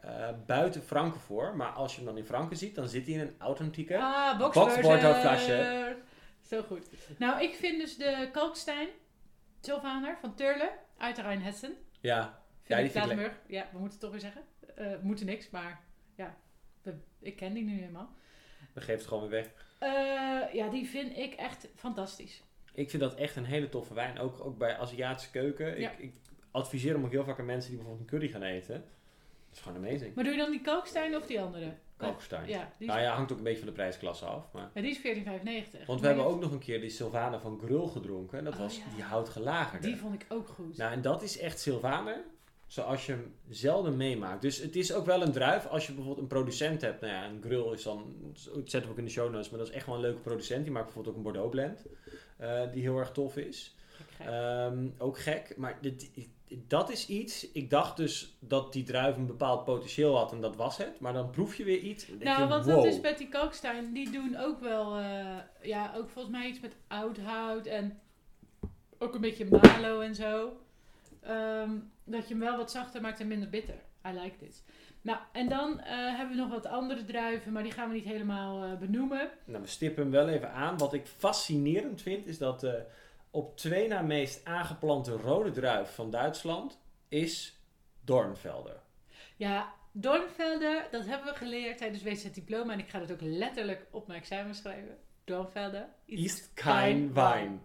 buiten 0.46 0.82
Franken 0.82 1.20
voor. 1.20 1.56
Maar 1.56 1.70
als 1.70 1.92
je 1.92 1.98
hem 1.98 2.06
dan 2.06 2.18
in 2.18 2.26
Franken 2.26 2.58
ziet, 2.58 2.76
dan 2.76 2.88
zit 2.88 3.06
hij 3.06 3.16
in 3.16 3.20
een 3.20 3.36
authentieke. 3.38 3.98
Ah. 3.98 4.40
Zo 6.42 6.62
goed. 6.62 6.90
Nou, 7.18 7.44
ik 7.44 7.56
vind 7.56 7.80
dus 7.80 7.98
de 7.98 8.30
Kalkstein 8.32 8.88
Sylvaner 9.62 10.18
van 10.22 10.36
Turle 10.36 10.72
uit 10.98 11.18
Rijn 11.18 11.42
Hessen. 11.42 11.76
Ja, 12.00 12.46
Ja, 12.68 12.76
die 12.82 12.90
vind 12.92 12.96
ik 12.96 13.02
Klatenburg. 13.12 13.34
Ja, 13.48 13.62
we 13.72 13.80
moeten 13.80 13.90
het 13.92 14.00
toch 14.00 14.12
weer 14.12 14.20
zeggen. 14.20 14.42
Eh, 14.76 14.86
we 14.92 15.00
moeten 15.02 15.26
niks, 15.26 15.50
maar 15.50 15.80
ja, 16.16 16.38
we- 16.82 16.94
ik 17.20 17.36
ken 17.36 17.54
die 17.54 17.64
nu 17.64 17.80
helemaal. 17.80 18.10
dan 18.74 18.84
geeft 18.84 19.00
het 19.00 19.08
gewoon 19.08 19.30
weer 19.30 19.44
weg. 19.44 19.52
Eh, 19.80 20.54
ja, 20.54 20.70
die 20.70 20.86
vind 20.88 21.18
ik 21.18 21.34
echt 21.34 21.68
fantastisch. 21.76 22.44
Ik 22.74 22.90
vind 22.90 23.02
dat 23.02 23.16
echt 23.16 23.36
een 23.36 23.46
hele 23.46 23.70
toffe 23.70 23.94
wijn. 23.94 24.20
Ook, 24.20 24.46
ook 24.46 24.58
bij 24.58 24.78
Aziatische 24.78 25.32
keuken. 25.32 25.80
Ja. 25.80 25.92
Ik, 25.92 26.00
ik 26.00 26.14
adviseer 26.52 26.94
hem 26.94 27.04
ook 27.06 27.12
heel 27.12 27.24
vaak 27.24 27.40
aan 27.40 27.46
mensen 27.46 27.70
die 27.70 27.80
bijvoorbeeld 27.80 28.12
een 28.12 28.18
curry 28.20 28.32
gaan 28.32 28.44
eten. 28.44 28.74
Dat 28.74 29.58
is 29.58 29.60
gewoon 29.60 29.86
amazing. 29.86 30.16
Maar 30.16 30.24
doe 30.24 30.34
je 30.34 30.40
dan 30.40 30.52
die 30.52 30.62
Kalkstein 30.62 31.16
of 31.16 31.26
die 31.26 31.42
andere? 31.42 31.74
Kalkstein. 31.98 32.48
Ja, 32.48 32.72
die 32.78 32.88
is, 32.88 32.94
Nou 32.94 33.00
ja, 33.06 33.14
hangt 33.16 33.32
ook 33.32 33.38
een 33.38 33.44
beetje 33.44 33.58
van 33.60 33.68
de 33.68 33.74
prijsklasse 33.74 34.26
af. 34.26 34.52
Maar... 34.54 34.70
ja, 34.74 34.82
die 34.82 34.90
is 34.92 34.98
14,95. 35.82 35.86
Want 35.86 36.02
we 36.02 36.08
hebben 36.08 36.26
ook 36.26 36.40
nog 36.40 36.52
een 36.52 36.60
keer 36.60 36.82
die 36.82 36.90
Sylvaner 36.90 37.40
van 37.40 37.60
Grul 37.60 37.88
gedronken. 37.88 38.38
En 38.38 38.44
dat 38.44 38.54
Oh, 38.54 38.60
was 38.60 38.78
ja. 38.78 38.84
die 38.96 39.04
houtgelagerde. 39.04 39.88
Die 39.88 39.98
vond 39.98 40.14
ik 40.14 40.26
ook 40.30 40.48
goed. 40.48 40.78
Nou, 40.78 40.92
en 40.92 41.02
dat 41.02 41.22
is 41.22 41.38
echt 41.40 41.60
Sylvaner. 41.60 42.24
Zoals 42.68 43.06
je 43.06 43.12
hem 43.12 43.36
zelden 43.50 43.98
meemaakt. 43.98 44.42
Dus 44.42 44.58
het 44.58 44.76
is 44.76 44.94
ook 44.94 45.06
wel 45.06 45.22
een 45.22 45.32
druif. 45.32 45.66
Als 45.66 45.86
je 45.88 45.94
bijvoorbeeld 45.94 46.22
een 46.22 46.28
producent 46.28 46.82
hebt. 46.82 47.02
Nou 47.02 47.14
ja, 47.14 47.26
een 47.26 47.42
Grul 47.42 47.74
is 47.74 47.84
dan... 47.84 48.16
Dat 48.34 48.52
zetten 48.54 48.82
we 48.82 48.90
ook 48.90 48.98
in 48.98 49.06
de 49.06 49.12
show 49.12 49.32
notes. 49.32 49.50
Maar 49.50 49.60
dat 49.60 49.68
is 49.68 49.74
echt 49.74 49.86
wel 49.86 49.96
een 49.96 50.02
leuke 50.02 50.20
producent. 50.20 50.64
Die 50.64 50.72
maakt 50.72 50.86
bijvoorbeeld 50.86 51.16
ook 51.16 51.26
een 51.26 51.32
Bordeaux 51.32 51.52
blend. 51.52 51.86
eh, 52.38 52.72
die 52.72 52.82
heel 52.82 52.98
erg 52.98 53.12
tof 53.12 53.38
is. 53.38 53.76
Gek. 54.18 54.28
Ehm, 54.28 54.88
ook 54.98 55.20
gek. 55.20 55.54
Maar 55.58 55.78
dit, 55.82 56.10
dat 56.68 56.90
is 56.92 57.08
iets... 57.08 57.52
Ik 57.52 57.70
dacht 57.70 57.98
dus 57.98 58.38
dat 58.40 58.74
die 58.74 58.84
druif 58.84 59.16
een 59.16 59.26
bepaald 59.26 59.64
potentieel 59.64 60.18
had. 60.18 60.32
En 60.32 60.42
dat 60.42 60.56
was 60.56 60.78
het. 60.78 61.00
Maar 61.00 61.14
dan 61.14 61.30
proef 61.30 61.56
je 61.56 61.64
weer 61.64 61.80
iets. 61.80 62.08
nou, 62.20 62.42
je, 62.42 62.48
want 62.48 62.66
wow. 62.66 62.76
dat 62.76 62.86
is 62.86 63.18
die 63.18 63.30
Kalkstein. 63.30 63.94
Die 63.94 64.12
doen 64.12 64.38
ook 64.38 64.60
wel, 64.60 64.98
eh, 64.98 65.38
ja, 65.62 65.94
ook 65.96 66.10
volgens 66.10 66.36
mij 66.36 66.48
iets 66.48 66.60
met 66.60 66.76
oud 66.88 67.18
hout 67.18 67.66
en 67.66 68.00
ook 68.98 69.16
een 69.16 69.22
beetje 69.22 69.46
malo 69.46 70.00
en 70.00 70.16
zo. 70.16 70.58
Ehm, 71.22 71.72
dat 72.08 72.28
je 72.28 72.34
hem 72.34 72.44
wel 72.44 72.58
wat 72.58 72.72
zachter 72.72 73.02
maakt 73.02 73.20
en 73.20 73.28
minder 73.28 73.50
bitter. 73.50 73.76
I 74.08 74.20
like 74.20 74.38
this. 74.46 74.64
Nou, 75.02 75.20
en 75.32 75.50
dan 75.50 75.80
eh, 75.80 76.18
hebben 76.18 76.36
we 76.36 76.42
nog 76.42 76.50
wat 76.50 76.66
andere 76.66 77.06
druiven, 77.06 77.52
maar 77.52 77.64
die 77.64 77.72
gaan 77.72 77.90
we 77.90 77.96
niet 77.96 78.06
helemaal 78.06 78.64
eh, 78.64 78.78
benoemen. 78.78 79.30
Nou, 79.46 79.62
we 79.62 79.68
stippen 79.68 80.04
hem 80.04 80.12
wel 80.12 80.30
even 80.30 80.52
aan. 80.52 80.78
Wat 80.78 80.94
ik 80.94 81.08
fascinerend 81.08 82.02
vind, 82.02 82.28
is 82.28 82.38
dat 82.38 82.60
de 82.60 82.86
op 83.32 83.58
twee 83.58 83.88
na 83.88 84.02
meest 84.02 84.46
aangeplante 84.46 85.12
rode 85.12 85.52
druif 85.52 85.96
van 85.96 86.12
Duitsland 86.12 86.80
is 87.08 87.60
Dornfelder. 88.02 88.80
Ja, 89.36 89.74
Dornfelder, 89.92 90.88
dat 90.92 91.06
hebben 91.06 91.34
we 91.34 91.38
geleerd 91.38 91.78
tijdens 91.78 92.04
WZ 92.04 92.32
Diploma 92.32 92.74
en 92.74 92.80
ik 92.80 92.90
ga 92.90 93.00
dat 93.00 93.12
ook 93.12 93.22
letterlijk 93.22 93.86
op 93.92 94.08
mijn 94.08 94.20
examen 94.20 94.56
schrijven. 94.56 94.98
Dornfelder 95.24 95.88
Ist 96.06 96.52
kein 96.54 97.14
Wein. 97.14 97.62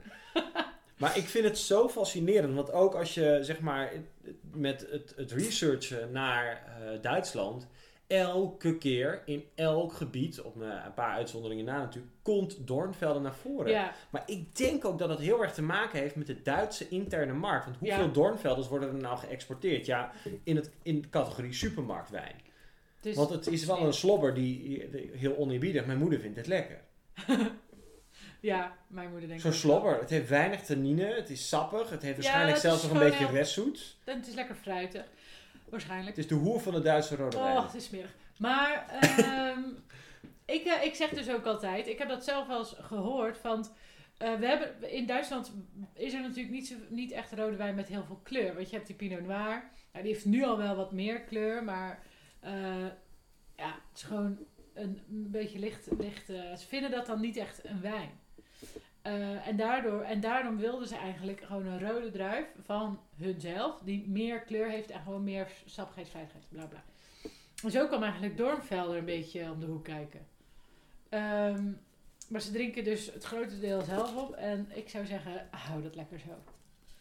Maar 1.03 1.17
ik 1.17 1.29
vind 1.29 1.45
het 1.45 1.59
zo 1.59 1.89
fascinerend, 1.89 2.55
want 2.55 2.73
ook 2.73 2.95
als 2.95 3.15
je 3.15 3.39
zeg 3.43 3.61
maar 3.61 3.93
met 4.53 4.87
het, 4.91 5.13
het 5.17 5.33
researchen 5.33 6.13
naar 6.13 6.65
eh, 6.67 7.03
Duitsland, 7.03 7.67
elke 8.07 8.79
keer 8.79 9.23
in 9.25 9.45
elk 9.55 9.93
gebied, 9.93 10.41
op 10.41 10.57
een, 10.57 10.95
paar 10.95 11.15
uitzonderingen 11.15 11.65
na 11.65 11.79
natuurlijk, 11.79 12.13
komt 12.23 12.67
Dornfelder 12.67 13.23
naar 13.23 13.35
voren. 13.35 13.71
Ja, 13.71 13.95
Maar 14.11 14.23
ik 14.27 14.57
denk 14.57 14.85
ook 14.85 14.99
dat 14.99 15.09
het 15.09 15.19
heel 15.19 15.43
erg 15.43 15.53
te 15.53 15.63
maken 15.63 15.99
heeft 15.99 16.17
met 16.17 16.27
de 16.27 16.43
Duitse 16.43 16.89
interne 16.89 17.33
markt. 17.33 17.65
Want 17.65 17.77
hoeveel 17.79 18.05
Ja. 18.07 18.13
Dornfelders 18.13 18.69
worden 18.69 18.89
er 18.89 19.03
nou 19.03 19.19
geëxporteerd? 19.19 19.87
Ja, 19.87 20.13
in, 20.45 20.57
het, 20.57 20.71
in 20.83 21.01
de 21.01 21.09
categorie 21.09 21.53
supermarktwijn. 21.53 22.35
dus, 23.01 23.17
Want 23.17 23.31
het 23.31 23.47
is 23.47 23.65
wel 23.65 23.81
een 23.87 23.93
slobber 23.93 24.35
die 24.35 24.89
heel 25.13 25.37
oneerbiedig. 25.37 25.87
Mijn 25.87 25.99
moeder 25.99 26.21
vindt 26.21 26.37
het 26.37 26.47
lekker. 26.47 26.81
Ja, 28.43 28.77
mijn 28.87 29.11
moeder 29.11 29.29
denkt 29.29 29.43
Zo'n 29.43 29.53
slobber. 29.53 29.99
Het 30.01 30.11
heeft 30.11 30.29
weinig 30.29 30.63
tannine. 30.63 31.05
Het 31.05 31.31
is 31.31 31.49
sappig. 31.49 31.91
Het 31.91 32.03
heeft 32.03 32.17
waarschijnlijk 32.17 32.57
zelfs 32.57 32.83
nog 32.83 32.93
een 32.93 32.99
beetje 32.99 33.27
heel- 33.27 33.35
restzoet. 33.35 33.97
wel. 34.05 34.15
Het 34.15 34.27
is 34.27 34.35
lekker 34.35 34.55
fruitig. 34.55 35.05
Waarschijnlijk. 35.69 36.09
Het 36.17 36.25
is 36.25 36.27
de 36.27 36.35
hoer 36.35 36.61
van 36.61 36.73
de 36.73 36.81
Duitse 36.81 37.17
rode 37.17 37.37
wijn. 37.37 37.57
Oh, 37.57 37.65
het 37.65 37.75
is 37.75 37.85
smerig. 37.85 38.15
Maar 38.39 38.87
ehm, 39.01 39.61
ik, 40.57 40.65
eh, 40.65 40.85
ik 40.85 40.95
zeg 40.95 41.11
dus 41.11 41.31
ook 41.31 41.45
altijd, 41.45 41.87
ik 41.87 41.99
heb 41.99 42.09
dat 42.09 42.25
zelf 42.25 42.47
wel 42.47 42.59
eens 42.59 42.75
gehoord, 42.81 43.39
van 43.39 43.67
eh, 44.17 44.35
we 44.35 44.47
hebben, 44.47 44.91
in 44.93 45.07
Duitsland 45.07 45.53
is 45.95 46.13
er 46.13 46.21
natuurlijk 46.21 46.55
niet, 46.55 46.67
zo, 46.67 46.75
niet 46.89 47.13
echt 47.13 47.33
rode 47.33 47.57
wijn 47.57 47.75
met 47.75 47.89
heel 47.89 48.05
veel 48.05 48.21
kleur. 48.23 48.55
Want 48.55 48.71
je 48.71 48.77
hebt 48.77 48.87
die 48.87 48.97
Pinot 48.97 49.21
Noir, 49.27 49.65
nou, 49.93 50.05
die 50.05 50.13
heeft 50.13 50.25
nu 50.25 50.45
al 50.45 50.57
wel 50.57 50.77
wat 50.77 50.93
meer 50.93 51.21
kleur, 51.21 51.65
maar 51.65 52.03
eh, 52.41 52.87
ja, 53.57 53.75
het 53.89 53.97
is 53.97 54.03
gewoon 54.03 54.39
een, 54.75 55.01
een 55.11 55.31
beetje 55.31 55.59
licht. 55.59 55.89
licht 55.99 56.27
ze 56.27 56.65
vinden 56.69 56.91
dat 56.91 57.07
dan 57.07 57.21
niet 57.21 57.37
echt 57.37 57.65
een 57.65 57.81
wijn. 57.81 58.21
Eh, 59.03 59.47
en, 59.47 59.57
daardoor, 59.57 60.01
en 60.01 60.21
daarom 60.21 60.57
wilden 60.57 60.89
ze 60.89 60.97
eigenlijk 60.97 61.41
gewoon 61.41 61.67
een 61.67 61.89
rode 61.89 62.11
druif 62.11 62.47
van 62.65 63.01
hunzelf, 63.17 63.81
die 63.85 64.09
meer 64.09 64.41
kleur 64.41 64.71
heeft 64.71 64.91
en 64.91 65.01
gewoon 65.01 65.25
meer 65.25 65.49
sappigheidsveiligheid, 65.67 66.45
bla 66.49 66.67
bla. 66.67 66.85
En 67.63 67.71
zo 67.71 67.87
kwam 67.87 68.03
eigenlijk 68.03 68.37
Dornfelder 68.37 68.97
een 68.97 69.05
beetje 69.05 69.51
om 69.51 69.61
de 69.61 69.67
hoek 69.67 69.85
kijken. 69.85 70.27
Ehm, 71.09 71.71
maar 72.29 72.41
ze 72.41 72.53
drinken 72.53 72.85
dus 72.85 73.13
het 73.13 73.25
grote 73.25 73.59
deel 73.59 73.81
zelf 73.81 74.17
op. 74.17 74.35
En 74.35 74.69
ik 74.75 74.89
zou 74.89 75.07
zeggen, 75.07 75.49
hou 75.51 75.83
dat 75.83 75.95
lekker 75.95 76.19
zo. 76.19 76.31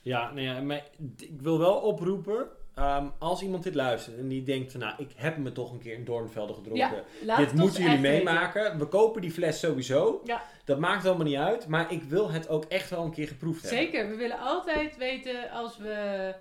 Ja, 0.01 0.31
nou 0.31 0.41
ja, 0.41 0.61
maar 0.61 0.85
ik 1.17 1.41
wil 1.41 1.57
wel 1.57 1.75
oproepen. 1.75 2.47
Ehm, 2.75 3.07
als 3.19 3.41
iemand 3.41 3.63
dit 3.63 3.75
luistert 3.75 4.17
en 4.17 4.27
die 4.27 4.43
denkt 4.43 4.71
van 4.71 4.79
nou, 4.79 4.93
ik 4.97 5.09
heb 5.15 5.37
me 5.37 5.51
toch 5.51 5.71
een 5.71 5.79
keer 5.79 5.93
in 5.93 6.05
Doornvelden 6.05 6.55
gedronken. 6.55 7.03
Ja, 7.25 7.37
dit 7.37 7.53
moeten 7.53 7.83
jullie 7.83 7.99
weten. 7.99 8.23
meemaken. 8.23 8.77
We 8.77 8.85
kopen 8.85 9.21
die 9.21 9.31
fles 9.31 9.59
sowieso. 9.59 10.21
Ja. 10.23 10.41
Dat 10.65 10.79
maakt 10.79 11.03
helemaal 11.03 11.25
niet 11.25 11.37
uit. 11.37 11.67
Maar 11.67 11.91
ik 11.91 12.03
wil 12.03 12.31
het 12.31 12.49
ook 12.49 12.65
echt 12.65 12.89
wel 12.89 13.03
een 13.03 13.11
keer 13.11 13.27
geproefd 13.27 13.61
hebben. 13.61 13.79
Zeker, 13.79 14.09
we 14.09 14.15
willen 14.15 14.39
altijd 14.39 14.97
weten 14.97 15.51
als 15.51 15.77
we 15.77 16.33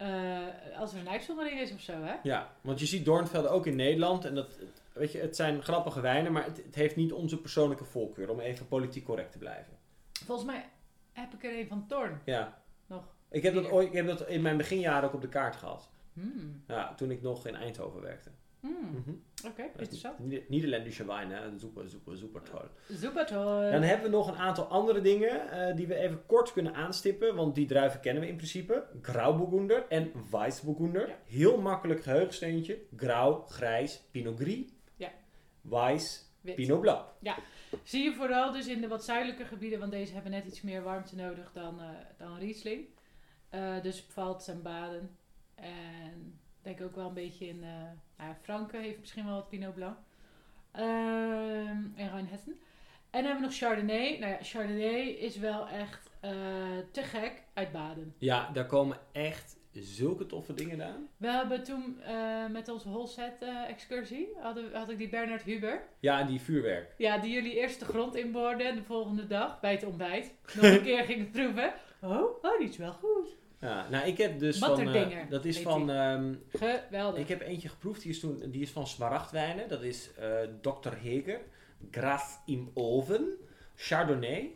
eh, 0.00 0.78
als 0.78 0.92
er 0.92 0.98
een 1.00 1.08
uitzondering 1.08 1.60
is 1.60 1.72
of 1.72 1.80
zo, 1.80 1.92
hè? 1.92 2.14
Ja, 2.22 2.52
want 2.60 2.80
je 2.80 2.86
ziet 2.86 3.04
Doornvelden 3.04 3.50
ook 3.50 3.66
in 3.66 3.76
Nederland. 3.76 4.24
En 4.24 4.34
dat, 4.34 4.58
weet 4.92 5.12
je, 5.12 5.18
het 5.18 5.36
zijn 5.36 5.62
grappige 5.62 6.00
wijnen, 6.00 6.32
maar 6.32 6.44
het, 6.44 6.56
het 6.64 6.74
heeft 6.74 6.96
niet 6.96 7.12
onze 7.12 7.40
persoonlijke 7.40 7.84
voorkeur. 7.84 8.30
Om 8.30 8.40
even 8.40 8.68
politiek 8.68 9.04
correct 9.04 9.32
te 9.32 9.38
blijven. 9.38 9.78
Volgens 10.24 10.46
mij 10.46 10.64
heb 11.12 11.34
ik 11.34 11.44
er 11.44 11.58
een 11.58 11.66
van 11.66 11.86
Torn 11.86 12.20
Ja. 12.24 12.58
Ik 13.30 13.42
heb, 13.42 13.54
dat 13.54 13.70
ooit, 13.70 13.88
ik 13.88 13.92
heb 13.94 14.06
dat 14.06 14.28
in 14.28 14.42
mijn 14.42 14.56
beginjaren 14.56 15.08
ook 15.08 15.14
op 15.14 15.20
de 15.20 15.28
kaart 15.28 15.56
gehad. 15.56 15.90
Hmm. 16.12 16.62
Ja, 16.66 16.94
toen 16.94 17.10
ik 17.10 17.22
nog 17.22 17.46
in 17.46 17.54
Eindhoven 17.54 18.00
werkte. 18.00 18.30
Hmm. 18.60 18.90
Mhm. 18.90 19.10
Oké, 19.46 19.62
interessant. 19.76 20.48
Nederlandse 20.48 21.06
wijn, 21.06 21.30
hè? 21.30 21.58
Super, 21.58 21.88
super, 21.88 22.16
super 22.16 22.42
toll. 22.42 22.96
Super 22.98 23.26
toll. 23.26 23.70
Dan 23.70 23.82
hebben 23.82 24.10
we 24.10 24.16
nog 24.16 24.28
een 24.28 24.36
aantal 24.36 24.64
andere 24.64 25.00
dingen 25.00 25.50
eh, 25.50 25.76
die 25.76 25.86
we 25.86 25.94
even 25.94 26.26
kort 26.26 26.52
kunnen 26.52 26.74
aanstippen. 26.74 27.34
Want 27.34 27.54
die 27.54 27.66
druiven 27.66 28.00
kennen 28.00 28.22
we 28.22 28.28
in 28.28 28.36
principe. 28.36 28.86
Grauburgunder 29.02 29.86
en 29.88 30.12
Weissburgunder. 30.30 31.08
Ja. 31.08 31.18
Heel 31.24 31.60
makkelijk 31.60 32.02
geheugensteentje. 32.02 32.78
Grauw, 32.96 33.44
grijs, 33.48 34.02
Pinot 34.10 34.38
Gris. 34.38 34.66
Ja. 34.96 35.10
Weiss, 35.60 36.32
Wit. 36.40 36.54
Pinot 36.54 36.80
Blanc. 36.80 37.04
Zie 37.82 38.02
je 38.02 38.12
vooral 38.12 38.52
dus 38.52 38.66
in 38.66 38.80
de 38.80 38.88
wat 38.88 39.04
zuidelijke 39.04 39.44
gebieden, 39.44 39.78
want 39.78 39.92
deze 39.92 40.12
hebben 40.12 40.30
net 40.30 40.46
iets 40.46 40.60
meer 40.60 40.82
warmte 40.82 41.16
nodig 41.16 41.52
dan, 41.52 41.80
eh, 41.80 41.88
dan 42.18 42.38
Riesling. 42.38 42.86
Eh, 43.50 43.82
dus 43.82 44.02
Pfalz 44.02 44.48
en 44.48 44.62
Baden. 44.62 45.16
En 45.54 46.38
ik 46.58 46.76
denk 46.76 46.80
ook 46.80 46.94
wel 46.94 47.06
een 47.06 47.14
beetje 47.14 47.46
in 47.46 47.62
eh 47.62 47.70
nou 48.16 48.30
ja, 48.30 48.36
Franken 48.42 48.80
heeft 48.80 48.98
misschien 48.98 49.24
wel 49.24 49.34
wat 49.34 49.48
Pinot 49.48 49.74
Blanc. 49.74 49.96
Ehm 50.72 51.84
en 51.96 52.08
Rheinhessen. 52.08 52.52
En 52.52 53.22
dan 53.22 53.24
hebben 53.24 53.40
we 53.40 53.46
nog 53.46 53.56
Chardonnay. 53.56 54.18
Nou 54.18 54.32
ja, 54.32 54.38
Chardonnay 54.42 55.00
is 55.00 55.36
wel 55.36 55.68
echt 55.68 56.10
eh, 56.20 56.30
te 56.90 57.02
gek 57.02 57.42
uit 57.54 57.72
Baden. 57.72 58.14
Ja, 58.18 58.50
daar 58.52 58.66
komen 58.66 58.98
echt 59.12 59.58
zulke 59.72 60.26
toffe 60.26 60.54
dingen 60.54 60.70
gedaan. 60.70 61.08
We 61.16 61.30
hebben 61.30 61.62
toen 61.64 62.00
met 62.50 62.68
onze 62.68 62.88
Holset 62.88 63.42
eh 63.42 63.68
excursie, 63.68 64.28
hadden, 64.40 64.74
had 64.74 64.90
ik 64.90 64.98
die 64.98 65.08
Bernard 65.08 65.42
Huber. 65.42 65.82
Ja, 66.00 66.20
en 66.20 66.26
die 66.26 66.40
vuurwerk. 66.40 66.94
Ja, 66.98 67.18
die 67.18 67.32
jullie 67.32 67.54
eerst 67.54 67.78
de 67.78 67.84
grond 67.84 68.14
inboorden 68.14 68.66
en 68.66 68.76
de 68.76 68.82
volgende 68.82 69.26
dag 69.26 69.60
bij 69.60 69.72
het 69.72 69.84
ontbijt 69.84 70.34
nog 70.54 70.64
een 70.64 70.82
keer 70.90 71.04
gingen 71.04 71.30
proeven. 71.30 71.72
Oh, 72.00 72.44
oh, 72.44 72.58
die 72.58 72.68
is 72.68 72.76
wel 72.76 72.92
goed. 72.92 73.36
Ja, 73.60 73.88
nou, 73.90 74.06
ik 74.08 74.18
heb 74.18 74.38
dus 74.38 74.58
van... 74.58 74.88
eh, 74.94 75.16
dat 75.28 75.44
is 75.44 75.60
van... 75.60 75.90
ehm, 75.90 76.34
Geweldig. 76.48 77.20
ik 77.20 77.28
heb 77.28 77.40
eentje 77.40 77.68
geproefd, 77.68 78.02
die 78.02 78.10
is, 78.10 78.20
toen, 78.20 78.42
die 78.50 78.62
is 78.62 78.70
van 78.70 78.86
Smaragdwijnen. 78.86 79.68
Dat 79.68 79.82
is 79.82 80.10
eh 80.18 80.40
Dr. 80.60 80.92
Heger. 81.02 81.40
Gras 81.90 82.38
im 82.46 82.70
Oven. 82.74 83.28
Chardonnay. 83.76 84.50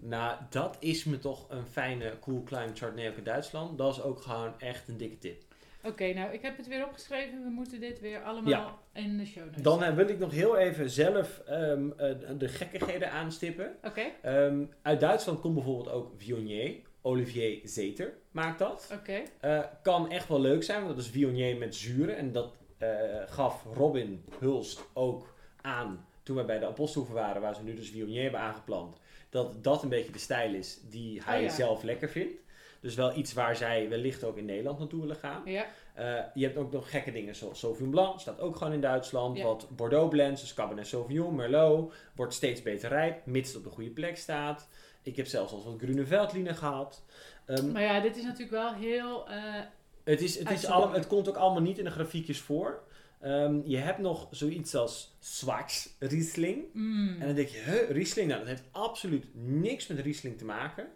Nou, 0.00 0.36
dat 0.50 0.76
is 0.80 1.04
me 1.04 1.18
toch 1.18 1.46
een 1.50 1.66
fijne 1.66 2.18
Cool 2.20 2.42
Climb 2.42 2.76
Chardonnay 2.76 3.08
ook 3.08 3.16
in 3.16 3.24
Duitsland. 3.24 3.78
Dat 3.78 3.92
is 3.96 4.02
ook 4.02 4.20
gewoon 4.22 4.60
echt 4.60 4.88
een 4.88 4.96
dikke 4.96 5.18
tip. 5.18 5.42
Oké, 5.84 6.12
nou, 6.12 6.32
ik 6.32 6.42
heb 6.42 6.56
het 6.56 6.66
weer 6.68 6.84
opgeschreven. 6.84 7.42
We 7.42 7.48
moeten 7.50 7.80
dit 7.80 8.00
weer 8.00 8.22
allemaal 8.22 8.50
Ja. 8.50 8.78
in 9.02 9.16
de 9.16 9.26
show 9.26 9.44
notes. 9.44 9.62
Dan 9.62 9.82
eh, 9.82 9.94
wil 9.94 10.08
ik 10.08 10.18
nog 10.18 10.32
heel 10.32 10.56
even 10.56 10.90
zelf 10.90 11.38
ehm, 11.38 11.90
eh, 11.96 12.14
de 12.38 12.48
gekkigheden 12.48 13.10
aanstippen. 13.10 13.76
Oké, 13.84 14.02
Ehm, 14.22 14.64
uit 14.82 15.00
Duitsland 15.00 15.40
komt 15.40 15.54
bijvoorbeeld 15.54 15.88
ook 15.90 16.12
Viognier. 16.16 16.74
Olivier 17.06 17.60
Zeter 17.64 18.14
maakt 18.30 18.58
dat. 18.58 18.90
oké. 18.92 19.22
Eh, 19.40 19.60
kan 19.82 20.10
echt 20.10 20.28
wel 20.28 20.40
leuk 20.40 20.62
zijn, 20.62 20.82
want 20.84 20.96
dat 20.96 21.04
is 21.04 21.10
Viognier 21.10 21.56
met 21.56 21.74
zuren. 21.74 22.16
En 22.16 22.32
dat 22.32 22.54
eh, 22.78 22.88
gaf 23.26 23.64
Robin 23.74 24.24
Hulst 24.38 24.84
ook 24.92 25.34
aan 25.60 26.06
toen 26.22 26.36
we 26.36 26.44
bij 26.44 26.58
de 26.58 26.66
Apostelhoeven 26.66 27.16
waren, 27.18 27.42
waar 27.42 27.54
ze 27.54 27.62
nu 27.62 27.74
dus 27.74 27.90
Viognier 27.90 28.22
hebben 28.22 28.40
aangeplant. 28.40 28.96
Dat 29.30 29.64
dat 29.64 29.82
een 29.82 29.88
beetje 29.88 30.12
de 30.12 30.18
stijl 30.18 30.54
is 30.54 30.80
die 30.90 31.22
hij 31.24 31.36
Oh 31.38 31.42
ja. 31.44 31.50
zelf 31.50 31.82
lekker 31.82 32.08
vindt. 32.08 32.40
Dus 32.80 32.94
wel 32.94 33.16
iets 33.16 33.32
waar 33.32 33.56
zij 33.56 33.88
wellicht 33.88 34.24
ook 34.24 34.36
in 34.36 34.44
Nederland 34.44 34.78
naartoe 34.78 35.00
willen 35.00 35.16
gaan. 35.16 35.42
Ja, 35.44 35.66
Eh, 35.94 36.18
je 36.34 36.44
hebt 36.44 36.56
ook 36.56 36.72
nog 36.72 36.90
gekke 36.90 37.12
dingen 37.12 37.34
zoals 37.34 37.58
Sauvignon 37.58 37.90
Blanc, 37.90 38.20
staat 38.20 38.40
ook 38.40 38.56
gewoon 38.56 38.72
in 38.72 38.80
Duitsland. 38.80 39.36
Ja. 39.36 39.44
Wat 39.44 39.68
Bordeaux 39.76 40.08
blends, 40.10 40.40
dus 40.40 40.54
Cabernet 40.54 40.86
Sauvignon, 40.86 41.34
Merlot, 41.34 41.94
wordt 42.14 42.34
steeds 42.34 42.62
beter 42.62 42.88
rijp, 42.88 43.26
mits 43.26 43.48
het 43.48 43.58
op 43.58 43.64
de 43.64 43.70
goede 43.70 43.90
plek 43.90 44.16
staat. 44.16 44.68
Ik 45.06 45.16
heb 45.16 45.26
zelfs 45.26 45.52
al 45.52 45.64
wat 45.64 45.78
Grune 45.78 46.06
Veltliner 46.06 46.54
gehad. 46.54 47.04
Ehm, 47.44 47.72
maar 47.72 47.82
ja, 47.82 48.00
dit 48.00 48.16
is 48.16 48.22
natuurlijk 48.22 48.50
wel 48.50 48.74
heel... 48.74 49.28
eh, 49.28 49.60
het, 50.04 50.20
is, 50.20 50.38
het, 50.38 50.50
is 50.50 50.66
het 50.66 51.06
komt 51.06 51.28
ook 51.28 51.36
allemaal 51.36 51.62
niet 51.62 51.78
in 51.78 51.84
de 51.84 51.90
grafiekjes 51.90 52.40
voor. 52.40 52.82
Ehm, 53.20 53.60
je 53.64 53.76
hebt 53.76 53.98
nog 53.98 54.28
zoiets 54.30 54.74
als 54.74 55.16
Schwarz 55.20 55.88
Riesling. 55.98 56.64
mm. 56.72 57.16
En 57.20 57.26
dan 57.26 57.34
denk 57.34 57.48
je, 57.48 57.58
huh, 57.58 57.90
Riesling? 57.90 58.28
Nou, 58.28 58.40
dat 58.40 58.48
heeft 58.48 58.64
absoluut 58.70 59.26
niks 59.32 59.86
met 59.86 59.98
Riesling 59.98 60.38
te 60.38 60.44
maken. 60.44 60.86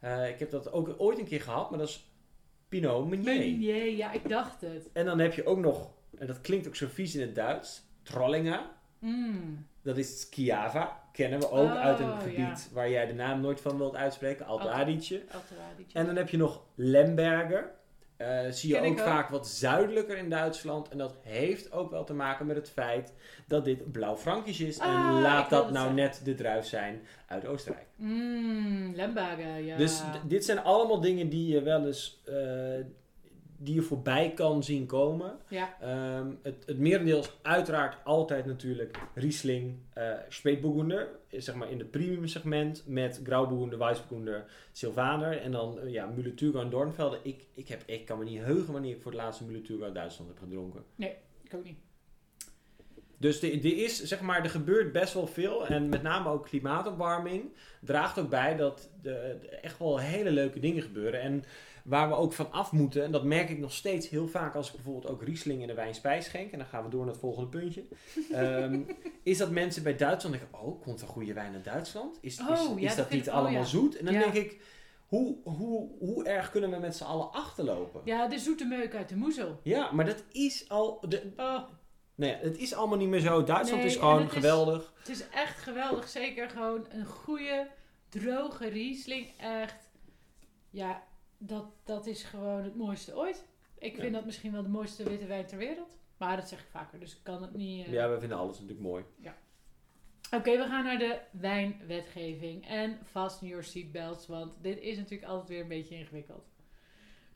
Eh, 0.00 0.28
ik 0.28 0.38
heb 0.38 0.50
dat 0.50 0.72
ook 0.72 0.94
ooit 0.98 1.18
een 1.18 1.24
keer 1.28 1.40
gehad, 1.40 1.70
maar 1.70 1.78
dat 1.78 1.88
is 1.88 2.10
Pinot 2.68 3.08
Meunier. 3.08 3.24
Meunier, 3.24 3.90
ja, 3.96 4.12
ik 4.12 4.28
dacht 4.28 4.60
het. 4.60 4.88
En 4.92 5.04
dan 5.04 5.18
heb 5.18 5.34
je 5.34 5.46
ook 5.46 5.58
nog, 5.58 5.90
en 6.18 6.26
dat 6.26 6.40
klinkt 6.40 6.66
ook 6.66 6.76
zo 6.76 6.86
vies 6.92 7.14
in 7.14 7.20
het 7.20 7.34
Duits, 7.34 7.82
Trollinger. 8.02 8.62
Mm. 9.00 9.66
Dat 9.82 9.96
is 9.96 10.20
Schiava. 10.20 11.00
Kennen 11.12 11.38
we 11.40 11.50
ook 11.50 11.70
Oh, 11.70 11.76
uit 11.80 11.98
een 12.00 12.06
ja. 12.06 12.18
gebied 12.18 12.70
waar 12.72 12.90
jij 12.90 13.06
de 13.06 13.14
naam 13.14 13.40
nooit 13.40 13.60
van 13.60 13.78
wilt 13.78 13.96
uitspreken. 13.96 14.46
Alto 14.46 14.64
Alto. 14.64 14.74
Adige. 14.76 15.22
Altoradetje. 15.32 15.98
En 15.98 16.06
dan 16.06 16.16
heb 16.16 16.28
je 16.28 16.36
nog 16.36 16.62
Lemberger. 16.74 17.70
Eh, 18.16 18.50
zie 18.50 18.74
je 18.74 18.80
ook 18.80 18.86
ook. 18.86 18.98
vaak 18.98 19.28
wat 19.28 19.48
zuidelijker 19.48 20.16
in 20.16 20.30
Duitsland. 20.30 20.88
En 20.88 20.98
dat 20.98 21.14
heeft 21.22 21.72
ook 21.72 21.90
wel 21.90 22.04
te 22.04 22.14
maken 22.14 22.46
met 22.46 22.56
het 22.56 22.70
feit 22.70 23.12
dat 23.46 23.64
dit 23.64 23.92
blauw 23.92 24.16
Frankisch 24.16 24.60
is. 24.60 24.78
Ah, 24.78 24.88
en 24.88 25.16
ik 25.16 25.22
laat 25.22 25.50
dat 25.50 25.70
nou 25.70 25.92
net 25.92 26.20
de 26.24 26.34
druif 26.34 26.66
zijn 26.66 27.00
uit 27.26 27.46
Oostenrijk. 27.46 27.86
Mm, 27.96 28.94
Lemberger, 28.94 29.58
ja. 29.58 29.76
Dus 29.76 30.02
dit 30.26 30.44
zijn 30.44 30.58
allemaal 30.58 31.00
dingen 31.00 31.28
die 31.28 31.52
je 31.52 31.62
wel 31.62 31.86
eens 31.86 32.22
eh, 32.26 32.34
die 33.62 33.74
je 33.74 33.82
voorbij 33.82 34.32
kan 34.34 34.62
zien 34.62 34.86
komen. 34.86 35.38
Ja, 35.48 35.76
Ehm, 35.80 36.26
het, 36.42 36.62
het 36.66 36.78
merendeel 36.78 37.18
is 37.18 37.32
uiteraard 37.42 38.04
altijd 38.04 38.46
natuurlijk 38.46 38.98
Riesling, 39.14 39.78
eh 39.92 40.12
Spätburgunder, 40.28 41.08
eh, 41.28 41.40
zeg 41.40 41.54
maar 41.54 41.70
in 41.70 41.78
het 41.78 41.90
premium 41.90 42.26
segment 42.26 42.82
met 42.86 43.20
Grauburgunder, 43.24 43.78
Weissburgunder, 43.78 44.44
Sylvaner 44.72 45.40
en 45.40 45.52
dan 45.52 45.80
eh, 45.80 45.92
ja, 45.92 46.06
Müller-Thurgau 46.16 46.64
en 46.64 46.70
Dornfelder. 46.70 47.20
Ik, 47.22 47.46
ik, 47.54 47.68
heb, 47.68 47.82
ik 47.86 48.06
kan 48.06 48.18
me 48.18 48.24
niet 48.24 48.42
heugen 48.42 48.72
wanneer 48.72 48.94
ik 48.94 49.02
voor 49.02 49.12
het 49.12 49.20
laatste 49.20 49.44
Müller-Thurgau 49.44 49.84
uit 49.84 49.94
Duitsland 49.94 50.30
heb 50.30 50.38
gedronken. 50.38 50.84
ik 51.42 51.54
ook 51.54 51.64
niet. 51.64 51.78
Dus 53.20 53.42
er 53.42 53.52
er 53.52 53.76
is, 53.76 54.02
zeg 54.02 54.20
maar, 54.20 54.42
er 54.42 54.50
gebeurt 54.50 54.92
best 54.92 55.14
wel 55.14 55.26
veel. 55.26 55.66
En 55.66 55.88
met 55.88 56.02
name 56.02 56.28
ook 56.28 56.44
klimaatopwarming 56.44 57.52
draagt 57.80 58.18
ook 58.18 58.28
bij 58.30 58.56
dat 58.56 58.90
er 59.02 59.48
echt 59.48 59.78
wel 59.78 59.98
hele 59.98 60.30
leuke 60.30 60.60
dingen 60.60 60.82
gebeuren. 60.82 61.20
En 61.20 61.44
waar 61.84 62.08
we 62.08 62.14
ook 62.14 62.32
van 62.32 62.52
af 62.52 62.72
moeten, 62.72 63.04
en 63.04 63.12
dat 63.12 63.24
merk 63.24 63.48
ik 63.50 63.58
nog 63.58 63.72
steeds 63.72 64.08
heel 64.08 64.28
vaak 64.28 64.54
als 64.54 64.68
ik 64.68 64.74
bijvoorbeeld 64.74 65.12
ook 65.12 65.22
Riesling 65.22 65.60
in 65.60 65.66
de 65.66 65.74
wijn 65.74 65.94
spijs 65.94 66.24
schenk. 66.24 66.52
En 66.52 66.58
dan 66.58 66.66
gaan 66.66 66.84
we 66.84 66.90
door 66.90 67.00
naar 67.00 67.10
het 67.12 67.20
volgende 67.20 67.48
puntje. 67.48 67.84
ehm, 68.32 68.80
is 69.22 69.38
dat 69.38 69.50
mensen 69.50 69.82
bij 69.82 69.96
Duitsland 69.96 70.38
denken, 70.38 70.58
oh, 70.60 70.82
komt 70.82 71.00
er 71.00 71.06
goede 71.08 71.32
wijn 71.32 71.54
uit 71.54 71.64
Duitsland? 71.64 72.18
Is, 72.20 72.38
is, 72.38 72.46
Oh, 72.66 72.80
ja, 72.80 72.88
is 72.88 72.96
dat 72.96 73.10
niet 73.10 73.26
ik- 73.26 73.32
oh, 73.32 73.38
allemaal 73.38 73.60
ja. 73.60 73.64
zoet? 73.66 73.96
En 73.96 74.04
dan 74.04 74.14
Ja. 74.14 74.20
denk 74.20 74.34
ik, 74.34 74.60
hoe, 75.06 75.36
hoe, 75.42 75.90
hoe 75.98 76.24
erg 76.24 76.50
kunnen 76.50 76.70
we 76.70 76.76
met 76.78 76.96
z'n 76.96 77.04
allen 77.04 77.32
achterlopen? 77.32 78.00
Ja, 78.04 78.26
de 78.28 78.38
zoete 78.38 78.64
meuk 78.64 78.94
uit 78.94 79.08
de 79.08 79.16
moezel. 79.16 79.60
Ja, 79.62 79.92
maar 79.92 80.04
dat 80.04 80.24
is 80.32 80.68
al... 80.68 81.00
De, 81.08 81.32
Oh, 81.36 81.62
nee, 82.14 82.34
het 82.34 82.58
is 82.58 82.74
allemaal 82.74 82.98
niet 82.98 83.08
meer 83.08 83.20
zo. 83.20 83.42
Duitsland 83.44 83.82
Nee, 83.82 83.90
is 83.92 83.96
gewoon 83.96 84.16
het 84.18 84.26
is- 84.26 84.32
geweldig. 84.32 84.92
het 84.98 85.08
is 85.08 85.28
echt 85.28 85.58
geweldig. 85.62 86.08
Zeker 86.08 86.50
gewoon 86.50 86.86
een 86.90 87.06
goede, 87.06 87.66
droge 88.08 88.68
Riesling. 88.68 89.32
Echt, 89.38 89.90
ja, 90.70 91.02
dat, 91.42 91.64
dat 91.84 92.06
is 92.06 92.22
gewoon 92.22 92.62
het 92.64 92.76
mooiste 92.76 93.16
ooit. 93.16 93.46
Ik 93.78 93.94
Ja. 93.96 94.00
vind 94.00 94.14
dat 94.14 94.24
misschien 94.24 94.52
wel 94.52 94.62
de 94.62 94.68
mooiste 94.68 95.02
witte 95.04 95.26
wijn 95.26 95.46
ter 95.46 95.58
wereld. 95.58 95.98
Maar 96.16 96.36
dat 96.36 96.48
zeg 96.48 96.60
ik 96.60 96.66
vaker, 96.70 97.00
dus 97.00 97.12
ik 97.16 97.22
kan 97.22 97.42
het 97.42 97.54
niet... 97.54 97.86
eh, 97.86 97.92
Ja, 97.92 98.10
we 98.10 98.18
vinden 98.20 98.38
alles 98.38 98.54
natuurlijk 98.58 98.80
mooi. 98.86 99.04
Oké, 100.34 100.56
we 100.56 100.64
gaan 100.66 100.84
naar 100.84 100.98
de 100.98 101.20
wijnwetgeving. 101.30 102.66
En 102.66 102.98
fasten 103.04 103.46
your 103.46 103.64
seatbelts, 103.64 104.26
want 104.26 104.56
dit 104.62 104.78
is 104.78 104.96
natuurlijk 104.96 105.30
altijd 105.30 105.48
weer 105.48 105.60
een 105.60 105.68
beetje 105.68 105.94
ingewikkeld. 105.94 106.48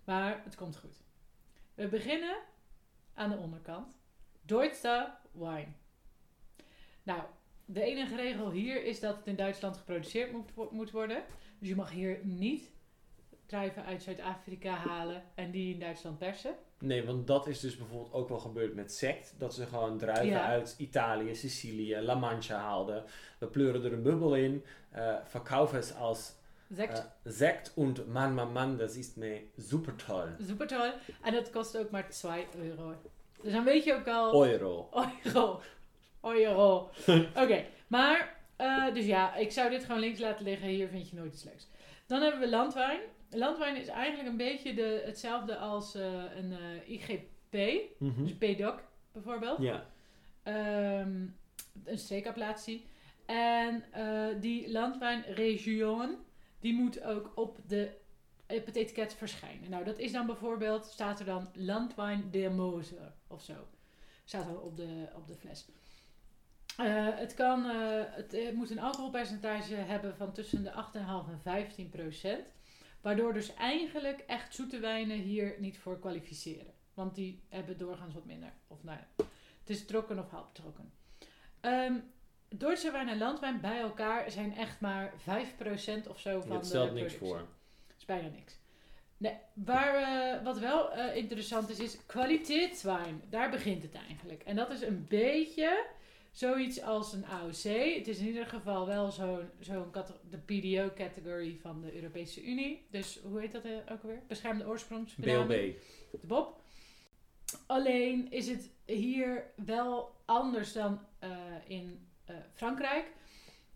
Maar 0.05 0.40
het 0.44 0.55
komt 0.55 0.76
goed. 0.76 1.02
We 1.74 1.88
beginnen 1.88 2.36
aan 3.14 3.30
de 3.30 3.36
onderkant. 3.36 3.98
Deutsche 4.42 5.11
wine. 5.32 5.66
Nou, 7.02 7.22
de 7.64 7.82
enige 7.82 8.16
regel 8.16 8.50
hier 8.50 8.84
is 8.84 9.00
dat 9.00 9.16
het 9.16 9.26
in 9.26 9.36
Duitsland 9.36 9.76
geproduceerd 9.76 10.32
moet 10.70 10.90
worden. 10.90 11.24
Dus 11.59 11.68
je 11.68 11.76
mag 11.76 11.90
hier 11.90 12.20
niet 12.24 12.70
druiven 13.47 13.84
uit 13.84 14.03
Zuid-Afrika 14.03 14.74
halen 14.74 15.22
en 15.34 15.51
die 15.51 15.74
in 15.74 15.80
Duitsland 15.80 16.18
persen. 16.18 16.55
Nee, 16.78 17.05
want 17.05 17.26
dat 17.26 17.47
is 17.47 17.61
dus 17.61 17.76
bijvoorbeeld 17.76 18.12
ook 18.12 18.28
wel 18.28 18.38
gebeurd 18.38 18.74
met 18.74 18.92
sect. 18.92 19.34
Dat 19.38 19.55
ze 19.55 19.66
gewoon 19.66 19.99
druiven 19.99 20.26
Ja. 20.26 20.45
uit 20.47 20.74
Italië, 20.78 21.34
Sicilië, 21.34 21.97
La 22.01 22.14
Mancha 22.14 22.57
haalden. 22.59 23.05
We 23.38 23.47
pleuren 23.47 23.84
er 23.84 23.92
een 23.92 24.03
bubbel 24.03 24.34
in. 24.36 24.64
eh 24.90 25.14
verkaufen 25.24 25.76
het 25.78 25.97
als 25.97 26.34
Sect, 26.76 26.99
eh, 27.24 27.32
sect. 27.32 27.72
Und 27.74 28.07
man, 28.07 28.34
man, 28.34 28.53
man, 28.53 28.76
dat 28.76 28.95
is 28.95 29.14
me 29.14 29.42
super 29.59 29.95
toll. 29.97 30.26
super 30.47 30.66
toll. 30.66 30.92
En 31.22 31.32
dat 31.32 31.51
kost 31.51 31.76
ook 31.78 31.90
maar 31.90 32.09
2 32.09 32.47
euro. 32.62 32.95
Dus 33.42 33.53
dan 33.53 33.64
weet 33.64 33.84
je 33.84 33.95
ook 33.95 34.09
al... 34.09 34.47
Euro. 34.47 34.88
Euro. 35.24 35.61
Euro. 36.22 36.90
Oké, 37.42 37.64
maar, 37.86 38.36
eh, 38.57 38.95
dus 38.95 39.07
ja, 39.07 39.34
ik 39.34 39.53
zou 39.53 39.70
dit 39.70 39.84
gewoon 39.84 40.01
links 40.01 40.20
laten 40.20 40.45
liggen. 40.45 40.68
Hier 40.68 40.88
vind 40.88 41.11
je 41.11 41.16
nooit 41.16 41.32
iets 41.34 41.45
leuks. 41.45 41.68
Dan 42.07 42.22
hebben 42.22 42.40
we 42.40 42.49
landwijn. 42.49 43.01
Landwijn 43.35 43.76
is 43.76 43.87
eigenlijk 43.89 44.28
een 44.28 44.37
beetje 44.37 44.74
de, 44.74 45.03
hetzelfde 45.05 45.57
als 45.57 45.95
eh, 45.95 46.22
een 46.37 46.53
eh, 46.53 46.89
IGP, 46.91 47.22
Mhm. 47.99 48.22
dus 48.24 48.35
PDOC 48.35 48.82
bijvoorbeeld. 49.12 49.59
Ja. 49.62 49.87
Ehm, 50.43 51.26
een 51.85 51.99
streekapplatie. 51.99 52.87
En 53.26 53.85
eh, 53.93 54.26
die 54.41 54.70
landwijnregion, 54.70 56.16
die 56.61 56.74
moet 56.74 57.03
ook 57.03 57.32
op, 57.35 57.59
de, 57.66 57.91
op 58.49 58.66
het 58.66 58.76
etiket 58.76 59.14
verschijnen. 59.14 59.70
Nou, 59.70 59.85
dat 59.85 59.99
is 59.99 60.12
dan 60.12 60.26
bijvoorbeeld, 60.26 60.85
staat 60.85 61.18
er 61.20 61.26
dan 61.26 61.49
Landwijn 61.55 62.28
der 62.30 62.53
Mosel 62.53 62.99
of 63.26 63.43
zo. 63.43 63.55
Staat 64.24 64.47
er 64.49 64.61
op 64.61 64.76
de, 64.76 65.07
op 65.16 65.26
de 65.26 65.35
fles. 65.35 65.66
Het, 66.82 67.35
kan, 67.35 67.64
het 67.64 68.35
eh, 68.35 68.53
moet 68.53 68.70
een 68.70 68.80
alcoholpercentage 68.80 69.74
hebben 69.74 70.16
van 70.16 70.32
tussen 70.32 70.62
de 70.62 70.70
8,5 70.72 71.30
en 71.30 71.41
15 71.43 71.89
procent. 71.89 72.45
Waardoor 73.05 73.32
dus 73.32 73.55
eigenlijk 73.55 74.18
echt 74.26 74.55
zoete 74.55 74.78
wijnen 74.78 75.18
hier 75.18 75.55
niet 75.59 75.78
voor 75.78 75.98
kwalificeren. 75.98 76.72
Want 76.94 77.14
die 77.14 77.42
hebben 77.48 77.78
doorgaans 77.78 78.14
wat 78.14 78.24
minder. 78.24 78.52
Of 78.66 78.82
nou 78.82 78.98
ja, 78.98 79.24
het 79.61 79.70
is 79.70 79.86
trokken 79.86 80.18
of 80.18 80.30
halftrokken. 80.30 80.92
Ehm 81.61 81.94
Duitse 82.48 82.90
wijn 82.90 83.09
en 83.09 83.18
landwijn 83.18 83.61
bij 83.61 83.80
elkaar 83.80 84.30
zijn 84.30 84.57
echt 84.57 84.80
maar 84.80 85.12
5% 85.12 86.09
of 86.09 86.20
zo 86.20 86.40
van 86.40 86.48
Dat 86.50 86.61
de 86.61 86.66
stelt 86.66 86.92
niks 86.92 87.14
productie. 87.14 87.18
voor. 87.18 87.36
Dat 87.86 87.96
is 87.96 88.05
bijna 88.05 88.28
niks. 88.28 88.59
Nee, 89.16 89.34
waar, 89.52 89.94
eh, 89.94 90.44
wat 90.44 90.59
wel 90.59 90.92
eh, 90.92 91.16
interessant 91.16 91.68
is, 91.70 91.78
is 91.78 92.07
kwaliteitswijn. 92.07 93.22
Daar 93.30 93.50
begint 93.50 93.82
het 93.82 93.94
eigenlijk. 93.94 94.42
En 94.42 94.57
dat 94.57 94.70
is 94.70 94.82
een 94.82 95.07
beetje 95.09 95.86
zoiets 96.35 96.82
als 96.82 97.12
een 97.12 97.26
AOC. 97.26 97.95
Het 97.97 98.09
is 98.09 98.18
in 98.18 98.26
ieder 98.26 98.47
geval 98.47 98.87
wel 98.87 99.11
zo'n 99.11 99.49
zo'n 99.61 99.93
de 100.30 100.39
PDO-category 100.39 101.59
van 101.61 101.80
de 101.80 101.95
Europese 101.95 102.45
Unie. 102.45 102.87
Dus 102.91 103.20
hoe 103.22 103.41
heet 103.41 103.53
dat 103.53 103.64
eh, 103.64 103.72
ook 103.91 104.03
alweer? 104.03 104.22
Beschermde 104.28 104.66
oorsprongsbenaming. 104.66 105.47
BLB. 105.47 106.20
de 106.20 106.26
Bob. 106.26 106.61
Alleen 107.66 108.30
is 108.30 108.49
het 108.49 108.70
hier 108.85 109.45
wel 109.64 110.14
anders 110.24 110.72
dan 110.72 111.01
eh, 111.18 111.30
in 111.66 112.07
eh, 112.24 112.37
Frankrijk. 112.55 113.12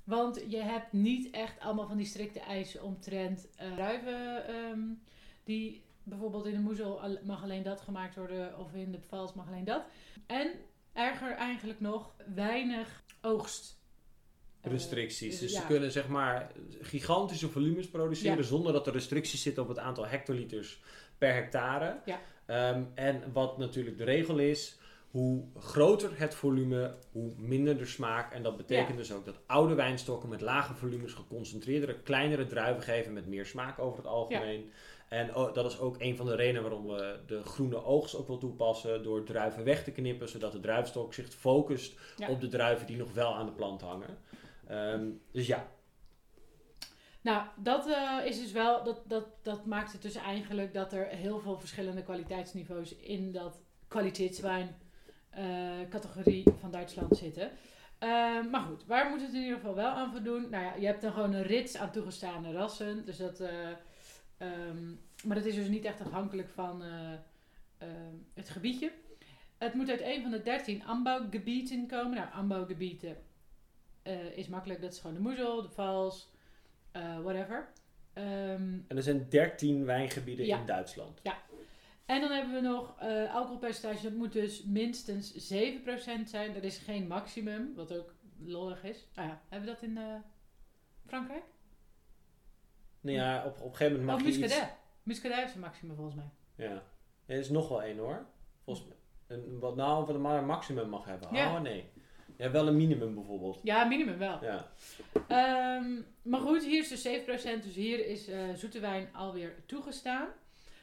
Want 0.04 0.44
je 0.48 0.60
hebt 0.60 0.92
niet 0.92 1.30
echt 1.30 1.60
allemaal 1.60 1.86
van 1.86 1.96
die 1.96 2.06
strikte 2.06 2.40
eisen 2.40 2.82
omtrent 2.82 3.48
eh 3.56 3.72
druiven. 3.72 4.46
ehm, 4.46 4.80
die 5.44 5.82
bijvoorbeeld 6.02 6.46
in 6.46 6.52
de 6.52 6.60
moezel 6.60 7.00
mag 7.22 7.42
alleen 7.42 7.62
dat 7.62 7.80
gemaakt 7.80 8.16
worden. 8.16 8.58
Of 8.58 8.74
in 8.74 8.92
de 8.92 9.00
vals 9.00 9.34
mag 9.34 9.46
alleen 9.46 9.64
dat. 9.64 9.82
En 10.26 10.50
erger 10.98 11.30
eigenlijk 11.36 11.80
nog, 11.80 12.14
weinig 12.34 13.02
oogst. 13.20 13.76
eh, 14.60 14.70
Restricties. 14.70 15.38
Dus 15.38 15.52
ja. 15.52 15.60
ze 15.60 15.66
kunnen 15.66 15.92
zeg 15.92 16.08
maar 16.08 16.52
gigantische 16.80 17.48
volumes 17.48 17.88
produceren 17.88 18.36
Ja. 18.36 18.42
zonder 18.42 18.72
dat 18.72 18.86
er 18.86 18.92
restricties 18.92 19.42
zitten 19.42 19.62
op 19.62 19.68
het 19.68 19.78
aantal 19.78 20.06
hectoliters 20.06 20.80
per 21.18 21.34
hectare. 21.34 21.98
Ja. 22.04 22.20
Ehm, 22.46 22.82
en 22.94 23.22
wat 23.32 23.58
natuurlijk 23.58 23.98
de 23.98 24.04
regel 24.04 24.38
is, 24.38 24.78
hoe 25.10 25.44
groter 25.58 26.10
het 26.18 26.34
volume, 26.34 26.94
hoe 27.12 27.32
minder 27.36 27.78
de 27.78 27.86
smaak. 27.86 28.32
En 28.32 28.42
dat 28.42 28.56
betekent 28.56 28.88
Ja. 28.88 28.94
dus 28.96 29.12
ook 29.12 29.24
dat 29.24 29.38
oude 29.46 29.74
wijnstokken 29.74 30.28
met 30.28 30.40
lage 30.40 30.74
volumes 30.74 31.12
geconcentreerdere, 31.12 31.98
kleinere 32.02 32.46
druiven 32.46 32.82
geven 32.82 33.12
met 33.12 33.26
meer 33.26 33.46
smaak 33.46 33.78
over 33.78 33.98
het 33.98 34.06
algemeen. 34.06 34.70
En 35.08 35.34
oh, 35.34 35.54
dat 35.54 35.64
is 35.72 35.78
ook 35.78 35.96
een 35.98 36.16
van 36.16 36.26
de 36.26 36.34
redenen 36.34 36.62
waarom 36.62 36.86
we 36.86 37.20
de 37.26 37.42
groene 37.42 37.84
oogst 37.84 38.14
ook 38.16 38.26
wil 38.26 38.38
toepassen. 38.38 39.02
Door 39.02 39.24
druiven 39.24 39.64
weg 39.64 39.84
te 39.84 39.90
knippen, 39.90 40.28
zodat 40.28 40.52
de 40.52 40.60
druivenstok 40.60 41.14
zich 41.14 41.28
focust 41.28 41.98
Ja. 42.16 42.28
op 42.28 42.40
de 42.40 42.48
druiven 42.48 42.86
die 42.86 42.96
nog 42.96 43.12
wel 43.12 43.34
aan 43.34 43.46
de 43.46 43.52
plant 43.52 43.80
hangen. 43.80 44.18
Ehm, 44.66 45.06
dus 45.32 45.46
ja, 45.46 45.68
Nou, 47.20 47.42
dat 47.56 47.86
eh, 47.88 48.18
is 48.24 48.38
dus 48.40 48.52
wel, 48.52 48.84
dat, 48.84 49.00
dat, 49.06 49.24
dat 49.42 49.66
maakt 49.66 49.92
het 49.92 50.02
dus 50.02 50.14
eigenlijk 50.14 50.74
dat 50.74 50.92
er 50.92 51.06
heel 51.06 51.38
veel 51.40 51.58
verschillende 51.58 52.02
kwaliteitsniveaus 52.02 52.96
in 52.96 53.32
dat 53.32 53.60
kwaliteitswijn 53.88 54.76
eh, 55.30 55.44
categorie 55.90 56.44
van 56.60 56.70
Duitsland 56.70 57.16
zitten. 57.16 57.50
Eh, 57.98 58.08
maar 58.50 58.60
goed, 58.60 58.84
waar 58.86 59.10
moet 59.10 59.20
het 59.20 59.34
in 59.34 59.40
ieder 59.42 59.56
geval 59.56 59.74
wel 59.74 59.90
aan 59.90 60.10
voldoen? 60.10 60.50
Nou 60.50 60.64
ja, 60.64 60.74
je 60.74 60.86
hebt 60.86 61.02
dan 61.02 61.12
gewoon 61.12 61.32
een 61.32 61.42
rits 61.42 61.76
aan 61.76 61.90
toegestane 61.90 62.52
rassen. 62.52 63.04
Dus 63.04 63.16
dat, 63.16 63.42
eh, 64.38 64.68
ehm, 64.68 64.88
maar 65.24 65.36
dat 65.36 65.44
is 65.44 65.54
dus 65.54 65.68
niet 65.68 65.84
echt 65.84 66.00
afhankelijk 66.00 66.48
van 66.48 66.82
eh, 66.82 67.12
ehm, 67.78 68.14
het 68.34 68.48
gebiedje. 68.48 68.92
Het 69.58 69.74
moet 69.74 69.90
uit 69.90 70.00
een 70.00 70.22
van 70.22 70.30
de 70.30 70.42
13 70.42 70.84
ambouwgebieden 70.84 71.86
komen. 71.86 72.16
Nou, 72.16 72.28
eh, 74.02 74.36
is 74.36 74.48
makkelijk. 74.48 74.80
Dat 74.80 74.92
is 74.92 74.98
gewoon 74.98 75.16
de 75.16 75.22
moezel, 75.22 75.62
de 75.62 75.68
vals, 75.68 76.30
eh, 76.92 77.20
whatever. 77.20 77.72
Ehm, 78.12 78.78
en 78.88 78.96
er 78.96 79.02
zijn 79.02 79.28
13 79.28 79.84
wijngebieden 79.84 80.46
Ja. 80.46 80.58
in 80.58 80.66
Duitsland. 80.66 81.20
en 82.06 82.20
dan 82.20 82.30
hebben 82.30 82.54
we 82.54 82.60
nog 82.60 82.98
eh, 82.98 83.34
alcoholpercentage. 83.34 84.02
Dat 84.02 84.12
moet 84.12 84.32
dus 84.32 84.64
minstens 84.64 85.34
7% 85.34 86.30
zijn. 86.30 86.52
Dat 86.54 86.62
is 86.62 86.78
geen 86.78 87.06
maximum, 87.06 87.74
wat 87.74 87.98
ook 87.98 88.14
lollig 88.38 88.84
is. 88.84 89.06
Ah 89.14 89.24
ja, 89.24 89.40
hebben 89.48 89.68
we 89.68 89.74
dat 89.74 89.82
in 89.82 89.96
eh, 89.96 90.14
Frankrijk? 91.06 91.44
Nou 93.00 93.16
ja, 93.16 93.44
op, 93.46 93.60
op 93.60 93.70
een 93.70 93.76
gegeven 93.76 94.00
moment 94.00 94.08
Oh, 94.08 94.14
mag 94.14 94.20
je 94.22 94.28
iets... 94.28 94.38
muscadet. 94.38 94.74
Muscadet 95.02 95.48
is 95.48 95.54
een 95.54 95.60
maximum 95.60 95.96
volgens 95.96 96.16
mij. 96.16 96.30
Ja. 96.66 96.82
Er 97.26 97.38
is 97.38 97.48
nog 97.50 97.68
wel 97.68 97.82
één 97.82 97.98
hoor. 97.98 98.26
Volgens 98.64 98.86
mij. 98.86 98.96
Een, 99.26 99.58
wat 99.58 99.76
nou, 99.76 100.06
wat 100.06 100.18
maar 100.18 100.38
een 100.38 100.46
maximum 100.46 100.88
mag 100.88 101.04
hebben. 101.04 101.34
Ja. 101.34 101.54
Oh 101.54 101.60
nee. 101.60 101.90
Ja, 102.36 102.50
wel 102.50 102.66
een 102.68 102.76
minimum 102.76 103.14
bijvoorbeeld. 103.14 103.60
Ja, 103.62 103.84
minimum 103.84 104.18
wel. 104.18 104.38
Ja. 104.44 104.68
Ehm, 105.28 105.90
maar 106.22 106.40
goed, 106.40 106.64
hier 106.64 106.80
is 106.80 106.88
dus 106.88 107.02
7%. 107.06 107.62
Dus 107.62 107.74
hier 107.74 108.06
is 108.06 108.28
eh, 108.28 108.38
zoete 108.54 108.80
wijn 108.80 109.08
alweer 109.14 109.54
toegestaan. 109.66 110.28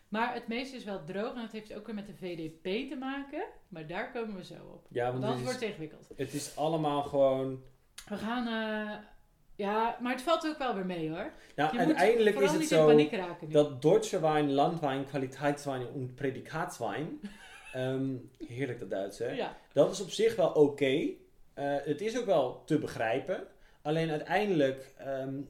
Maar 0.07 0.33
het 0.33 0.47
meeste 0.47 0.75
is 0.75 0.83
wel 0.83 1.03
droog. 1.03 1.33
En 1.35 1.41
dat 1.41 1.51
heeft 1.51 1.73
ook 1.73 1.85
weer 1.85 1.95
met 1.95 2.07
de 2.07 2.13
VDP 2.15 2.89
te 2.89 2.95
maken. 2.99 3.43
Maar 3.67 3.87
daar 3.87 4.11
komen 4.11 4.35
we 4.35 4.43
zo 4.43 4.53
op. 4.73 4.85
Ja, 4.89 5.11
want 5.11 5.23
Want 5.23 5.35
het 5.35 5.43
wordt 5.43 5.61
ingewikkeld. 5.61 6.07
het 6.15 6.33
is 6.33 6.57
allemaal 6.57 7.03
gewoon... 7.03 7.63
We 8.09 8.15
gaan... 8.17 8.47
eh, 8.47 8.97
ja, 9.55 9.97
maar 10.01 10.11
het 10.11 10.21
valt 10.21 10.47
ook 10.47 10.57
wel 10.57 10.75
weer 10.75 10.85
mee 10.85 11.09
hoor. 11.09 11.31
Nou, 11.55 11.71
Je 11.71 11.77
moet 11.77 11.87
uiteindelijk 11.87 12.39
is 12.39 12.51
het 12.51 12.67
zo 12.67 13.07
dat 13.47 13.81
Deutsche 13.81 14.19
Wein, 14.19 14.51
Landwein, 14.51 15.05
Kwaliteitswein 15.05 15.87
en 15.93 16.13
Predikaatswein... 16.13 17.19
ehm, 17.73 18.15
heerlijk 18.47 18.79
dat 18.79 18.89
Duits 18.89 19.19
hè? 19.19 19.31
Ja, 19.31 19.57
Dat 19.73 19.91
is 19.91 20.01
op 20.01 20.09
zich 20.09 20.35
wel 20.35 20.49
oké. 20.49 21.09
Eh, 21.53 21.75
het 21.83 22.01
is 22.01 22.19
ook 22.19 22.25
wel 22.25 22.63
te 22.65 22.77
begrijpen. 22.77 23.47
Alleen 23.81 24.09
uiteindelijk 24.09 24.93
ehm, 24.97 25.41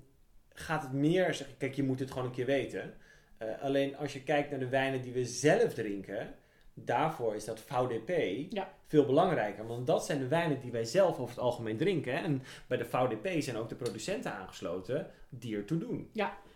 gaat 0.54 0.82
het 0.82 0.92
meer... 0.92 1.34
Zeg, 1.34 1.48
kijk, 1.58 1.74
je 1.74 1.84
moet 1.84 2.00
het 2.00 2.12
gewoon 2.12 2.26
een 2.26 2.34
keer 2.34 2.46
weten. 2.46 2.94
Eh, 3.38 3.62
alleen 3.62 3.98
als 3.98 4.14
je 4.14 4.24
kijkt 4.24 4.50
naar 4.50 4.60
de 4.60 4.70
wijnen 4.70 5.02
die 5.02 5.14
we 5.14 5.26
zelf 5.26 5.74
drinken... 5.74 6.36
Daarvoor 6.78 7.36
is 7.36 7.46
dat 7.46 7.60
VDP 7.60 8.10
Ja. 8.52 8.74
Veel 8.86 9.06
belangrijker. 9.06 9.68
Want 9.68 9.88
dat 9.88 10.06
zijn 10.06 10.20
de 10.20 10.28
wijnen 10.28 10.60
die 10.60 10.72
wij 10.72 10.86
zelf 10.86 11.20
over 11.20 11.36
het 11.36 11.44
algemeen 11.44 11.78
drinken. 11.78 12.14
hè. 12.14 12.24
En 12.24 12.44
bij 12.68 12.78
de 12.78 12.86
VDP 12.86 13.42
zijn 13.42 13.56
ook 13.56 13.70
de 13.70 13.76
producenten 13.76 14.34
aangesloten 14.34 15.12
die 15.30 15.56
ertoe 15.56 15.78
doen. 15.78 16.10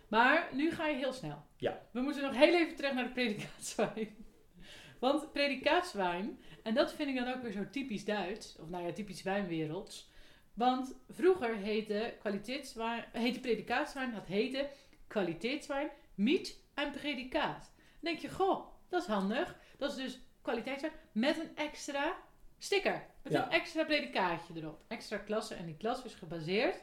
maar 0.08 0.48
nu 0.52 0.70
ga 0.70 0.86
je 0.86 0.96
heel 0.96 1.12
snel. 1.12 1.42
Ja. 1.56 1.80
We 1.90 2.00
moeten 2.00 2.22
nog 2.22 2.36
heel 2.36 2.54
even 2.54 2.76
terug 2.76 2.92
naar 2.92 3.04
de 3.04 3.10
predikaatswijn. 3.10 4.08
Want 5.00 5.32
predikaatswijn, 5.32 6.38
en 6.62 6.74
dat 6.74 6.92
vind 6.92 7.08
ik 7.08 7.14
dan 7.14 7.34
ook 7.34 7.42
weer 7.42 7.52
zo 7.52 7.70
typisch 7.70 8.04
Duits, 8.04 8.56
of 8.60 8.68
nou 8.68 8.86
ja, 8.86 8.92
typisch 8.92 9.22
wijnwerelds. 9.22 10.10
Want 10.54 10.94
vroeger 11.08 11.56
heette, 11.56 12.14
kwaliteitswijn, 12.20 13.04
heette 13.12 13.40
predikaatswijn, 13.40 14.12
dat 14.14 14.26
heette 14.26 14.68
kwaliteitswijn, 15.06 15.90
miet 16.14 16.60
en 16.74 16.90
predikaat. 16.90 17.72
Dan 17.76 18.12
denk 18.12 18.18
je, 18.18 18.30
goh, 18.30 18.66
dat 18.88 19.02
is 19.02 19.08
handig. 19.08 19.56
Dat 19.78 19.90
is 19.90 19.96
dus 19.96 20.20
kwaliteitswijn 20.42 20.92
met 21.12 21.38
een 21.38 21.56
extra 21.56 22.16
sticker. 22.58 23.06
Met 23.22 23.32
Ja. 23.32 23.44
een 23.44 23.50
extra 23.50 23.84
predikaatje 23.84 24.52
erop. 24.56 24.82
Extra 24.88 25.16
klasse. 25.18 25.54
En 25.54 25.66
die 25.66 25.76
klasse 25.76 26.04
is 26.06 26.14
gebaseerd 26.14 26.76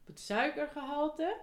op 0.00 0.06
het 0.06 0.20
suikergehalte 0.20 1.36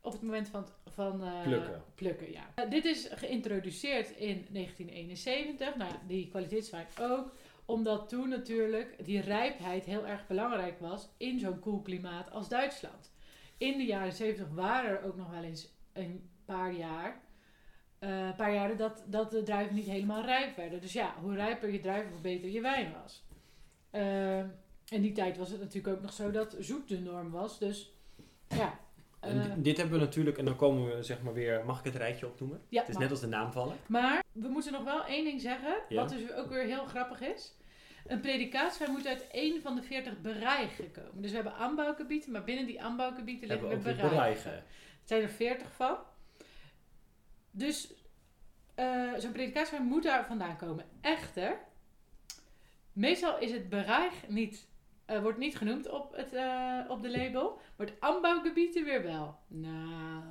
op 0.00 0.12
het 0.12 0.22
moment 0.22 0.48
van, 0.48 0.66
van 0.86 1.22
eh, 1.24 1.42
Plukken. 1.42 1.82
plukken 1.94 2.32
ja. 2.32 2.50
Eh, 2.54 2.70
dit 2.70 2.84
is 2.84 3.08
geïntroduceerd 3.10 4.10
in 4.10 4.46
1971. 4.50 5.76
Nou 5.76 5.92
die 6.06 6.28
kwaliteitswijn 6.28 6.86
ook. 7.00 7.32
Omdat 7.66 8.08
toen 8.08 8.28
natuurlijk 8.28 9.04
die 9.04 9.20
rijpheid 9.20 9.84
heel 9.84 10.06
erg 10.06 10.26
belangrijk 10.26 10.80
was 10.80 11.08
in 11.16 11.38
zo'n 11.38 11.58
koel 11.58 11.82
klimaat 11.82 12.30
als 12.30 12.48
Duitsland. 12.48 13.12
In 13.58 13.76
de 13.78 13.84
jaren 13.84 14.12
70 14.12 14.48
waren 14.48 14.90
er 14.90 15.02
ook 15.04 15.16
nog 15.16 15.30
wel 15.30 15.42
eens 15.42 15.68
een 15.92 16.30
paar 16.44 16.72
jaar, 16.72 17.20
eh, 18.04 18.26
een 18.26 18.34
paar 18.34 18.54
jaren 18.54 18.76
dat, 18.76 19.02
dat 19.06 19.30
de 19.30 19.42
druiven 19.42 19.74
niet 19.74 19.86
helemaal 19.86 20.24
rijp 20.24 20.56
werden. 20.56 20.80
Dus 20.80 20.92
ja, 20.92 21.14
hoe 21.20 21.34
rijper 21.34 21.72
je 21.72 21.80
druiven, 21.80 22.12
hoe 22.12 22.20
beter 22.20 22.48
je 22.50 22.60
wijn 22.60 22.92
was. 23.02 23.24
Eh, 23.90 24.38
in 24.88 25.02
die 25.02 25.12
tijd 25.12 25.36
was 25.36 25.50
het 25.50 25.60
natuurlijk 25.60 25.96
ook 25.96 26.02
nog 26.02 26.12
zo 26.12 26.30
dat 26.30 26.56
zoet 26.58 26.88
de 26.88 27.00
norm 27.00 27.30
was. 27.30 27.58
Dus 27.58 27.92
ja. 28.48 28.78
En 29.20 29.40
eh, 29.40 29.54
di- 29.54 29.62
dit 29.62 29.76
hebben 29.76 29.98
we 29.98 30.04
natuurlijk, 30.04 30.38
en 30.38 30.44
dan 30.44 30.56
komen 30.56 30.96
we 30.96 31.02
zeg 31.02 31.22
maar 31.22 31.32
weer, 31.32 31.64
mag 31.64 31.78
ik 31.78 31.84
het 31.84 31.94
rijtje 31.94 32.26
opnoemen? 32.26 32.60
ja, 32.68 32.80
het 32.80 32.88
is 32.88 32.96
net 32.96 33.10
als 33.10 33.20
de 33.20 33.26
naam 33.26 33.52
vallen. 33.52 33.76
Maar 33.86 34.22
we 34.32 34.48
moeten 34.48 34.72
nog 34.72 34.84
wel 34.84 35.04
één 35.04 35.24
ding 35.24 35.40
zeggen, 35.40 35.74
Ja. 35.88 36.00
wat 36.00 36.08
dus 36.08 36.32
ook 36.32 36.48
weer 36.48 36.64
heel 36.64 36.84
grappig 36.84 37.20
is. 37.20 37.54
Een 38.06 38.20
predikaatswijn 38.20 38.90
moet 38.90 39.06
uit 39.06 39.26
één 39.30 39.62
van 39.62 39.74
de 39.74 39.82
40 39.82 40.20
bereigen 40.20 40.90
komen. 40.92 41.22
Dus 41.22 41.30
we 41.30 41.36
hebben 41.36 41.54
aanbouwgebieden, 41.54 42.30
maar 42.32 42.44
binnen 42.44 42.66
die 42.66 42.82
aanbouwgebieden 42.82 43.48
liggen 43.48 43.68
we 43.68 43.76
bereigen. 43.76 44.52
Er 44.52 44.62
zijn 45.04 45.22
er 45.22 45.28
40 45.28 45.72
van. 45.72 45.96
Dus 47.56 47.92
eh, 48.74 49.12
zo'n 49.18 49.32
predikaatswijn 49.32 49.82
moet 49.84 50.02
daar 50.02 50.26
vandaan 50.26 50.56
komen. 50.56 50.84
Echter, 51.00 51.56
meestal 52.92 53.38
is 53.38 53.50
het 53.52 53.68
bereich 53.68 54.28
niet, 54.28 54.66
eh, 55.04 55.20
wordt 55.22 55.38
niet 55.38 55.56
genoemd 55.56 55.90
op, 55.90 56.16
het, 56.16 56.32
eh, 56.32 56.78
op 56.88 57.02
de 57.02 57.10
label, 57.10 57.58
maar 57.76 57.86
het 57.86 57.96
aanbouwgebieden 58.00 58.84
weer 58.84 59.02
wel. 59.02 59.36
Nou, 59.48 60.22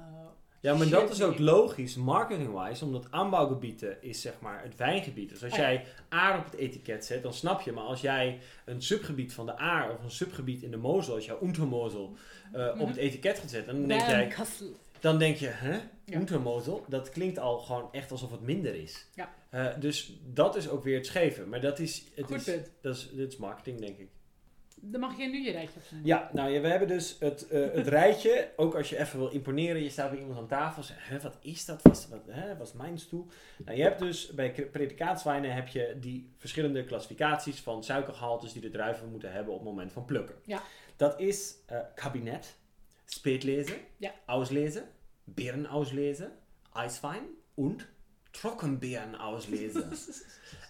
Ja, 0.60 0.76
maar 0.76 0.90
dat 0.90 1.10
is 1.10 1.22
ook 1.22 1.40
logisch, 1.40 1.96
marketing-wise, 1.96 2.86
omdat 2.86 3.08
aanbouwgebieden 3.12 4.02
is 4.04 4.22
zeg 4.22 4.34
maar 4.40 4.64
het 4.64 4.76
wijngebied. 4.76 5.30
Dus 5.30 5.44
als 5.44 5.56
ja. 5.56 5.60
jij 5.62 5.86
aar 6.10 6.38
op 6.40 6.46
het 6.46 6.54
etiket 6.54 7.06
zet, 7.06 7.24
dan 7.24 7.34
snap 7.34 7.62
je. 7.62 7.72
Maar 7.72 7.84
als 7.84 8.02
jij 8.02 8.40
een 8.66 8.82
subgebied 8.82 9.34
van 9.34 9.46
de 9.46 9.58
aar 9.58 9.92
of 9.92 10.04
een 10.04 10.12
subgebied 10.12 10.62
in 10.62 10.72
de 10.72 10.78
Mosel, 10.78 11.16
als 11.16 11.26
jij 11.26 11.38
Untermosel, 11.42 12.16
eh, 12.54 12.68
op 12.68 12.76
Mhm. 12.76 12.88
het 12.88 12.96
etiket 12.96 13.40
gaat 13.40 13.50
zetten, 13.50 13.76
dan 13.76 13.88
denk, 13.88 14.02
jij. 14.02 14.32
Dan 15.04 15.18
denk 15.20 15.38
je, 15.38 15.48
hè, 15.48 15.80
Ja. 16.06 16.20
Untermosel, 16.20 16.86
dat 16.88 17.10
klinkt 17.10 17.40
al 17.40 17.60
gewoon 17.60 17.90
echt 17.92 18.12
alsof 18.12 18.32
het 18.32 18.42
minder 18.42 18.76
is. 18.76 19.08
Ja. 19.14 19.34
Eh, 19.50 19.68
dus 19.80 20.20
dat 20.34 20.56
is 20.56 20.70
ook 20.70 20.84
weer 20.84 20.96
het 20.96 21.06
scheven. 21.06 21.50
Maar 21.50 21.62
dat 21.62 21.80
is, 21.80 22.04
het 22.16 22.26
Goed 22.26 22.36
is, 22.36 22.44
punt. 22.44 22.72
dat 22.82 22.96
is, 22.96 23.10
dit 23.14 23.32
is 23.32 23.38
marketing, 23.38 23.80
denk 23.80 23.98
ik. 23.98 24.10
Dan 24.86 25.00
mag 25.00 25.18
je 25.18 25.28
nu 25.28 25.44
je 25.46 25.52
rijtje 25.52 25.80
opzoeken. 25.80 26.08
Ja, 26.08 26.30
nou 26.34 26.50
ja, 26.50 26.62
we 26.62 26.68
hebben 26.68 26.88
dus 26.88 27.16
het, 27.20 27.48
eh, 27.48 27.72
het 27.80 27.88
rijtje. 27.88 28.50
Ook 28.56 28.76
als 28.76 28.90
je 28.90 29.00
even 29.00 29.20
wil 29.20 29.28
imponeren, 29.30 29.84
je 29.84 29.90
staat 29.90 30.10
bij 30.10 30.20
iemand 30.20 30.40
aan 30.40 30.48
tafel 30.48 30.82
en 30.82 30.88
zegt, 30.88 31.00
hè, 31.10 31.20
wat 31.20 31.38
is 31.42 31.66
dat? 31.66 31.82
Was, 31.82 32.08
wat, 32.08 32.22
hè, 32.30 32.58
was 32.58 32.74
mijn 32.74 32.98
stoel? 33.00 33.28
Nou, 33.66 33.78
je 33.78 33.84
hebt 33.84 34.00
dus 34.00 34.28
bij 34.34 34.52
predikaatswijnen 34.72 35.54
heb 35.54 35.68
je 35.68 35.98
die 36.00 36.34
verschillende 36.38 36.84
klassificaties 36.84 37.60
van 37.62 37.84
suikergehaltes 37.84 38.54
die 38.54 38.62
de 38.62 38.70
druiven 38.70 39.10
moeten 39.10 39.32
hebben 39.32 39.54
op 39.54 39.60
het 39.60 39.70
moment 39.70 39.92
van 39.92 40.06
plukken. 40.06 40.36
Ja. 40.46 40.62
Dat 40.96 41.20
is 41.20 41.56
eh 41.66 41.80
kabinet, 41.96 42.56
speetlezen, 43.06 43.76
Ja. 43.98 44.12
auslezen, 44.26 44.84
beerenauslesen, 45.24 46.32
Eiswein 46.74 47.24
en 47.56 47.78
trockenbeerenauslesen. 48.32 49.90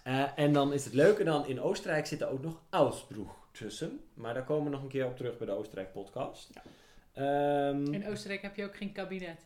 Eh, 0.04 0.24
en 0.38 0.52
dan 0.52 0.72
is 0.72 0.84
het 0.84 0.94
leuke 0.94 1.24
dan, 1.24 1.46
in 1.46 1.60
Oostenrijk 1.60 2.06
zit 2.06 2.20
er 2.20 2.28
ook 2.28 2.42
nog 2.42 2.60
Ausbruch 2.70 3.28
tussen. 3.52 4.00
Maar 4.14 4.34
daar 4.34 4.44
komen 4.44 4.64
we 4.64 4.70
nog 4.70 4.82
een 4.82 4.88
keer 4.88 5.06
op 5.06 5.16
terug 5.16 5.38
bij 5.38 5.46
de 5.46 5.52
Oostenrijk 5.52 5.92
podcast. 5.92 6.50
Ehm, 7.12 7.92
In 7.92 8.06
Oostenrijk 8.08 8.42
heb 8.42 8.56
je 8.56 8.64
ook 8.64 8.76
geen 8.76 8.92
kabinet. 8.92 9.40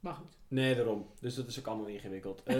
Maar 0.00 0.14
goed. 0.14 0.36
nee, 0.48 0.74
daarom. 0.74 1.06
Dus 1.20 1.34
dat 1.34 1.46
is 1.48 1.58
ook 1.58 1.66
allemaal 1.66 1.86
ingewikkeld. 1.86 2.42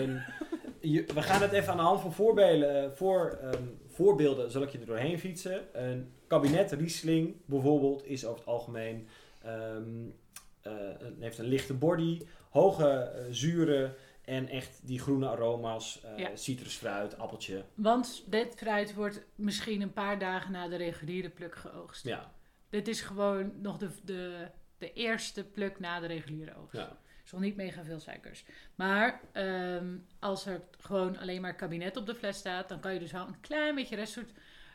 Je- 0.79 1.05
we 1.13 1.21
gaan 1.21 1.41
het 1.41 1.51
even 1.51 1.71
aan 1.71 1.77
de 1.77 1.83
hand 1.83 2.01
van 2.01 2.13
voorbeelden, 2.13 2.83
eh, 2.83 2.91
voor, 2.91 3.39
ehm, 3.41 3.63
voorbeelden 3.87 4.51
zal 4.51 4.61
ik 4.61 4.69
je 4.69 4.79
er 4.79 4.85
doorheen 4.85 5.19
fietsen. 5.19 5.83
Een 5.85 6.11
kabinet 6.27 6.71
Riesling 6.71 7.35
bijvoorbeeld 7.45 8.05
is 8.05 8.25
over 8.25 8.39
het 8.39 8.47
algemeen... 8.47 9.07
een- 9.45 11.17
heeft 11.19 11.37
een 11.37 11.45
lichte 11.45 11.73
body, 11.73 12.21
hoge 12.49 12.87
eh, 12.89 13.25
zuren 13.29 13.95
en 14.21 14.47
echt 14.47 14.79
die 14.87 14.99
groene 14.99 15.27
aroma's. 15.27 16.01
eh, 16.03 16.17
Ja. 16.17 16.35
Citrusfruit, 16.35 17.17
appeltje. 17.17 17.63
Want 17.73 18.23
dit 18.27 18.53
fruit 18.57 18.93
wordt 18.93 19.25
misschien 19.35 19.81
een 19.81 19.93
paar 19.93 20.19
dagen 20.19 20.51
na 20.51 20.67
de 20.67 20.75
reguliere 20.75 21.29
pluk 21.29 21.55
geoogst. 21.55 22.03
Ja, 22.05 22.33
Dit 22.69 22.87
is 22.87 23.01
gewoon 23.01 23.61
nog 23.61 23.77
de, 23.77 23.89
de, 24.03 24.47
de 24.77 24.93
eerste 24.93 25.43
pluk 25.43 25.79
na 25.79 25.99
de 25.99 26.07
reguliere 26.07 26.55
oogst. 26.55 26.75
ja. 26.77 26.97
is 27.25 27.31
nog 27.31 27.41
niet 27.41 27.55
mega 27.55 27.83
veel 27.83 27.99
suikers. 27.99 28.45
Maar 28.75 29.21
ehm, 29.31 29.97
als 30.19 30.45
er 30.45 30.61
gewoon 30.79 31.17
alleen 31.17 31.41
maar 31.41 31.55
kabinet 31.55 31.97
op 31.97 32.05
de 32.05 32.15
fles 32.15 32.37
staat, 32.37 32.69
dan 32.69 32.79
kan 32.79 32.93
je 32.93 32.99
dus 32.99 33.11
wel 33.11 33.27
een 33.27 33.39
klein 33.41 33.75
beetje 33.75 33.95
restzoet 33.95 34.31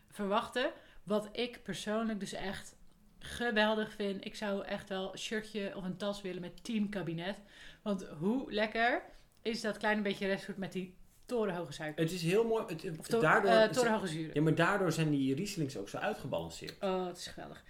verwachten. 0.08 0.70
Wat 1.02 1.28
ik 1.32 1.62
persoonlijk 1.62 2.20
dus 2.20 2.32
echt 2.32 2.76
geweldig 3.24 3.92
vind. 3.92 4.24
Ik 4.24 4.34
zou 4.34 4.64
echt 4.64 4.88
wel 4.88 5.12
een 5.12 5.18
shirtje 5.18 5.72
of 5.76 5.84
een 5.84 5.96
tas 5.96 6.20
willen 6.22 6.40
met 6.40 6.64
team 6.64 6.88
kabinet. 6.88 7.36
Want 7.82 8.06
hoe 8.18 8.52
lekker 8.52 9.02
is 9.42 9.60
dat 9.60 9.76
kleine 9.76 10.02
beetje 10.02 10.26
restzoet 10.26 10.56
met 10.56 10.72
die 10.72 10.94
torenhoge 11.26 11.72
suiker? 11.72 12.02
Het 12.02 12.12
is 12.12 12.22
heel 12.22 12.44
mooi. 12.44 12.64
Het, 12.66 12.98
Of 12.98 13.06
to- 13.06 13.20
daardoor, 13.20 13.50
eh, 13.50 13.68
torenhoge 13.68 14.06
zuren. 14.06 14.34
ja, 14.34 14.42
maar 14.42 14.54
daardoor 14.54 14.92
zijn 14.92 15.10
die 15.10 15.34
Rieslings 15.34 15.76
ook 15.76 15.88
zo 15.88 15.96
uitgebalanceerd. 15.96 16.76
Oh, 16.82 17.06
het 17.06 17.16
is 17.16 17.26
geweldig. 17.26 17.64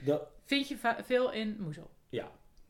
Vind 0.44 0.68
je 0.68 0.76
veel 1.04 1.32
in 1.32 1.56
moezel? 1.60 1.90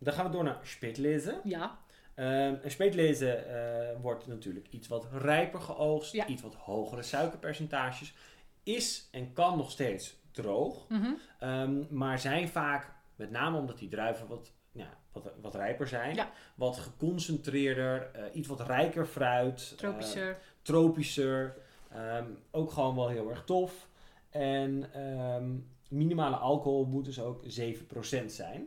dan 0.02 0.14
gaan 0.14 0.24
we 0.26 0.30
door 0.30 0.44
naar 0.44 0.58
speetlezen. 0.62 1.40
Ja. 1.44 1.78
Ehm 2.14 2.54
en 2.62 2.70
speetlezen 2.70 3.48
eh, 3.48 4.00
wordt 4.00 4.26
natuurlijk 4.26 4.66
iets 4.70 4.88
wat 4.88 5.06
rijper 5.12 5.60
geoogst, 5.60 6.12
Ja. 6.12 6.26
iets 6.26 6.42
wat 6.42 6.54
hogere 6.54 7.02
suikerpercentages. 7.02 8.14
Is 8.62 9.08
en 9.10 9.32
kan 9.32 9.56
nog 9.56 9.70
steeds 9.70 10.16
droog, 10.32 10.88
Mhm. 10.88 11.10
Ehm, 11.38 11.96
maar 11.96 12.18
zijn 12.18 12.48
vaak, 12.48 12.92
met 13.16 13.30
name 13.30 13.58
omdat 13.58 13.78
die 13.78 13.88
druiven 13.88 14.26
wat, 14.26 14.52
ja, 14.72 14.88
wat, 15.12 15.30
wat 15.42 15.54
rijper 15.54 15.88
zijn, 15.88 16.14
Ja. 16.14 16.30
wat 16.54 16.76
geconcentreerder, 16.78 18.10
eh, 18.12 18.22
iets 18.36 18.48
wat 18.48 18.60
rijker 18.60 19.06
fruit, 19.06 19.68
eh, 19.72 19.78
Tropischer. 19.78 20.38
tropischer. 20.62 21.56
Ehm, 21.92 22.24
ook 22.50 22.70
gewoon 22.72 22.94
wel 22.94 23.08
heel 23.08 23.30
erg 23.30 23.44
tof. 23.44 23.88
En 24.30 24.92
ehm, 24.92 25.50
minimale 25.88 26.36
alcohol 26.36 26.84
moet 26.84 27.04
dus 27.04 27.20
ook 27.20 27.42
7% 27.46 28.32
zijn. 28.32 28.66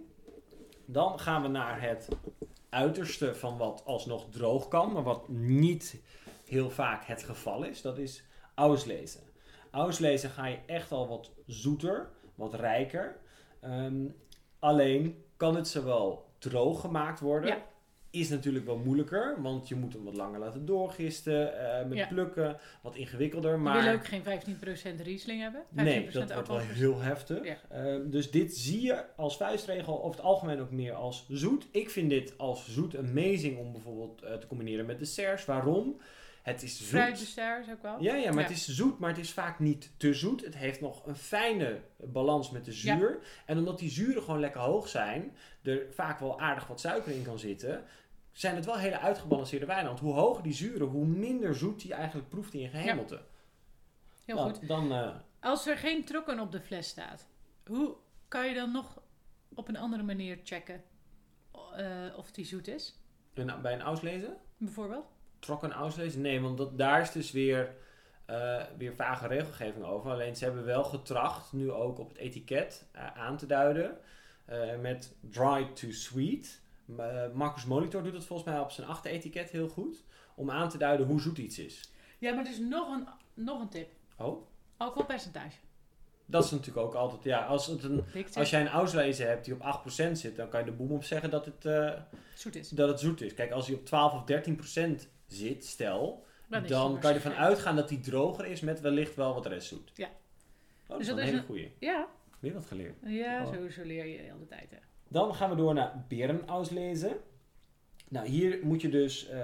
Dan 0.86 1.20
gaan 1.20 1.42
we 1.42 1.48
naar 1.48 1.82
het 1.82 2.08
uiterste 2.70 3.36
van 3.36 3.58
wat 3.58 3.82
alsnog 3.86 4.26
droog 4.30 4.68
kan, 4.68 4.92
maar 4.92 5.04
wat 5.04 5.30
niet 5.30 6.02
heel 6.46 6.70
vaak 6.70 7.06
het 7.06 7.24
geval 7.24 7.64
is. 7.64 7.82
Dat 7.82 7.98
is 7.98 8.24
auslezen. 8.56 9.22
Auslezen 9.74 10.30
ga 10.30 10.46
je 10.48 10.58
echt 10.66 10.92
al 10.92 11.08
wat 11.08 11.32
zoeter, 11.46 12.10
wat 12.36 12.54
rijker. 12.54 13.16
Ehm, 13.62 14.06
alleen 14.60 15.24
kan 15.38 15.56
het 15.56 15.68
zowel 15.68 16.26
droog 16.38 16.82
gemaakt 16.82 17.20
worden. 17.20 17.50
Ja. 17.50 17.72
Is 18.10 18.30
natuurlijk 18.30 18.66
wel 18.66 18.78
moeilijker, 18.78 19.42
want 19.42 19.68
je 19.68 19.76
moet 19.76 19.94
hem 19.94 20.04
wat 20.04 20.16
langer 20.16 20.40
laten 20.40 20.66
doorgisten, 20.66 21.60
eh, 21.80 21.86
met 21.86 21.98
Ja. 21.98 22.08
plukken, 22.08 22.58
wat 22.82 22.96
ingewikkelder. 22.96 23.60
Maar 23.60 23.76
willen 23.76 23.94
ook 23.94 24.06
geen 24.06 24.24
15% 24.24 25.02
Riesling 25.02 25.42
hebben. 25.42 25.62
15% 25.76 26.14
nee, 26.14 26.26
dat 26.26 26.34
wordt 26.34 26.48
wel 26.48 26.58
heel 26.58 27.00
heftig. 27.00 27.46
Ja. 27.46 27.58
Ehm, 27.70 28.10
dus 28.10 28.32
dit 28.32 28.56
zie 28.58 28.82
je 28.82 29.04
als 29.16 29.38
vuistregel 29.38 30.04
over 30.04 30.16
het 30.18 30.26
algemeen 30.26 30.60
ook 30.62 30.72
meer 30.72 30.94
als 30.94 31.26
zoet. 31.30 31.68
Ik 31.72 31.90
vind 31.90 32.10
dit 32.10 32.38
als 32.38 32.74
zoet 32.74 32.98
amazing 32.98 33.58
om 33.58 33.72
bijvoorbeeld 33.72 34.22
eh, 34.22 34.34
te 34.34 34.48
combineren 34.48 34.86
met 34.86 35.00
desserts. 35.00 35.46
Waarom? 35.46 36.00
Het 36.44 36.64
is 36.64 36.78
zoet. 36.78 36.88
Fruitdessert 36.88 37.68
is 37.68 37.74
ook 37.74 37.82
wel. 37.82 38.02
Ja, 38.02 38.16
ja, 38.16 38.32
maar 38.32 38.44
Ja. 38.44 38.48
het 38.50 38.58
is 38.58 38.68
zoet, 38.68 39.00
maar 39.00 39.10
het 39.10 39.18
is 39.20 39.32
vaak 39.32 39.60
niet 39.60 39.92
te 39.98 40.14
zoet. 40.14 40.42
Het 40.42 40.56
heeft 40.56 40.82
nog 40.82 41.06
een 41.06 41.16
fijne 41.16 41.82
balans 41.98 42.52
met 42.52 42.66
de 42.66 42.72
zuur. 42.72 43.20
En 43.46 43.58
omdat 43.58 43.80
die 43.80 43.90
zuren 43.90 44.24
gewoon 44.24 44.40
lekker 44.40 44.62
hoog 44.62 44.88
zijn, 44.88 45.36
er 45.64 45.86
vaak 45.94 46.20
wel 46.20 46.40
aardig 46.40 46.68
wat 46.68 46.80
suiker 46.80 47.12
in 47.12 47.24
kan 47.24 47.40
zitten, 47.40 47.84
zijn 48.32 48.56
het 48.56 48.66
wel 48.66 48.78
hele 48.78 49.00
uitgebalanceerde 49.00 49.66
wijnen. 49.66 49.86
Want 49.88 50.00
hoe 50.00 50.14
hoger 50.14 50.44
die 50.44 50.54
zuren, 50.54 50.88
hoe 50.88 51.06
minder 51.06 51.56
zoet 51.56 51.82
die 51.82 51.94
eigenlijk 51.94 52.30
proeft 52.30 52.54
in 52.54 52.60
je 52.60 52.70
gehemelte. 52.70 53.22
Heel 54.26 54.36
Nou, 54.36 54.54
goed. 54.54 54.68
Dan, 54.68 54.92
eh, 54.92 55.16
Als 55.40 55.68
er 55.68 55.78
geen 55.78 56.04
trokken 56.06 56.40
op 56.40 56.52
de 56.52 56.62
fles 56.62 56.88
staat, 56.88 57.28
hoe 57.66 57.96
kan 58.28 58.48
je 58.48 58.54
dan 58.54 58.72
nog 58.72 59.02
op 59.54 59.68
een 59.68 59.78
andere 59.78 60.04
manier 60.04 60.40
checken 60.44 60.84
eh, 61.76 62.18
of 62.18 62.32
die 62.32 62.46
zoet 62.46 62.68
is? 62.68 62.96
bij 63.62 63.74
een 63.74 63.82
auslezen? 63.82 64.38
Bijvoorbeeld? 64.58 65.06
Trok 65.44 65.64
een? 65.64 66.22
Nee, 66.22 66.42
want 66.42 66.58
dat, 66.58 66.78
daar 66.78 67.02
is 67.02 67.12
dus 67.12 67.32
weer, 67.32 67.76
eh, 68.26 68.64
weer 68.78 68.96
vage 68.96 69.28
regelgeving 69.28 69.86
over. 69.86 70.12
Alleen 70.12 70.36
ze 70.36 70.44
hebben 70.44 70.66
wel 70.66 70.84
getracht, 70.84 71.54
nu 71.54 71.72
ook 71.72 72.00
op 72.00 72.10
het 72.10 72.18
etiket 72.18 72.86
eh, 72.92 73.18
aan 73.18 73.38
te 73.38 73.46
duiden, 73.46 73.98
eh, 74.46 74.80
met 74.80 75.16
dry 75.20 75.66
to 75.74 75.92
sweet. 75.92 76.62
Marcus 77.34 77.66
Molitor 77.66 78.04
doet 78.04 78.14
dat 78.14 78.26
volgens 78.26 78.50
mij 78.50 78.60
op 78.60 78.72
zijn 78.72 78.88
achteretiket 78.88 79.50
heel 79.50 79.68
goed. 79.68 80.04
Om 80.36 80.52
aan 80.52 80.70
te 80.70 80.78
duiden 80.78 81.06
hoe 81.06 81.22
zoet 81.22 81.38
iets 81.38 81.60
is. 81.60 81.92
Ja, 82.20 82.34
maar 82.34 82.46
er 82.46 82.52
is 82.52 82.60
nog 82.60 82.90
een, 82.90 83.08
nog 83.34 83.62
een 83.62 83.70
tip. 83.70 83.92
Oh, 84.18 84.48
Alcoholpercentage. 84.78 85.58
dat 86.26 86.44
is 86.44 86.52
natuurlijk 86.52 86.86
ook 86.88 86.94
altijd... 86.94 87.24
Ja, 87.24 87.46
als, 87.46 87.68
het 87.68 87.84
een, 87.84 88.04
als 88.34 88.50
jij 88.50 88.62
een 88.62 88.68
auslezen 88.68 89.28
hebt 89.28 89.46
die 89.46 89.54
op 89.54 89.84
8% 89.90 90.12
zit, 90.12 90.36
dan 90.36 90.50
kan 90.50 90.60
je 90.60 90.66
de 90.66 90.72
boem 90.72 90.92
op 90.92 91.04
zeggen 91.04 91.30
dat 91.30 91.46
het, 91.46 91.98
zoet 92.36 92.56
is. 92.56 92.70
dat 92.70 92.90
het 92.90 93.00
zoet 93.00 93.22
is. 93.22 93.34
Kijk, 93.34 93.52
als 93.52 93.68
hij 93.68 93.76
op 93.76 93.86
12 93.86 94.14
of 94.14 94.24
13% 95.06 95.13
zit, 95.34 95.66
stel, 95.66 96.26
Dan, 96.50 96.68
dan 96.68 97.00
kan 97.00 97.10
je 97.10 97.16
ervan 97.16 97.34
uitgaan 97.36 97.76
dat 97.76 97.90
die 97.90 98.00
droger 98.00 98.46
is 98.46 98.60
met 98.62 98.82
wellicht 98.82 99.16
wel 99.16 99.34
wat 99.34 99.46
restzoet. 99.46 99.92
Ja. 99.96 100.06
Oh, 100.08 100.12
dat 100.88 100.98
Dus 100.98 101.08
is 101.08 101.08
dat 101.08 101.18
een 101.18 101.24
is 101.24 101.30
hele 101.32 101.46
goeie. 101.46 101.72
Ja, 101.80 102.08
Weer 102.40 102.54
wat 102.54 102.66
geleerd. 102.66 102.96
ja 103.06 103.46
Oh. 103.46 103.54
zo, 103.54 103.70
zo 103.70 103.84
leer 103.84 104.06
je 104.06 104.18
de 104.18 104.24
hele 104.24 104.46
tijd. 104.50 104.70
Hè. 104.72 104.78
Dan 105.08 105.36
gaan 105.36 105.50
we 105.50 105.56
door 105.56 105.74
naar 105.74 106.06
berenauslesen. 106.08 107.18
Nou, 108.10 108.28
hier 108.28 108.60
moet 108.64 108.82
je 108.82 108.90
dus 108.90 109.28
eh, 109.30 109.42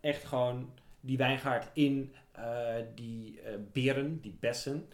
echt 0.00 0.24
gewoon 0.24 0.72
die 1.00 1.16
wijngaard 1.16 1.66
in, 1.72 2.14
eh, 2.32 2.74
die 2.94 3.40
eh, 3.40 3.54
beren, 3.72 4.20
die 4.20 4.36
bessen, 4.40 4.88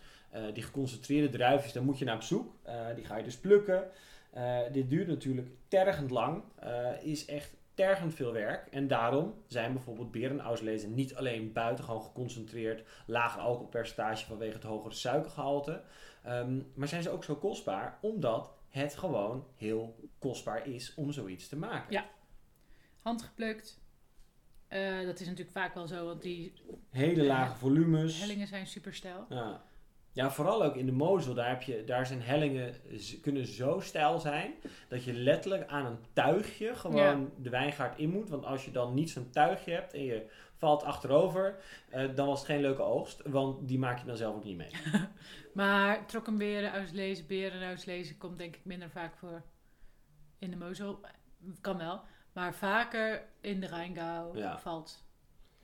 die 0.53 0.63
geconcentreerde 0.63 1.29
druifjes, 1.29 1.73
daar 1.73 1.83
moet 1.83 1.99
je 1.99 2.05
naar 2.05 2.15
op 2.15 2.23
zoek. 2.23 2.55
Die 2.95 3.05
ga 3.05 3.17
je 3.17 3.23
dus 3.25 3.37
plukken. 3.39 3.91
Dit 4.73 4.91
duurt 4.91 5.07
natuurlijk 5.09 5.49
tergend 5.69 6.11
lang, 6.11 6.43
is 7.03 7.25
echt 7.27 7.55
tergend 7.79 8.15
veel 8.15 8.33
werk. 8.33 8.67
En 8.67 8.89
daarom 8.89 9.35
zijn 9.47 9.73
bijvoorbeeld 9.73 10.11
berenauslesen 10.11 10.95
niet 10.95 11.15
alleen 11.15 11.53
buitengewoon 11.53 12.03
geconcentreerd, 12.03 12.89
lager 13.07 13.41
alcoholpercentage 13.41 14.27
vanwege 14.27 14.53
het 14.55 14.63
hogere 14.63 14.95
suikergehalte, 14.95 15.83
ehm, 16.23 16.61
maar 16.75 16.89
zijn 16.89 17.03
ze 17.03 17.11
ook 17.11 17.25
zo 17.25 17.37
kostbaar 17.37 17.99
omdat 18.01 18.51
het 18.69 18.97
gewoon 18.97 19.47
heel 19.57 20.11
kostbaar 20.19 20.67
is 20.67 20.95
om 20.95 21.13
zoiets 21.13 21.49
te 21.49 21.57
maken. 21.57 21.93
Ja. 21.93 22.07
Handgeplukt. 23.03 23.81
Eh, 24.69 25.05
dat 25.07 25.21
is 25.21 25.27
natuurlijk 25.27 25.57
vaak 25.57 25.75
wel 25.75 25.87
zo, 25.87 26.05
want 26.05 26.23
die 26.23 26.53
Hele 26.91 27.25
lage 27.25 27.57
volumes. 27.57 28.21
hellingen 28.21 28.47
zijn 28.47 28.67
super 28.67 28.95
stijl. 28.95 29.27
Ja. 29.29 29.63
Ja, 30.19 30.31
vooral 30.31 30.65
ook 30.65 30.77
in 30.77 30.87
de 30.87 30.93
Mozel, 30.93 31.35
daar, 31.35 31.49
heb 31.49 31.63
je, 31.63 31.85
daar 31.85 32.07
zijn 32.07 32.23
hellingen 32.23 32.75
kunnen 33.23 33.47
zo 33.47 33.81
stijl 33.81 34.19
zijn 34.19 34.55
dat 34.89 35.05
je 35.05 35.13
letterlijk 35.13 35.69
aan 35.69 35.87
een 35.87 35.99
tuigje 36.13 36.75
gewoon 36.75 37.31
de 37.37 37.51
wijngaard 37.51 37.99
in 37.99 38.11
moet. 38.11 38.29
Want 38.29 38.45
als 38.45 38.65
je 38.65 38.71
dan 38.71 38.95
niet 38.95 39.11
zo'n 39.11 39.31
tuigje 39.31 39.73
hebt 39.73 39.93
en 39.95 40.05
je 40.05 40.31
valt 40.57 40.83
achterover, 40.83 41.59
eh, 41.91 42.15
dan 42.15 42.27
was 42.27 42.39
het 42.39 42.49
geen 42.49 42.61
leuke 42.61 42.83
oogst, 42.83 43.23
want 43.27 43.69
die 43.69 43.79
maak 43.79 43.99
je 43.99 44.07
dan 44.07 44.17
zelf 44.17 44.35
ook 44.35 44.45
niet 44.45 44.57
mee. 44.57 44.71
Maar 45.55 46.07
trokkenberen 46.07 46.73
uitlezen, 46.73 47.27
beren 47.27 47.63
uitlezen 47.63 48.19
komt 48.19 48.39
denk 48.39 48.57
ik 48.57 48.65
minder 48.65 48.91
vaak 48.91 49.17
voor 49.17 49.43
in 50.39 50.51
de 50.51 50.57
Mozel. 50.57 51.01
Kan 51.61 51.79
wel. 51.79 52.01
Maar 52.33 52.55
vaker 52.55 53.29
in 53.41 53.61
de 53.61 53.67
Rijngau 53.67 54.39
Ja. 54.39 54.59
valt. 54.59 55.05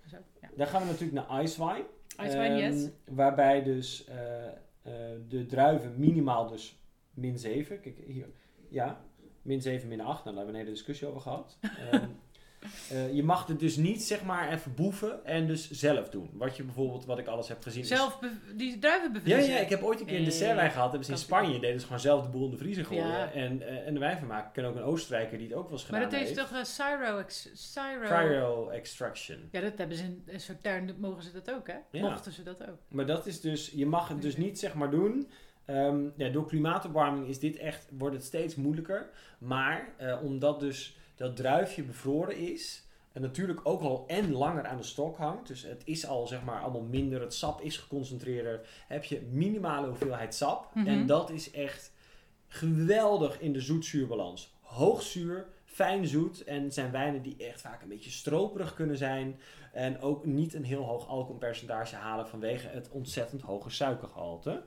Zo, 0.07 0.17
ja. 0.41 0.49
Dan 0.57 0.67
gaan 0.67 0.81
we 0.81 0.87
natuurlijk 0.87 1.29
naar 1.29 1.43
Icewine. 1.43 1.87
Icewine, 2.17 2.63
Ehm, 2.63 2.73
yes. 2.75 2.89
Waarbij 3.11 3.63
dus 3.63 4.05
eh, 4.05 4.47
eh, 4.47 4.53
de 5.29 5.47
druiven 5.47 5.95
minimaal 5.97 6.49
dus 6.49 6.79
min 7.15 7.39
7. 7.39 7.81
Kijk, 7.81 7.97
hier. 8.07 8.27
Ja, 8.69 9.01
min 9.43 9.63
7, 9.63 9.89
min 9.89 10.01
8. 10.01 10.25
Nou, 10.25 10.25
daar 10.25 10.35
hebben 10.35 10.45
we 10.47 10.51
een 10.51 10.65
hele 10.67 10.77
discussie 10.77 11.09
over 11.09 11.21
gehad. 11.21 11.59
Ehm, 11.91 12.07
eh, 12.91 13.15
je 13.15 13.23
mag 13.23 13.47
het 13.47 13.59
dus 13.59 13.77
niet, 13.77 14.03
zeg 14.03 14.25
maar, 14.25 14.53
even 14.53 14.75
boeven 14.75 15.25
en 15.25 15.47
dus 15.47 15.71
zelf 15.71 16.09
doen. 16.09 16.31
Wat 16.33 16.57
je 16.57 16.63
bijvoorbeeld, 16.63 17.05
wat 17.05 17.19
ik 17.19 17.27
alles 17.27 17.49
heb 17.49 17.63
gezien. 17.63 17.85
Zelf 17.85 18.19
die 18.55 18.79
druiven 18.79 19.07
Ja, 19.07 19.13
bevriezen. 19.13 19.53
ja, 19.55 19.59
ik 19.59 19.69
heb 19.69 19.83
ooit 19.83 20.01
een 20.01 20.07
keer 20.07 20.15
een 20.15 20.21
Ja, 20.23 20.29
dessertwijn 20.29 20.71
gehad. 20.71 20.89
Hebben 20.89 21.07
ze 21.07 21.13
in 21.13 21.19
Spanje, 21.19 21.59
deden 21.61 21.81
ze 21.81 21.87
gewoon 21.87 22.01
zelf 22.01 22.23
de 22.23 22.29
boel 22.29 22.45
in 22.45 22.51
de 22.51 22.57
vriezer 22.57 22.85
gooien. 22.85 23.07
Ja. 23.09 23.33
En, 23.33 23.63
eh, 23.63 23.87
en 23.87 23.95
de 23.95 24.01
wijn 24.01 24.19
van 24.19 24.27
maken. 24.29 24.47
Ik 24.47 24.53
ken 24.53 24.65
ook 24.65 24.77
een 24.77 24.83
Oostenrijker 24.83 25.39
die 25.39 25.47
het 25.47 25.57
ook 25.57 25.63
wel 25.69 25.73
eens 25.79 25.87
Maar 25.91 26.03
gedaan 26.03 26.19
dat 26.19 26.29
heeft 26.29 26.39
toch 26.41 26.59
uh, 26.59 26.65
Cyro... 26.65 27.19
ex- 27.19 27.51
Cyro... 27.73 28.01
Cryo 28.07 28.69
extraction. 28.69 29.49
Ja, 29.51 29.61
dat 29.61 29.73
hebben 29.79 29.97
ze 29.97 30.03
in 30.05 30.23
een 30.27 30.41
soort 30.41 30.63
tuin, 30.63 30.95
mogen 30.99 31.23
ze 31.23 31.33
dat 31.33 31.51
ook, 31.51 31.67
hè? 31.67 31.77
Ja. 31.91 32.01
Mochten 32.01 32.33
ze 32.33 32.43
dat 32.43 32.63
ook. 32.69 32.79
Maar 32.89 33.07
dat 33.07 33.27
is 33.27 33.41
dus, 33.41 33.71
je 33.75 33.87
mag 33.87 34.09
het 34.09 34.23
dus 34.23 34.37
niet 34.37 34.59
zeg 34.59 34.75
maar 34.75 34.91
doen. 34.91 35.31
Ehm, 35.65 36.03
ja, 36.17 36.29
door 36.29 36.47
klimaatopwarming 36.47 37.27
is 37.29 37.39
dit 37.39 37.57
echt, 37.57 37.89
wordt 37.99 38.15
het 38.15 38.25
steeds 38.25 38.55
moeilijker. 38.55 39.11
Maar 39.39 39.89
eh, 39.97 40.19
omdat 40.23 40.61
dus 40.61 40.97
dat 41.15 41.37
druifje 41.37 41.83
bevroren 41.83 42.37
is. 42.37 42.85
En 43.13 43.21
natuurlijk 43.21 43.61
ook 43.63 43.81
al 43.81 44.05
en 44.07 44.33
langer 44.33 44.67
aan 44.67 44.77
de 44.77 44.83
stok 44.83 45.17
hangt. 45.17 45.47
Dus 45.47 45.63
het 45.63 45.83
is 45.85 46.07
al 46.07 46.27
zeg 46.27 46.45
maar 46.45 46.61
allemaal 46.61 46.83
minder. 46.83 47.21
Het 47.21 47.35
sap 47.35 47.61
is 47.61 47.77
geconcentreerder. 47.77 48.69
Heb 48.89 49.05
je 49.05 49.21
minimale 49.31 49.87
hoeveelheid 49.87 50.35
sap. 50.35 50.75
Mhm. 50.75 50.87
En 50.87 51.07
dat 51.07 51.31
is 51.31 51.51
echt 51.51 51.93
geweldig 52.47 53.41
in 53.41 53.53
de 53.53 53.61
zoet-zuurbalans. 53.61 54.55
Hoog 54.61 55.03
zuur, 55.03 55.47
fijn 55.65 56.07
zoet. 56.07 56.45
En 56.45 56.73
zijn 56.73 56.91
wijnen 56.91 57.23
die 57.23 57.37
echt 57.37 57.61
vaak 57.61 57.83
een 57.83 57.89
beetje 57.89 58.11
stroperig 58.11 58.75
kunnen 58.75 58.97
zijn. 58.97 59.41
En 59.73 60.01
ook 60.01 60.25
niet 60.25 60.55
een 60.55 60.65
heel 60.65 60.83
hoog 60.83 61.09
alcoholpercentage 61.09 61.97
halen 61.97 62.29
vanwege 62.29 62.69
het 62.69 62.91
ontzettend 62.91 63.43
hoge 63.43 63.71
suikergehalte. 63.71 64.63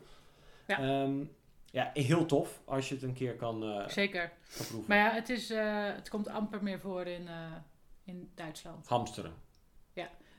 Ja. 0.67 0.79
Ehm, 0.79 1.23
ja, 1.71 1.89
heel 1.93 2.25
tof 2.25 2.61
als 2.65 2.89
je 2.89 2.93
het 2.93 3.03
een 3.03 3.13
keer 3.13 3.35
kan, 3.35 3.63
eh, 3.63 3.87
Zeker. 3.87 4.29
kan 4.57 4.65
proeven. 4.65 4.85
Maar 4.87 4.97
ja, 4.97 5.11
het, 5.11 5.29
is, 5.29 5.49
eh, 5.49 5.85
het 5.85 6.09
komt 6.09 6.27
amper 6.27 6.63
meer 6.63 6.79
voor 6.79 7.05
in, 7.05 7.27
eh, 7.27 7.51
in 8.03 8.31
Duitsland. 8.35 8.87
Hamsteren. 8.87 9.45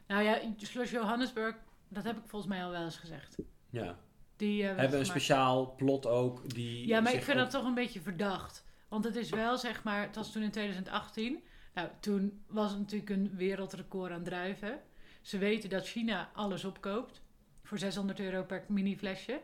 Nou 0.06 0.22
ja, 0.22 0.38
Schloss 0.56 0.90
Johannesburg, 0.90 1.56
dat 1.88 2.04
heb 2.04 2.16
ik 2.16 2.22
volgens 2.26 2.50
mij 2.52 2.64
al 2.64 2.70
wel 2.70 2.84
eens 2.84 2.96
gezegd. 2.96 3.36
Ja. 3.70 3.98
Die 4.36 4.62
Hebben 4.64 4.84
een 4.84 4.90
gemaakt- 4.90 5.06
speciaal 5.08 5.74
plot 5.74 6.06
ook 6.06 6.54
die. 6.54 6.86
Ja, 6.86 7.00
maar 7.00 7.12
ik 7.14 7.22
vind 7.22 7.38
dat 7.38 7.50
toch 7.50 7.64
een 7.64 7.74
beetje 7.74 8.00
verdacht. 8.00 8.64
Want 8.88 9.04
het 9.04 9.16
is 9.16 9.30
wel, 9.30 9.58
zeg 9.58 9.82
maar, 9.82 10.02
het 10.02 10.16
was 10.16 10.32
toen 10.32 10.42
in 10.42 10.50
2018. 10.50 11.42
Nou, 11.74 11.88
toen 12.00 12.44
was 12.46 12.70
het 12.70 12.78
natuurlijk 12.80 13.10
een 13.10 13.30
wereldrecord 13.36 14.12
aan 14.12 14.22
druiven. 14.22 14.80
Ze 15.22 15.38
weten 15.38 15.70
dat 15.70 15.86
China 15.88 16.30
alles 16.34 16.64
opkoopt. 16.64 17.22
Voor 17.62 17.78
600 17.78 18.20
euro 18.20 18.42
per 18.42 18.64
mini 18.68 18.96
flesje. 18.98 19.40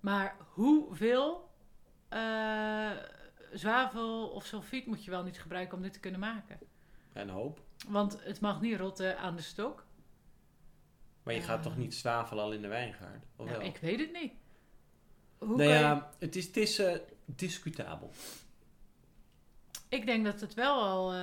Maar 0.00 0.36
hoeveel 0.52 1.48
eh, 2.08 2.90
zwavel 3.52 4.28
of 4.28 4.44
sulfiet 4.46 4.86
moet 4.86 5.04
je 5.04 5.10
wel 5.10 5.22
niet 5.22 5.40
gebruiken 5.40 5.76
om 5.76 5.82
dit 5.82 5.92
te 5.92 6.00
kunnen 6.00 6.20
maken? 6.20 6.58
En 7.12 7.28
hoop. 7.28 7.60
Want 7.88 8.24
het 8.24 8.40
mag 8.40 8.60
niet 8.60 8.78
rotten 8.78 9.18
aan 9.18 9.36
de 9.36 9.42
stok. 9.42 9.84
Maar 11.22 11.34
je 11.34 11.40
gaat 11.40 11.56
Ja. 11.64 11.70
toch 11.70 11.76
niet 11.76 11.94
zwavelen 11.94 12.44
al 12.44 12.52
in 12.52 12.62
de 12.62 12.68
wijngaard? 12.68 13.24
Of 13.36 13.46
Nou, 13.46 13.58
wel? 13.58 13.66
ik 13.66 13.76
weet 13.76 13.98
het 14.00 14.12
niet. 14.12 14.32
Hoe 15.38 15.48
nou 15.56 15.62
je- 15.62 15.68
ja, 15.68 16.10
het 16.18 16.36
is, 16.36 16.46
het 16.46 16.56
is 16.56 16.78
eh, 16.78 16.96
discutabel. 17.24 18.10
Ik 19.88 20.06
denk 20.06 20.24
dat 20.24 20.40
het 20.40 20.54
wel 20.54 20.82
al. 20.82 21.12
eh, 21.12 21.18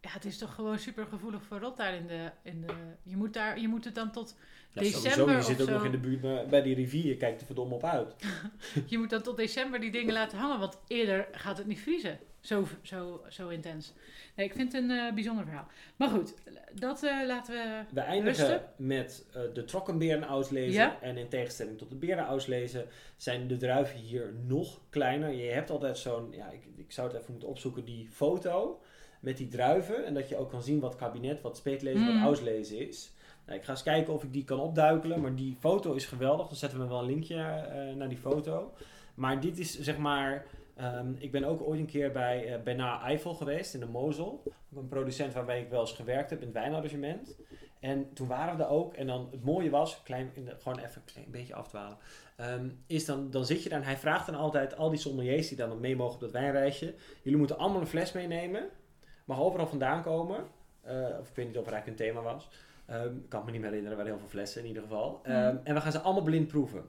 ja, 0.00 0.10
het 0.10 0.24
is 0.24 0.38
toch 0.38 0.54
gewoon 0.54 0.78
super 0.78 1.06
gevoelig 1.06 1.42
voor 1.42 1.58
rot 1.58 1.76
daar 1.76 1.94
in 1.94 2.06
de. 2.06 2.32
In 2.42 2.60
de 2.60 2.94
je, 3.02 3.16
moet 3.16 3.32
daar, 3.34 3.58
je 3.60 3.68
moet 3.68 3.84
het 3.84 3.94
dan 3.94 4.10
tot. 4.12 4.36
Ja, 4.72 4.80
December 4.80 5.10
sowieso, 5.12 5.36
je 5.36 5.42
zit 5.42 5.60
ook 5.60 5.66
zo. 5.68 5.74
nog 5.74 5.84
in 5.84 5.90
de 5.90 5.98
buurt 5.98 6.48
bij- 6.50 6.62
die 6.62 6.74
rivier. 6.74 7.06
Je 7.06 7.16
kijkt 7.16 7.40
er 7.40 7.46
verdomme 7.46 7.74
op 7.74 7.84
uit. 7.84 8.14
Je 8.86 8.98
moet 8.98 9.10
dan 9.10 9.22
tot 9.22 9.36
december 9.36 9.80
die 9.80 9.90
dingen 9.90 10.12
laten 10.12 10.38
hangen. 10.38 10.58
Want 10.58 10.78
eerder 10.86 11.28
gaat 11.32 11.58
het 11.58 11.66
niet 11.66 11.80
vriezen. 11.80 12.18
Zo, 12.40 12.66
zo, 12.82 13.24
zo 13.28 13.48
intens. 13.48 13.92
Nee, 14.36 14.46
ik 14.46 14.52
vind 14.54 14.72
het 14.72 14.82
een 14.82 14.90
eh, 14.90 15.12
bijzonder 15.14 15.44
verhaal. 15.44 15.66
Maar 15.96 16.08
goed, 16.08 16.34
dat 16.74 17.02
eh, 17.02 17.26
laten 17.26 17.54
we. 17.54 17.82
We 17.94 18.00
eindigen 18.00 18.62
met 18.76 19.26
eh, 19.32 19.42
de 19.54 19.64
trokkenberen 19.64 20.22
auslezen. 20.24 20.72
Ja. 20.80 20.98
En 21.00 21.16
in 21.16 21.28
tegenstelling 21.28 21.78
tot 21.78 21.88
de 21.90 21.96
beren 21.96 22.24
auslezen 22.26 22.86
zijn 23.16 23.46
de 23.48 23.56
druiven 23.56 23.98
hier 23.98 24.32
nog 24.46 24.80
kleiner. 24.90 25.30
Je 25.30 25.50
hebt 25.50 25.70
altijd 25.70 25.98
zo'n, 25.98 26.28
ja, 26.32 26.48
ik, 26.50 26.62
ik 26.76 26.92
zou 26.92 27.08
het 27.08 27.16
even 27.16 27.30
moeten 27.32 27.48
opzoeken, 27.48 27.84
die 27.84 28.08
foto 28.12 28.80
met 29.20 29.36
die 29.36 29.48
druiven. 29.48 30.04
En 30.06 30.14
dat 30.14 30.28
je 30.28 30.36
ook 30.36 30.50
kan 30.50 30.62
zien 30.62 30.80
wat 30.80 30.96
kabinet, 30.96 31.40
wat 31.40 31.56
speetlezen, 31.56 32.00
Mm. 32.02 32.12
wat 32.14 32.22
auslezen 32.22 32.88
is. 32.88 33.10
Nou, 33.46 33.58
ik 33.58 33.64
ga 33.64 33.70
eens 33.70 33.82
kijken 33.82 34.12
of 34.12 34.22
ik 34.22 34.32
die 34.32 34.44
kan 34.44 34.60
opduikelen. 34.60 35.20
Maar 35.20 35.34
die 35.34 35.56
foto 35.60 35.92
is 35.92 36.06
geweldig. 36.06 36.46
Dan 36.46 36.56
zetten 36.56 36.78
we 36.80 36.86
wel 36.86 36.98
een 36.98 37.06
linkje 37.06 37.36
eh, 37.36 37.94
naar 37.96 38.08
die 38.08 38.18
foto. 38.18 38.72
Maar 39.14 39.40
dit 39.40 39.58
is 39.58 39.80
zeg 39.80 39.98
maar... 39.98 40.46
ehm, 40.76 41.12
ik 41.18 41.30
ben 41.32 41.44
ook 41.44 41.62
ooit 41.62 41.80
een 41.80 41.86
keer 41.86 42.12
bij 42.12 42.54
eh 42.54 42.62
Bernard 42.62 43.02
Eiffel 43.02 43.34
geweest 43.34 43.74
in 43.74 43.80
de 43.80 43.86
Mozel. 43.86 44.42
Ook 44.74 44.82
Een 44.82 44.88
producent 44.88 45.32
waarbij 45.34 45.60
ik 45.60 45.68
wel 45.70 45.80
eens 45.80 45.92
gewerkt 45.92 46.30
heb 46.30 46.38
in 46.40 46.46
het 46.46 46.54
wijnarrangement. 46.56 47.36
En 47.80 48.12
toen 48.12 48.26
waren 48.28 48.56
we 48.56 48.62
er 48.62 48.68
ook. 48.68 48.94
En 48.94 49.06
dan 49.06 49.28
het 49.30 49.44
mooie 49.44 49.70
was, 49.70 50.02
klein, 50.02 50.30
gewoon 50.58 50.78
even 50.78 51.02
een 51.16 51.30
beetje 51.30 51.54
afdwalen. 51.54 51.96
ehm, 52.36 52.68
is 52.86 53.04
dan, 53.04 53.30
dan 53.30 53.44
zit 53.46 53.62
je 53.62 53.68
daar 53.68 53.78
en 53.78 53.84
hij 53.84 53.96
vraagt 53.96 54.26
dan 54.26 54.34
altijd 54.34 54.76
al 54.76 54.90
die 54.90 54.98
sommeliers 54.98 55.48
die 55.48 55.56
dan 55.56 55.80
mee 55.80 55.96
mogen 55.96 56.14
op 56.14 56.20
dat 56.20 56.30
wijnreisje. 56.30 56.94
Jullie 57.22 57.38
moeten 57.38 57.58
allemaal 57.58 57.80
een 57.80 57.86
fles 57.86 58.12
meenemen. 58.12 58.68
Mag 59.24 59.40
overal 59.40 59.66
vandaan 59.66 60.02
komen. 60.02 60.44
Eh, 60.80 61.18
of 61.20 61.28
ik 61.28 61.34
weet 61.34 61.46
niet 61.46 61.58
of 61.58 61.66
er 61.66 61.72
eigenlijk 61.72 62.00
een 62.00 62.06
thema 62.06 62.22
was. 62.22 62.48
Ehm, 62.90 63.16
ik 63.16 63.28
kan 63.28 63.44
me 63.44 63.50
niet 63.50 63.60
meer 63.60 63.68
herinneren, 63.70 63.90
er 63.98 64.04
waren 64.04 64.10
heel 64.18 64.20
veel 64.20 64.38
flessen 64.38 64.60
in 64.62 64.66
ieder 64.68 64.82
geval. 64.82 65.20
Ehm, 65.22 65.54
Mhm. 65.54 65.64
En 65.64 65.74
we 65.74 65.80
gaan 65.80 65.92
ze 65.92 66.00
allemaal 66.00 66.22
blind 66.22 66.46
proeven. 66.48 66.84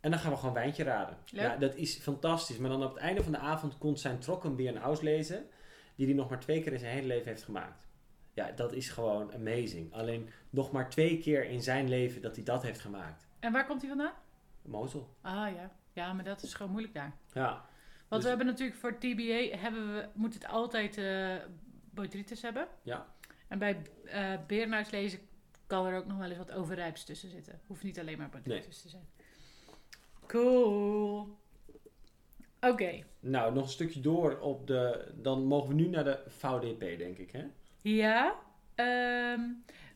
En 0.00 0.10
dan 0.10 0.20
gaan 0.20 0.30
we 0.30 0.36
gewoon 0.38 0.54
wijntje 0.54 0.82
raden. 0.84 1.16
Leuk. 1.30 1.42
Ja, 1.44 1.56
dat 1.56 1.74
is 1.74 1.98
fantastisch. 1.98 2.56
Maar 2.58 2.70
dan 2.70 2.82
op 2.84 2.88
het 2.94 2.98
einde 3.02 3.22
van 3.22 3.32
de 3.32 3.38
avond 3.38 3.78
komt 3.78 4.00
zijn 4.00 4.18
trokkenbeer 4.18 4.68
een 4.68 4.78
auslezen. 4.82 5.46
Die 5.94 6.06
hij 6.06 6.14
nog 6.14 6.28
maar 6.28 6.40
twee 6.40 6.62
keer 6.62 6.72
in 6.72 6.78
zijn 6.78 6.92
hele 6.94 7.06
leven 7.06 7.28
heeft 7.28 7.42
gemaakt. 7.42 7.88
Ja, 8.34 8.50
dat 8.50 8.72
is 8.72 8.88
gewoon 8.88 9.32
amazing. 9.34 9.92
Alleen 9.92 10.28
nog 10.50 10.72
maar 10.72 10.90
twee 10.90 11.18
keer 11.18 11.44
in 11.44 11.62
zijn 11.62 11.88
leven 11.88 12.22
dat 12.22 12.34
hij 12.36 12.44
dat 12.44 12.62
heeft 12.62 12.80
gemaakt. 12.80 13.26
En 13.38 13.52
waar 13.52 13.66
komt 13.66 13.80
hij 13.80 13.88
vandaan? 13.90 14.12
Mozel. 14.62 15.08
Ah 15.20 15.32
ja. 15.54 15.70
Ja, 15.92 16.12
maar 16.12 16.24
dat 16.24 16.42
is 16.42 16.54
gewoon 16.54 16.70
moeilijk 16.72 16.94
daar. 16.94 17.12
Ja. 17.32 17.48
Want 17.50 17.64
Dus- 18.08 18.22
we 18.22 18.28
hebben 18.28 18.46
natuurlijk 18.46 18.78
voor 18.78 18.98
TBA 18.98 19.56
hebben 19.58 19.94
we, 19.94 20.08
moet 20.14 20.34
het 20.34 20.46
altijd 20.46 20.98
eh 20.98 21.34
botrytis 21.90 22.42
hebben. 22.42 22.66
Ja. 22.82 23.06
En 23.50 23.58
bij 23.58 23.82
eh 24.04 24.34
berenuitslezen 24.46 25.18
kan 25.66 25.86
er 25.86 25.96
ook 25.96 26.06
nog 26.06 26.18
wel 26.18 26.28
eens 26.28 26.38
wat 26.38 26.52
overrijps 26.52 27.04
tussen 27.04 27.30
zitten. 27.30 27.60
Hoeft 27.66 27.82
niet 27.82 27.98
alleen 27.98 28.18
maar 28.18 28.28
botrytis 28.28 28.82
te 28.82 28.88
zijn. 28.88 29.08
Cool. 30.26 31.38
Oké. 32.60 33.04
Nou, 33.20 33.54
nog 33.54 33.62
een 33.64 33.70
stukje 33.70 34.00
door 34.00 34.38
op 34.38 34.66
de... 34.66 35.12
Dan 35.14 35.44
mogen 35.44 35.68
we 35.68 35.74
nu 35.74 35.88
naar 35.88 36.04
de 36.04 36.22
VDP, 36.26 36.98
denk 36.98 37.18
ik, 37.18 37.30
hè? 37.30 37.46
Ja. 37.82 38.36
ehm, 38.74 39.40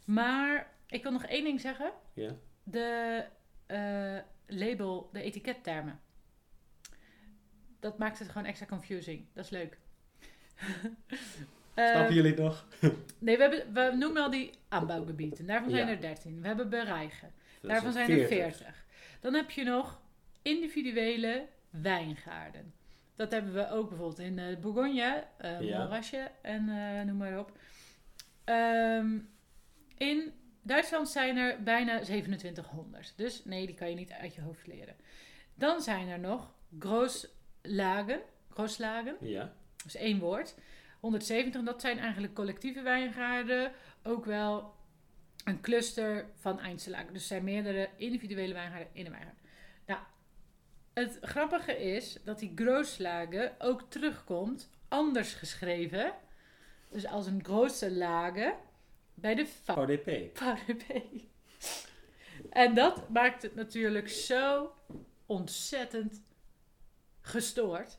maar 0.06 0.72
ik 0.86 1.02
wil 1.02 1.12
nog 1.12 1.24
één 1.24 1.44
ding 1.44 1.60
zeggen. 1.60 1.92
Ja. 2.14 2.36
De 2.62 3.24
eh, 3.66 4.18
label, 4.46 5.08
de 5.12 5.20
etikettermen. 5.22 6.00
Dat 7.80 7.98
maakt 7.98 8.18
het 8.18 8.28
gewoon 8.28 8.46
extra 8.46 8.66
confusing. 8.66 9.26
Dat 9.32 9.44
is 9.44 9.50
leuk. 9.50 9.78
Ehm, 11.74 11.90
Snappen 11.92 12.14
jullie 12.14 12.30
het 12.30 12.40
nog? 12.40 12.66
Nee, 13.18 13.36
we, 13.36 13.42
hebben, 13.42 13.72
we 13.90 13.96
noemen 13.96 14.22
al 14.22 14.30
die 14.30 14.50
aanbouwgebieden. 14.68 15.46
Daarvan 15.46 15.70
zijn 15.70 15.86
Ja. 15.86 15.92
er 15.92 16.00
13. 16.00 16.40
We 16.40 16.46
hebben 16.46 16.68
bereigen. 16.68 17.32
Dat 17.60 17.70
Daarvan 17.70 17.92
zijn 17.92 18.10
er 18.10 18.26
40. 18.26 18.84
Dan 19.20 19.34
heb 19.34 19.50
je 19.50 19.64
nog 19.64 20.00
individuele 20.42 21.46
wijngaarden. 21.70 22.72
Dat 23.16 23.32
hebben 23.32 23.52
we 23.54 23.70
ook 23.70 23.88
bijvoorbeeld 23.88 24.18
in 24.18 24.38
eh, 24.38 24.56
Bourgogne, 24.56 25.24
eh 25.36 25.60
Ja. 25.60 25.78
Montrachet 25.78 26.30
en 26.42 26.68
eh, 26.68 27.02
noem 27.06 27.16
maar 27.16 27.38
op. 27.38 27.58
Ehm, 28.44 29.18
in 29.96 30.32
Duitsland 30.62 31.08
zijn 31.08 31.36
er 31.36 31.62
bijna 31.62 32.00
2700. 32.00 33.12
Dus 33.16 33.44
nee, 33.44 33.66
die 33.66 33.74
kan 33.74 33.88
je 33.90 33.94
niet 33.96 34.12
uit 34.12 34.34
je 34.34 34.40
hoofd 34.40 34.66
leren. 34.66 34.94
Dan 35.54 35.80
zijn 35.80 36.08
er 36.08 36.18
nog 36.18 36.52
Grooslagen. 36.78 38.20
Grooslagen. 38.50 39.16
Ja. 39.20 39.52
Dat 39.76 39.86
is 39.86 39.96
één 39.96 40.18
woord. 40.18 40.54
170, 41.04 41.62
dat 41.62 41.80
zijn 41.80 41.98
eigenlijk 41.98 42.34
collectieve 42.34 42.82
wijngaarden. 42.82 43.72
Ook 44.02 44.24
wel 44.24 44.74
een 45.44 45.60
cluster 45.60 46.26
van 46.34 46.60
Einzelagen. 46.60 47.12
Dus 47.12 47.22
er 47.22 47.28
zijn 47.28 47.44
meerdere 47.44 47.88
individuele 47.96 48.54
wijngaarden 48.54 48.88
in 48.92 49.06
een 49.06 49.12
wijngaard. 49.12 49.38
Nou, 49.86 50.00
het 50.94 51.18
grappige 51.20 51.76
is 51.78 52.18
dat 52.24 52.38
die 52.38 52.52
Grooslagen 52.54 53.54
ook 53.58 53.82
terugkomt, 53.88 54.70
anders 54.88 55.34
geschreven. 55.34 56.12
Dus 56.90 57.06
als 57.06 57.26
een 57.26 57.44
grote 57.44 57.92
lage 57.92 58.54
bij 59.14 59.34
de 59.34 59.46
VDP. 59.46 60.38
VDP. 60.38 61.02
En 62.50 62.74
dat 62.74 63.08
maakt 63.08 63.42
het 63.42 63.54
natuurlijk 63.54 64.08
zo 64.08 64.74
ontzettend 65.26 66.22
gestoord. 67.20 67.98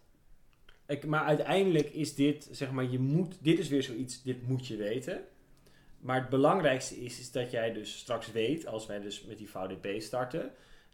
Ik, 0.87 1.05
maar 1.05 1.23
uiteindelijk 1.23 1.89
is 1.89 2.15
dit, 2.15 2.47
zeg 2.51 2.71
maar, 2.71 2.83
je 2.89 2.99
moet, 2.99 3.37
dit 3.41 3.59
is 3.59 3.67
weer 3.69 3.83
zoiets, 3.83 4.21
dit 4.23 4.47
moet 4.47 4.67
je 4.67 4.75
weten. 4.75 5.23
Maar 5.99 6.19
het 6.19 6.29
belangrijkste 6.29 6.95
is, 7.03 7.19
is 7.19 7.31
dat 7.31 7.51
jij 7.51 7.73
dus 7.73 7.97
straks 7.97 8.31
weet, 8.31 8.67
als 8.67 8.85
wij 8.85 8.99
dus 8.99 9.23
met 9.25 9.37
die 9.37 9.49
VDP 9.49 10.01
starten, 10.01 10.51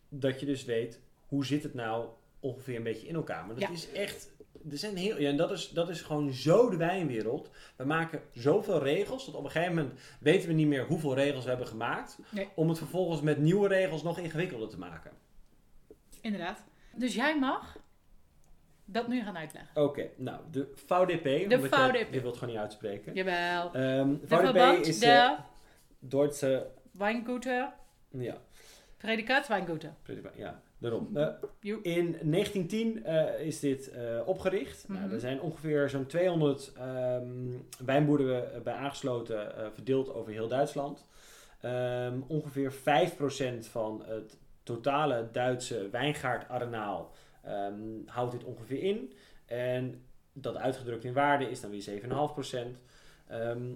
dat 0.09 0.39
je 0.39 0.45
dus 0.45 0.65
weet, 0.65 0.99
hoe 1.27 1.45
zit 1.45 1.63
het 1.63 1.73
nou 1.73 2.07
ongeveer 2.39 2.75
een 2.75 2.83
beetje 2.83 3.07
in 3.07 3.15
elkaar. 3.15 3.45
Maar 3.45 3.55
dat 3.55 3.63
Ja. 3.63 3.69
is 3.71 3.91
echt... 3.91 4.29
Er 4.71 4.77
zijn 4.77 4.95
heel, 4.95 5.19
ja, 5.19 5.29
en 5.29 5.37
dat 5.37 5.51
is, 5.51 5.69
dat 5.69 5.89
is 5.89 6.01
gewoon 6.01 6.33
zo 6.33 6.69
de 6.69 6.77
wijnwereld. 6.77 7.49
We 7.75 7.83
maken 7.83 8.21
zoveel 8.33 8.83
regels 8.83 9.25
dat 9.25 9.35
op 9.35 9.43
een 9.43 9.51
gegeven 9.51 9.75
moment 9.75 9.99
weten 10.19 10.47
we 10.47 10.53
niet 10.53 10.67
meer 10.67 10.85
hoeveel 10.85 11.15
regels 11.15 11.43
we 11.43 11.49
hebben 11.49 11.67
gemaakt. 11.67 12.17
Nee. 12.29 12.47
Om 12.55 12.69
het 12.69 12.77
vervolgens 12.77 13.21
met 13.21 13.37
nieuwe 13.37 13.67
regels 13.67 14.03
nog 14.03 14.19
ingewikkelder 14.19 14.69
te 14.69 14.77
maken. 14.77 15.11
Inderdaad. 16.21 16.63
Dus 16.95 17.15
jij 17.15 17.39
mag 17.39 17.77
dat 18.91 19.07
nu 19.07 19.23
gaan 19.23 19.37
uitleggen. 19.37 19.83
Oké, 19.83 20.09
nou, 20.15 20.39
de 20.51 20.71
VDP. 20.75 21.49
De 21.49 21.59
VDP. 21.59 22.13
Je 22.13 22.21
wilt 22.21 22.37
gewoon 22.37 22.53
niet 22.53 22.63
uitspreken. 22.63 23.13
Jawel. 23.13 23.73
Ehm 23.73 24.09
De 24.09 24.27
VDP 24.27 24.39
verband 24.39 24.87
is 24.87 24.99
de 24.99 25.35
Duitse... 25.99 26.67
Weinguter, 26.91 27.73
Ja, 28.09 28.37
predicaat 28.97 29.47
Weinguter. 29.47 29.93
ja 30.35 30.61
daarom. 30.81 31.09
Eh. 31.13 31.27
In 31.81 32.17
1910 32.23 33.03
eh, 33.05 33.45
is 33.45 33.59
dit 33.59 33.91
eh, 33.91 34.19
opgericht. 34.25 34.87
Mhm. 34.87 34.99
nou, 34.99 35.13
er 35.13 35.19
zijn 35.19 35.41
ongeveer 35.41 35.89
zo'n 35.89 36.05
200 36.05 36.71
ehm, 36.77 37.23
wijnboerderen 37.85 38.53
eh, 38.53 38.61
bij 38.61 38.73
aangesloten, 38.73 39.53
verdeeld 39.73 40.13
over 40.13 40.31
heel 40.31 40.47
Duitsland. 40.47 41.05
Ehm, 41.61 42.19
ongeveer 42.27 42.73
5% 42.73 43.67
van 43.67 44.03
het 44.05 44.37
totale 44.63 45.29
Duitse 45.31 45.89
wijngaardarenaal 45.91 47.11
ehm, 47.43 48.05
houdt 48.05 48.31
dit 48.31 48.43
ongeveer 48.43 48.83
in. 48.83 49.13
En 49.45 50.05
dat 50.33 50.55
uitgedrukt 50.55 51.03
in 51.03 51.13
waarde 51.13 51.49
is 51.49 51.61
dan 51.61 51.71
weer 51.71 51.81
7,5%. 51.81 52.81
Ehm 53.27 53.73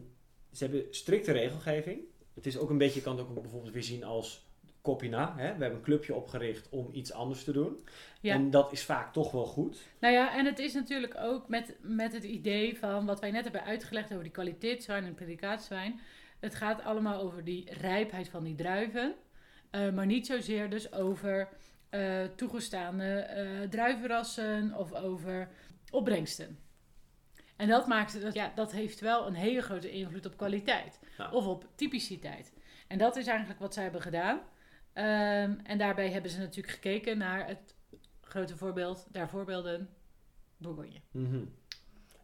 ze 0.55 0.63
hebben 0.63 0.85
strikte 0.89 1.31
regelgeving. 1.31 1.99
Het 2.33 2.45
is 2.45 2.57
ook 2.57 2.69
een 2.69 2.77
beetje, 2.77 2.99
je 2.99 3.05
kan 3.05 3.17
het 3.17 3.27
ook 3.27 3.41
bijvoorbeeld 3.41 3.73
weer 3.73 3.83
zien 3.83 4.03
als 4.03 4.45
Copina. 4.81 5.33
Hè? 5.37 5.43
We 5.43 5.61
hebben 5.61 5.71
een 5.71 5.81
clubje 5.81 6.15
opgericht 6.15 6.69
om 6.69 6.89
iets 6.91 7.13
anders 7.13 7.43
te 7.43 7.51
doen. 7.51 7.83
Ja. 8.21 8.33
En 8.33 8.49
dat 8.49 8.71
is 8.71 8.83
vaak 8.83 9.13
toch 9.13 9.31
wel 9.31 9.45
goed. 9.45 9.77
Nou 9.99 10.13
ja, 10.13 10.37
en 10.37 10.45
het 10.45 10.59
is 10.59 10.73
natuurlijk 10.73 11.17
ook 11.17 11.47
met, 11.47 11.77
met 11.81 12.13
het 12.13 12.23
idee 12.23 12.77
van 12.77 13.05
wat 13.05 13.19
wij 13.19 13.31
net 13.31 13.43
hebben 13.43 13.63
uitgelegd 13.63 14.11
over 14.11 14.23
die 14.23 14.31
kwaliteitswijn 14.31 15.03
en 15.03 15.13
predicaatswijn. 15.13 15.99
Het 16.39 16.55
gaat 16.55 16.83
allemaal 16.83 17.21
over 17.21 17.43
die 17.43 17.73
rijpheid 17.73 18.29
van 18.29 18.43
die 18.43 18.55
druiven, 18.55 19.15
eh, 19.69 19.91
maar 19.91 20.05
niet 20.05 20.25
zozeer 20.25 20.69
dus 20.69 20.93
over 20.93 21.49
eh, 21.89 22.23
toegestaande 22.35 23.03
eh, 23.19 23.69
druivenrassen 23.69 24.73
of 24.73 24.93
over 24.93 25.49
opbrengsten. 25.91 26.59
En 27.55 27.67
dat 27.67 27.87
maakt 27.87 28.21
dat, 28.21 28.33
ja, 28.33 28.51
dat 28.55 28.71
heeft 28.71 28.99
wel 28.99 29.27
een 29.27 29.33
hele 29.33 29.61
grote 29.61 29.91
invloed 29.91 30.25
op 30.25 30.37
kwaliteit 30.37 30.99
Ja. 31.17 31.31
of 31.31 31.45
op 31.45 31.67
typiciteit. 31.75 32.53
En 32.87 32.97
dat 32.97 33.15
is 33.15 33.27
eigenlijk 33.27 33.59
wat 33.59 33.73
zij 33.73 33.83
hebben 33.83 34.01
gedaan. 34.01 34.39
Ehm, 34.93 35.53
en 35.63 35.77
daarbij 35.77 36.09
hebben 36.11 36.31
ze 36.31 36.39
natuurlijk 36.39 36.73
gekeken 36.73 37.17
naar 37.17 37.47
het 37.47 37.75
grote 38.21 38.57
voorbeeld, 38.57 39.07
daar 39.11 39.29
voorbeelden, 39.29 39.89
Bourgogne. 40.57 41.01
Mhm. 41.11 41.43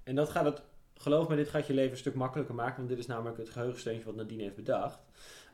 En 0.03 0.15
dat 0.15 0.29
gaat 0.29 0.45
het, 0.45 0.61
geloof 0.95 1.27
me, 1.27 1.35
dit 1.35 1.49
gaat 1.49 1.67
je 1.67 1.73
leven 1.73 1.91
een 1.91 1.97
stuk 1.97 2.13
makkelijker 2.15 2.55
maken. 2.55 2.75
Want 2.77 2.89
dit 2.89 2.97
is 2.97 3.05
namelijk 3.07 3.37
het 3.37 3.49
geheugensteuntje 3.49 4.05
wat 4.05 4.15
Nadine 4.15 4.43
heeft 4.43 4.55
bedacht. 4.55 4.99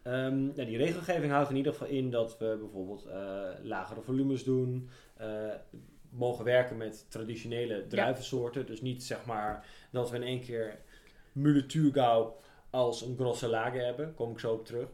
Ehm, 0.07 0.43
nou, 0.45 0.65
die 0.65 0.77
regelgeving 0.77 1.31
houdt 1.31 1.49
in 1.49 1.55
ieder 1.55 1.71
geval 1.71 1.87
in 1.87 2.09
dat 2.11 2.37
we 2.37 2.57
bijvoorbeeld 2.59 3.05
eh, 3.05 3.49
lagere 3.61 4.01
volumes 4.01 4.43
doen. 4.43 4.89
eh, 5.17 5.27
mogen 6.09 6.45
werken 6.45 6.77
met 6.77 7.05
traditionele 7.09 7.87
druivensoorten. 7.87 8.65
Dus 8.65 8.81
niet 8.81 9.03
zeg 9.03 9.25
maar 9.25 9.65
dat 9.91 10.09
we 10.09 10.15
in 10.15 10.23
één 10.23 10.41
keer 10.41 10.79
Müller-Thurgau 11.31 12.31
als 12.69 13.01
een 13.01 13.15
grosse 13.17 13.47
lage 13.47 13.77
hebben. 13.77 14.13
Kom 14.13 14.31
ik 14.31 14.39
zo 14.39 14.53
op 14.53 14.65
terug. 14.65 14.87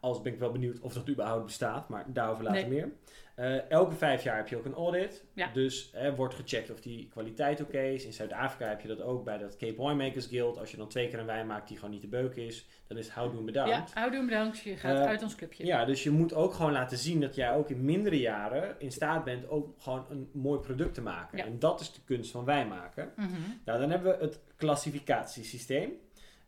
Als 0.00 0.22
ben 0.22 0.32
ik 0.32 0.38
wel 0.38 0.52
benieuwd 0.52 0.80
of 0.80 0.92
dat 0.94 1.08
überhaupt 1.08 1.44
bestaat, 1.44 1.88
maar 1.88 2.04
daarover 2.12 2.44
later 2.44 2.60
Nee. 2.60 2.70
meer. 2.70 2.92
Eh, 3.34 3.70
elke 3.70 3.94
vijf 3.94 4.22
jaar 4.22 4.36
heb 4.36 4.48
je 4.48 4.56
ook 4.56 4.64
een 4.64 4.74
audit. 4.74 5.24
Ja. 5.32 5.50
Dus 5.52 5.92
wordt 6.16 6.34
gecheckt 6.34 6.70
of 6.70 6.80
die 6.80 7.08
kwaliteit 7.08 7.60
oké 7.60 7.80
is. 7.80 8.04
In 8.04 8.12
Zuid-Afrika 8.12 8.68
heb 8.68 8.80
je 8.80 8.88
dat 8.88 9.02
ook 9.02 9.24
bij 9.24 9.38
dat 9.38 9.56
Cape 9.56 9.82
Winemakers 9.82 10.26
Guild. 10.26 10.58
Als 10.58 10.70
je 10.70 10.76
dan 10.76 10.88
twee 10.88 11.08
keer 11.08 11.18
een 11.18 11.26
wijn 11.26 11.46
maakt 11.46 11.68
die 11.68 11.76
gewoon 11.76 11.90
niet 11.90 12.00
te 12.00 12.08
beuk 12.08 12.34
is, 12.36 12.66
dan 12.86 12.98
is 12.98 13.04
het 13.04 13.14
houdoen 13.14 13.44
bedankt. 13.44 13.70
Ja, 13.70 14.00
houdoe 14.00 14.24
bedankt, 14.24 14.58
je 14.58 14.76
gaat 14.76 14.98
Eh, 14.98 15.06
uit 15.06 15.22
ons 15.22 15.34
clubje. 15.34 15.66
Ja, 15.66 15.84
dus 15.84 16.02
je 16.02 16.10
moet 16.10 16.34
ook 16.34 16.52
gewoon 16.54 16.72
laten 16.72 16.98
zien 16.98 17.20
dat 17.20 17.34
jij 17.34 17.54
ook 17.54 17.70
in 17.70 17.84
mindere 17.84 18.20
jaren 18.20 18.74
in 18.78 18.92
staat 18.92 19.24
bent 19.24 19.48
ook 19.48 19.74
gewoon 19.78 20.06
een 20.10 20.30
mooi 20.32 20.60
product 20.60 20.94
te 20.94 21.02
maken. 21.02 21.38
Ja. 21.38 21.44
En 21.44 21.58
dat 21.58 21.80
is 21.80 21.92
de 21.92 22.00
kunst 22.04 22.30
van 22.30 22.44
wijn 22.44 22.68
maken. 22.68 23.12
Mhm. 23.16 23.30
Nou, 23.64 23.80
dan 23.80 23.90
hebben 23.90 24.18
we 24.18 24.24
het 24.24 24.40
klassificatiesysteem. 24.56 25.92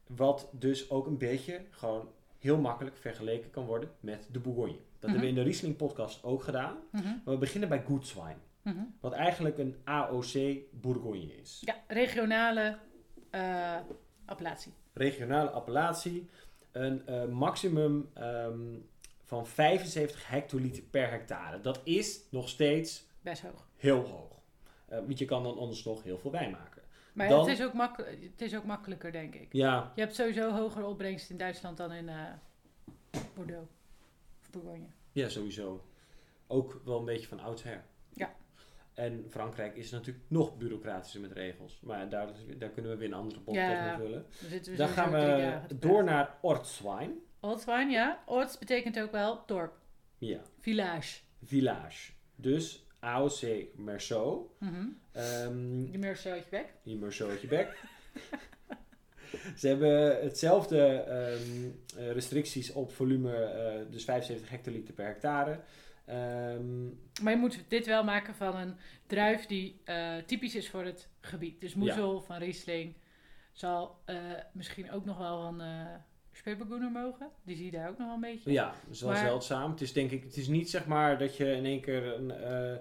Wat 0.07 0.49
dus 0.53 0.91
ook 0.91 1.07
een 1.07 1.19
beetje 1.19 1.61
gewoon 1.71 2.09
heel 2.39 2.59
makkelijk 2.59 2.97
vergeleken 2.97 3.51
kan 3.51 3.65
worden 3.65 3.91
met 4.01 4.29
de 4.33 4.39
Bourgogne. 4.39 4.77
Dat 5.07 5.15
hebben 5.15 5.35
we 5.35 5.41
in 5.41 5.45
de 5.45 5.51
Riesling 5.51 5.77
podcast 5.77 6.25
ook 6.25 6.43
gedaan. 6.43 6.77
Mhm. 6.91 7.05
Maar 7.05 7.35
we 7.35 7.39
beginnen 7.39 7.69
bij 7.69 7.83
Gutswijn. 7.87 8.37
Mhm. 8.63 8.83
Wat 9.01 9.13
eigenlijk 9.13 9.59
een 9.59 9.77
AOC 9.85 10.33
Bourgogne 10.73 11.37
is. 11.41 11.63
Ja, 11.65 11.77
regionale 11.87 12.79
eh, 13.31 13.77
appellatie. 14.25 14.73
Regionale 14.93 15.51
appellatie. 15.51 16.29
Een 16.73 17.07
eh, 17.07 17.25
maximum 17.25 18.11
ehm, 18.15 18.61
van 19.25 19.47
75 19.47 20.29
hectoliter 20.29 20.83
per 20.83 21.11
hectare. 21.11 21.61
Dat 21.61 21.81
is 21.85 22.21
nog 22.31 22.49
steeds 22.49 23.07
Best 23.21 23.43
hoog. 23.43 23.69
heel 23.77 24.03
hoog. 24.05 24.41
Eh, 24.89 24.99
want 24.99 25.19
je 25.19 25.25
kan 25.25 25.43
dan 25.43 25.59
anders 25.59 25.85
nog 25.85 26.03
heel 26.03 26.19
veel 26.19 26.31
wijn 26.31 26.51
maken. 26.51 26.83
Maar 27.13 27.29
Dan- 27.29 27.49
het, 27.49 27.59
is 27.59 27.65
ook 27.65 27.97
het 27.97 28.43
is 28.43 28.57
ook 28.57 28.65
makkelijker, 28.65 29.13
denk 29.13 29.35
ik. 29.35 29.53
Ja, 29.53 29.93
Je 29.95 30.01
hebt 30.01 30.15
sowieso 30.15 30.51
hogere 30.51 30.87
opbrengst 30.87 31.31
in 31.31 31.37
Duitsland 31.37 31.77
dan 31.77 31.93
in 31.93 32.11
Bordeaux. 33.35 33.69
Of 34.41 34.51
Bourgogne. 34.51 34.87
Ja, 35.17 35.29
sowieso. 35.29 35.85
Ook 36.47 36.81
wel 36.85 36.99
een 36.99 37.05
beetje 37.05 37.27
van 37.27 37.41
oudsher. 37.41 37.85
Ja. 38.13 38.35
En 38.95 39.25
Frankrijk 39.29 39.77
is 39.77 39.91
natuurlijk 39.91 40.25
nog 40.29 40.57
bureaucratischer 40.57 41.21
met 41.21 41.33
regels. 41.33 41.81
Maar 41.81 42.09
daar, 42.09 42.29
daar 42.59 42.71
kunnen 42.71 42.91
we 42.93 42.97
weer 42.99 43.09
een 43.09 43.15
andere 43.15 43.41
podcast 43.41 43.67
Ja. 43.71 43.97
mee 43.97 44.07
vullen. 44.07 44.77
Dan, 44.77 44.89
gaan 44.89 45.11
we 45.11 45.61
door 45.79 46.05
naar 46.05 46.39
Ortswijn. 46.41 47.19
Ortswijn, 47.41 47.91
ja. 47.91 48.23
Orts 48.27 48.59
betekent 48.59 49.01
ook 49.01 49.11
wel 49.13 49.43
dorp. 49.47 49.73
Ja, 50.19 50.41
Village. 50.61 51.19
village. 51.45 52.13
Dus 52.37 52.87
AOC 53.01 53.43
Merceau. 53.75 54.47
Ehm 55.13 55.85
Die 55.85 55.99
Meursautje 55.99 56.51
weg. 56.51 56.67
die 56.83 56.97
Merceautje 56.97 57.47
bek. 57.47 57.77
Ze 59.61 59.69
hebben 59.69 60.23
hetzelfde 60.23 60.87
ehm, 60.87 61.69
eh, 61.99 62.13
restricties 62.13 62.73
op 62.73 62.93
volume, 62.93 63.35
eh, 63.37 63.81
dus 63.91 64.05
75 64.05 64.49
hectoliter 64.51 64.95
per 64.95 65.07
hectare. 65.07 65.61
Ehm, 66.05 66.85
Maar 67.23 67.33
je 67.33 67.39
moet 67.39 67.65
dit 67.69 67.87
wel 67.87 68.05
maken 68.05 68.35
van 68.35 68.57
een 68.57 68.77
druif 69.07 69.47
die 69.47 69.81
eh, 69.85 70.17
typisch 70.27 70.55
is 70.55 70.71
voor 70.71 70.85
het 70.85 71.09
gebied. 71.21 71.61
Dus 71.61 71.75
Moezel 71.75 72.21
van 72.21 72.37
Riesling 72.39 72.95
zal 73.53 73.99
misschien 74.53 74.91
ook 74.91 75.05
nog 75.05 75.19
wel 75.19 75.41
van 75.43 75.63
uh, 75.63 75.87
Spebergoener 76.33 76.91
mogen. 76.91 77.31
Die 77.45 77.57
zie 77.57 77.65
je 77.65 77.71
daar 77.71 77.89
ook 77.89 77.99
nog 77.99 78.07
wel 78.07 78.15
een 78.15 78.21
beetje. 78.21 78.53
ja, 78.53 78.67
dat 78.85 78.95
is 78.95 79.01
wel 79.01 79.11
Maar- 79.11 79.27
zeldzaam. 79.27 79.71
Het 79.71 79.81
is 79.81 79.93
denk 79.93 80.11
ik, 80.11 80.23
het 80.25 80.37
is 80.37 80.49
niet 80.49 80.71
zeg 80.71 80.87
maar 80.87 81.19
dat 81.19 81.37
je 81.37 81.51
in 81.53 81.65
één 81.65 81.81
keer 81.81 82.15
een, 82.15 82.31
eh 82.31 82.77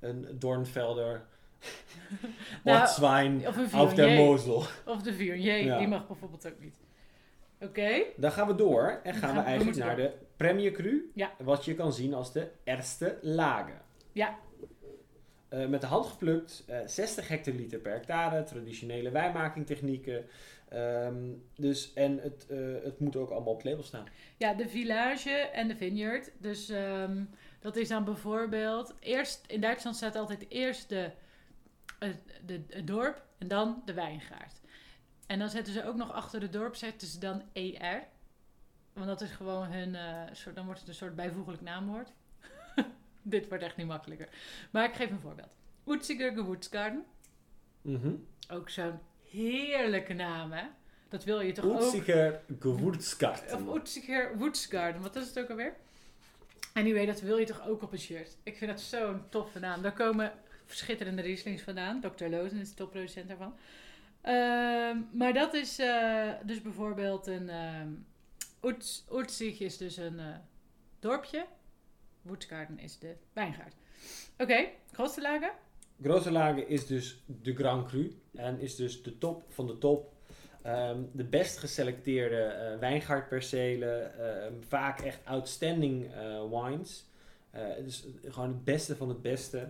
een 0.00 0.26
Dornvelder, 0.38 1.26
Nou, 2.64 2.80
Ortswijn 2.80 3.46
Of 3.46 3.74
auf 3.74 3.94
der 3.94 4.08
Viognier. 4.08 4.26
Mosel. 4.26 4.64
Of 4.86 5.02
de 5.02 5.12
Viognier. 5.12 5.64
Ja. 5.64 5.78
Die 5.78 5.88
mag 5.88 6.06
bijvoorbeeld 6.06 6.46
ook 6.46 6.60
niet. 6.60 6.76
Oké. 7.60 8.02
Dan 8.16 8.32
gaan 8.32 8.46
we 8.46 8.54
door 8.54 9.00
en 9.02 9.14
gaan 9.14 9.20
gaan 9.22 9.34
we 9.34 9.42
eigenlijk 9.42 9.78
naar 9.78 9.96
door. 9.96 10.04
de 10.04 10.12
Premier 10.36 10.72
Cru. 10.72 11.10
Ja. 11.14 11.32
Wat 11.38 11.64
je 11.64 11.74
kan 11.74 11.92
zien 11.92 12.14
als 12.14 12.32
de 12.32 12.50
eerste 12.64 13.18
lage. 13.22 13.72
Ja. 14.12 14.38
Eh, 15.48 15.66
met 15.66 15.80
de 15.80 15.86
hand 15.86 16.06
geplukt, 16.06 16.64
eh, 16.66 16.78
60 16.86 17.28
hectoliter 17.28 17.78
per 17.78 17.92
hectare, 17.92 18.42
traditionele 18.42 19.10
wijnmakingtechnieken. 19.10 20.26
Ehm, 20.68 21.14
dus, 21.56 21.92
en 21.92 22.18
het, 22.18 22.46
eh, 22.48 22.58
het 22.82 23.00
moet 23.00 23.16
ook 23.16 23.30
allemaal 23.30 23.52
op 23.52 23.62
het 23.62 23.66
label 23.66 23.82
staan. 23.82 24.06
Ja, 24.36 24.54
de 24.54 24.68
village 24.68 25.30
en 25.30 25.68
de 25.68 25.76
vineyard. 25.76 26.30
Dus 26.38 26.68
ehm, 26.68 27.24
dat 27.60 27.76
is 27.76 27.88
dan 27.88 28.04
bijvoorbeeld... 28.04 28.94
Eerst, 29.00 29.44
in 29.46 29.60
Duitsland 29.60 29.96
staat 29.96 30.16
altijd 30.16 30.46
eerst 30.48 30.88
de, 30.88 31.10
het, 32.00 32.22
de, 32.46 32.64
het 32.68 32.86
dorp 32.86 33.22
en 33.38 33.48
dan 33.48 33.82
de 33.84 33.92
wijngaard. 33.92 34.60
En 35.26 35.38
dan 35.38 35.48
zetten 35.48 35.72
ze 35.72 35.84
ook 35.84 35.96
nog 35.96 36.12
achter 36.12 36.40
het 36.40 36.52
dorp 36.52 36.74
zetten 36.74 37.08
ze 37.08 37.18
dan 37.18 37.42
ER. 37.52 38.02
Want 38.92 39.06
dat 39.06 39.20
is 39.20 39.30
gewoon 39.30 39.72
hun... 39.72 39.94
eh, 39.94 40.22
soort, 40.32 40.54
dan 40.54 40.64
wordt 40.64 40.80
het 40.80 40.88
een 40.88 40.94
soort 40.94 41.14
bijvoeglijk 41.14 41.62
naamwoord. 41.62 42.12
Dit 43.22 43.48
wordt 43.48 43.64
echt 43.64 43.76
niet 43.76 43.86
makkelijker. 43.86 44.28
Maar 44.70 44.84
ik 44.84 44.94
geef 44.94 45.10
een 45.10 45.20
voorbeeld. 45.20 45.56
Oetziger 45.86 46.32
Gewurzgarten. 46.32 47.04
Mhm. 47.82 48.12
Ook 48.48 48.70
zo'n 48.70 48.98
heerlijke 49.30 50.12
naam, 50.12 50.52
hè? 50.52 50.64
Dat 51.08 51.24
wil 51.24 51.40
je 51.40 51.52
toch 51.52 51.64
ook... 51.64 51.80
Oetziger 51.80 52.40
Gewurzgarten. 52.58 53.56
Of 53.56 53.74
Oetziger 53.74 54.38
Woodsgarden, 54.38 55.02
wat 55.02 55.16
is 55.16 55.26
het 55.26 55.38
ook 55.38 55.50
alweer? 55.50 55.74
Anyway, 56.72 57.06
dat 57.06 57.20
wil 57.20 57.38
je 57.38 57.46
toch 57.46 57.66
ook 57.66 57.82
op 57.82 57.92
een 57.92 57.98
shirt? 57.98 58.36
Ik 58.42 58.56
vind 58.56 58.70
dat 58.70 58.80
zo'n 58.80 59.22
toffe 59.28 59.58
naam. 59.58 59.82
Daar 59.82 59.92
komen 59.92 60.32
schitterende 60.74 61.22
Rieslings 61.22 61.62
vandaan. 61.62 62.00
Dr. 62.00 62.24
Lozen 62.24 62.60
is 62.60 62.68
de 62.68 62.74
topproducent 62.74 63.28
daarvan. 63.28 63.54
Ehm, 64.20 64.98
maar 65.12 65.32
dat 65.32 65.54
is 65.54 65.78
eh, 65.78 66.30
dus 66.44 66.62
bijvoorbeeld 66.62 67.26
een... 67.26 67.48
Um, 67.48 68.06
Oetzig 69.10 69.60
is 69.60 69.76
dus 69.76 69.96
een 69.96 70.18
eh, 70.18 70.26
dorpje. 70.98 71.46
Woodsgarden 72.22 72.78
is 72.78 72.98
de 72.98 73.14
wijngaard. 73.32 73.74
Oké, 74.38 74.68
grootste 74.92 75.20
lagen? 75.20 75.50
Grote 76.02 76.30
Lage 76.30 76.66
is 76.66 76.86
dus 76.86 77.22
de 77.26 77.54
Grand 77.54 77.88
Cru. 77.88 78.20
En 78.34 78.60
is 78.60 78.76
dus 78.76 79.02
de 79.02 79.18
top 79.18 79.44
van 79.48 79.66
de 79.66 79.78
top. 79.78 80.12
Ehm, 80.62 81.02
de 81.12 81.24
best 81.24 81.58
geselecteerde 81.58 82.42
eh 82.42 82.78
wijngaardpercelen. 82.78 84.18
ehm, 84.18 84.52
vaak 84.68 85.00
echt 85.00 85.24
outstanding 85.24 86.10
wines. 86.50 87.04
Dus 87.84 88.06
gewoon 88.24 88.48
het 88.48 88.64
beste 88.64 88.96
van 88.96 89.08
het 89.08 89.22
beste. 89.22 89.68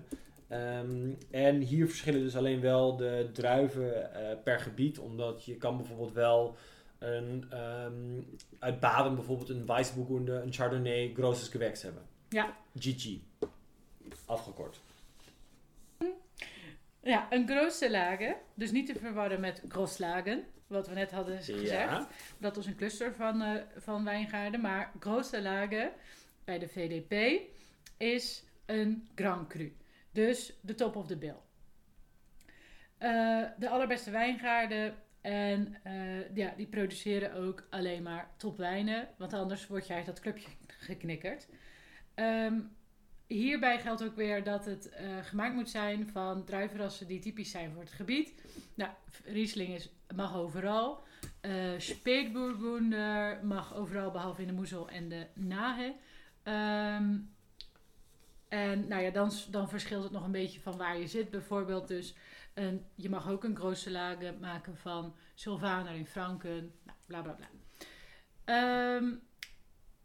Ehm, 0.51 1.13
en 1.31 1.61
hier 1.61 1.87
verschillen 1.87 2.21
dus 2.21 2.37
alleen 2.37 2.61
wel 2.61 2.97
de 2.97 3.31
druiven 3.33 4.15
eh, 4.15 4.43
per 4.45 4.61
gebied. 4.61 4.99
Omdat 4.99 5.45
je 5.45 5.57
kan 5.57 5.77
bijvoorbeeld 5.77 6.13
wel 6.13 6.57
een, 6.99 7.45
ehm, 7.51 8.21
uit 8.59 8.81
Baden 8.81 9.15
bijvoorbeeld 9.15 9.49
een 9.49 9.67
Weissburgunder, 9.67 10.43
een 10.43 10.53
Chardonnay, 10.53 11.13
Grosses 11.15 11.49
Gewächs 11.49 11.83
hebben. 11.83 12.03
Ja. 12.29 12.57
GG. 12.79 13.19
Afgekort. 14.27 14.81
Ja, 17.03 17.27
een 17.31 17.49
grootste 17.49 17.91
lagen. 17.91 18.37
Dus 18.55 18.71
niet 18.71 18.87
te 18.87 18.99
verwarren 18.99 19.41
met 19.41 19.63
grootslagen. 19.69 20.45
Wat 20.67 20.89
we 20.89 20.95
net 20.95 21.11
hadden 21.11 21.37
gezegd. 21.37 21.91
Ja. 21.91 22.09
Dat 22.39 22.57
was 22.57 22.67
een 22.67 22.77
cluster 22.77 23.15
van, 23.15 23.43
eh, 23.43 23.63
van 23.77 24.05
wijngaarden. 24.05 24.61
Maar 24.61 24.93
grootste 25.01 25.43
lagen 25.43 25.93
bij 26.45 26.59
de 26.59 26.69
VDP 26.69 27.41
is 27.97 28.45
een 28.67 29.09
Grand 29.15 29.49
Cru. 29.49 29.73
Dus 30.13 30.53
de 30.61 30.75
top 30.75 30.97
of 30.97 31.07
the 31.07 31.17
bill. 31.17 31.37
Eh, 32.99 33.43
de 33.59 33.69
allerbeste 33.69 34.11
wijngaarden. 34.11 34.95
En 35.21 35.77
eh, 35.83 36.37
ja, 36.37 36.53
die 36.57 36.67
produceren 36.67 37.35
ook 37.35 37.67
alleen 37.71 38.03
maar 38.03 38.31
topwijnen. 38.37 39.09
Want 39.19 39.33
anders 39.33 39.67
word 39.67 39.87
je 39.87 39.95
uit 39.95 40.07
dat 40.07 40.21
clubje 40.21 40.49
geknikkerd. 40.67 41.49
Ehm, 42.15 42.61
hierbij 43.27 43.81
geldt 43.81 44.05
ook 44.05 44.17
weer 44.17 44.45
dat 44.45 44.65
het 44.65 44.89
eh, 44.89 45.07
gemaakt 45.23 45.55
moet 45.55 45.71
zijn 45.71 46.09
van 46.09 46.45
druivenrassen 46.45 47.07
die 47.07 47.21
typisch 47.21 47.51
zijn 47.51 47.73
voor 47.73 47.83
het 47.83 47.93
gebied. 47.93 48.35
Nou, 48.75 48.91
Riesling 49.25 49.75
is, 49.75 49.91
mag 50.15 50.37
overal. 50.37 51.03
Eh 51.41 51.53
Spätburgunder 51.79 53.45
mag 53.45 53.75
overal 53.75 54.11
behalve 54.11 54.41
in 54.41 54.47
de 54.47 54.55
Moezel 54.55 54.89
en 54.89 55.09
de 55.09 55.27
Nahe. 55.35 55.95
Ehm, 56.43 57.19
en 58.51 58.89
nou 58.89 59.03
ja, 59.03 59.11
dan, 59.11 59.31
dan 59.51 59.69
verschilt 59.69 60.03
het 60.03 60.13
nog 60.13 60.25
een 60.25 60.33
beetje 60.33 60.61
van 60.61 60.77
waar 60.77 60.99
je 60.99 61.07
zit. 61.07 61.31
Bijvoorbeeld 61.31 61.89
dus, 61.89 62.15
een, 62.55 62.87
je 62.95 63.09
mag 63.09 63.29
ook 63.29 63.45
een 63.45 63.57
grote 63.57 63.91
lagen 63.91 64.39
maken 64.41 64.77
van 64.77 65.15
Sylvaner 65.35 65.95
in 65.95 66.07
Franken. 66.07 66.73
Nou, 66.85 66.99
bla 67.07 67.23
bla 67.23 67.33
bla. 67.33 67.49
Ehm, 68.45 69.15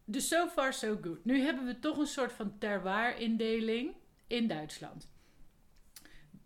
dus 0.04 0.28
so 0.28 0.48
far 0.48 0.74
so 0.74 0.98
good. 1.02 1.26
Nu 1.26 1.40
hebben 1.40 1.66
we 1.66 1.80
toch 1.80 1.98
een 1.98 2.08
soort 2.08 2.32
van 2.32 2.58
terroir-indeling 2.58 3.96
in 4.28 4.48
Duitsland. 4.48 5.10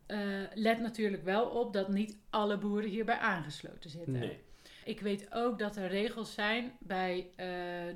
Eh, 0.05 0.43
let 0.53 0.79
natuurlijk 0.79 1.23
wel 1.23 1.45
op 1.45 1.73
dat 1.73 1.89
niet 1.89 2.17
alle 2.29 2.57
boeren 2.57 2.89
hierbij 2.89 3.17
aangesloten 3.17 3.89
zitten. 3.89 4.11
Nee. 4.13 4.43
Ik 4.89 4.99
weet 4.99 5.27
ook 5.33 5.59
dat 5.59 5.75
er 5.75 5.87
regels 5.87 6.33
zijn 6.33 6.71
bij 6.79 7.27
eh, 7.35 7.47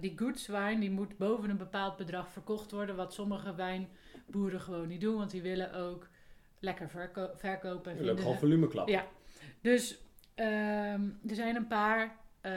die 0.01 0.13
goodswijn. 0.15 0.79
Die 0.79 0.91
moet 0.91 1.17
boven 1.17 1.49
een 1.49 1.57
bepaald 1.57 1.97
bedrag 1.97 2.31
verkocht 2.31 2.71
worden. 2.71 2.95
Wat 2.95 3.13
sommige 3.13 3.55
wijnboeren 3.55 4.61
gewoon 4.61 4.87
niet 4.87 5.01
doen. 5.01 5.15
Want 5.17 5.31
die 5.31 5.41
willen 5.41 5.73
ook 5.73 6.07
lekker 6.59 6.89
verko- 6.89 7.31
verkopen. 7.35 7.91
En 7.91 7.97
vinden 7.97 8.17
gewoon 8.17 8.33
ze- 8.33 8.39
volumeklap. 8.39 8.87
Ja. 8.87 9.07
Dus 9.61 9.97
ehm, 10.35 11.01
er 11.27 11.35
zijn 11.35 11.55
een 11.55 11.67
paar 11.67 12.17
eh, 12.41 12.51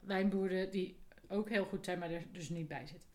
wijnboeren 0.00 0.70
die 0.70 0.98
ook 1.28 1.48
heel 1.48 1.64
goed 1.64 1.84
zijn, 1.84 1.98
maar 1.98 2.10
er 2.10 2.22
dus 2.32 2.48
niet 2.48 2.68
bij 2.68 2.86
zitten. 2.86 3.08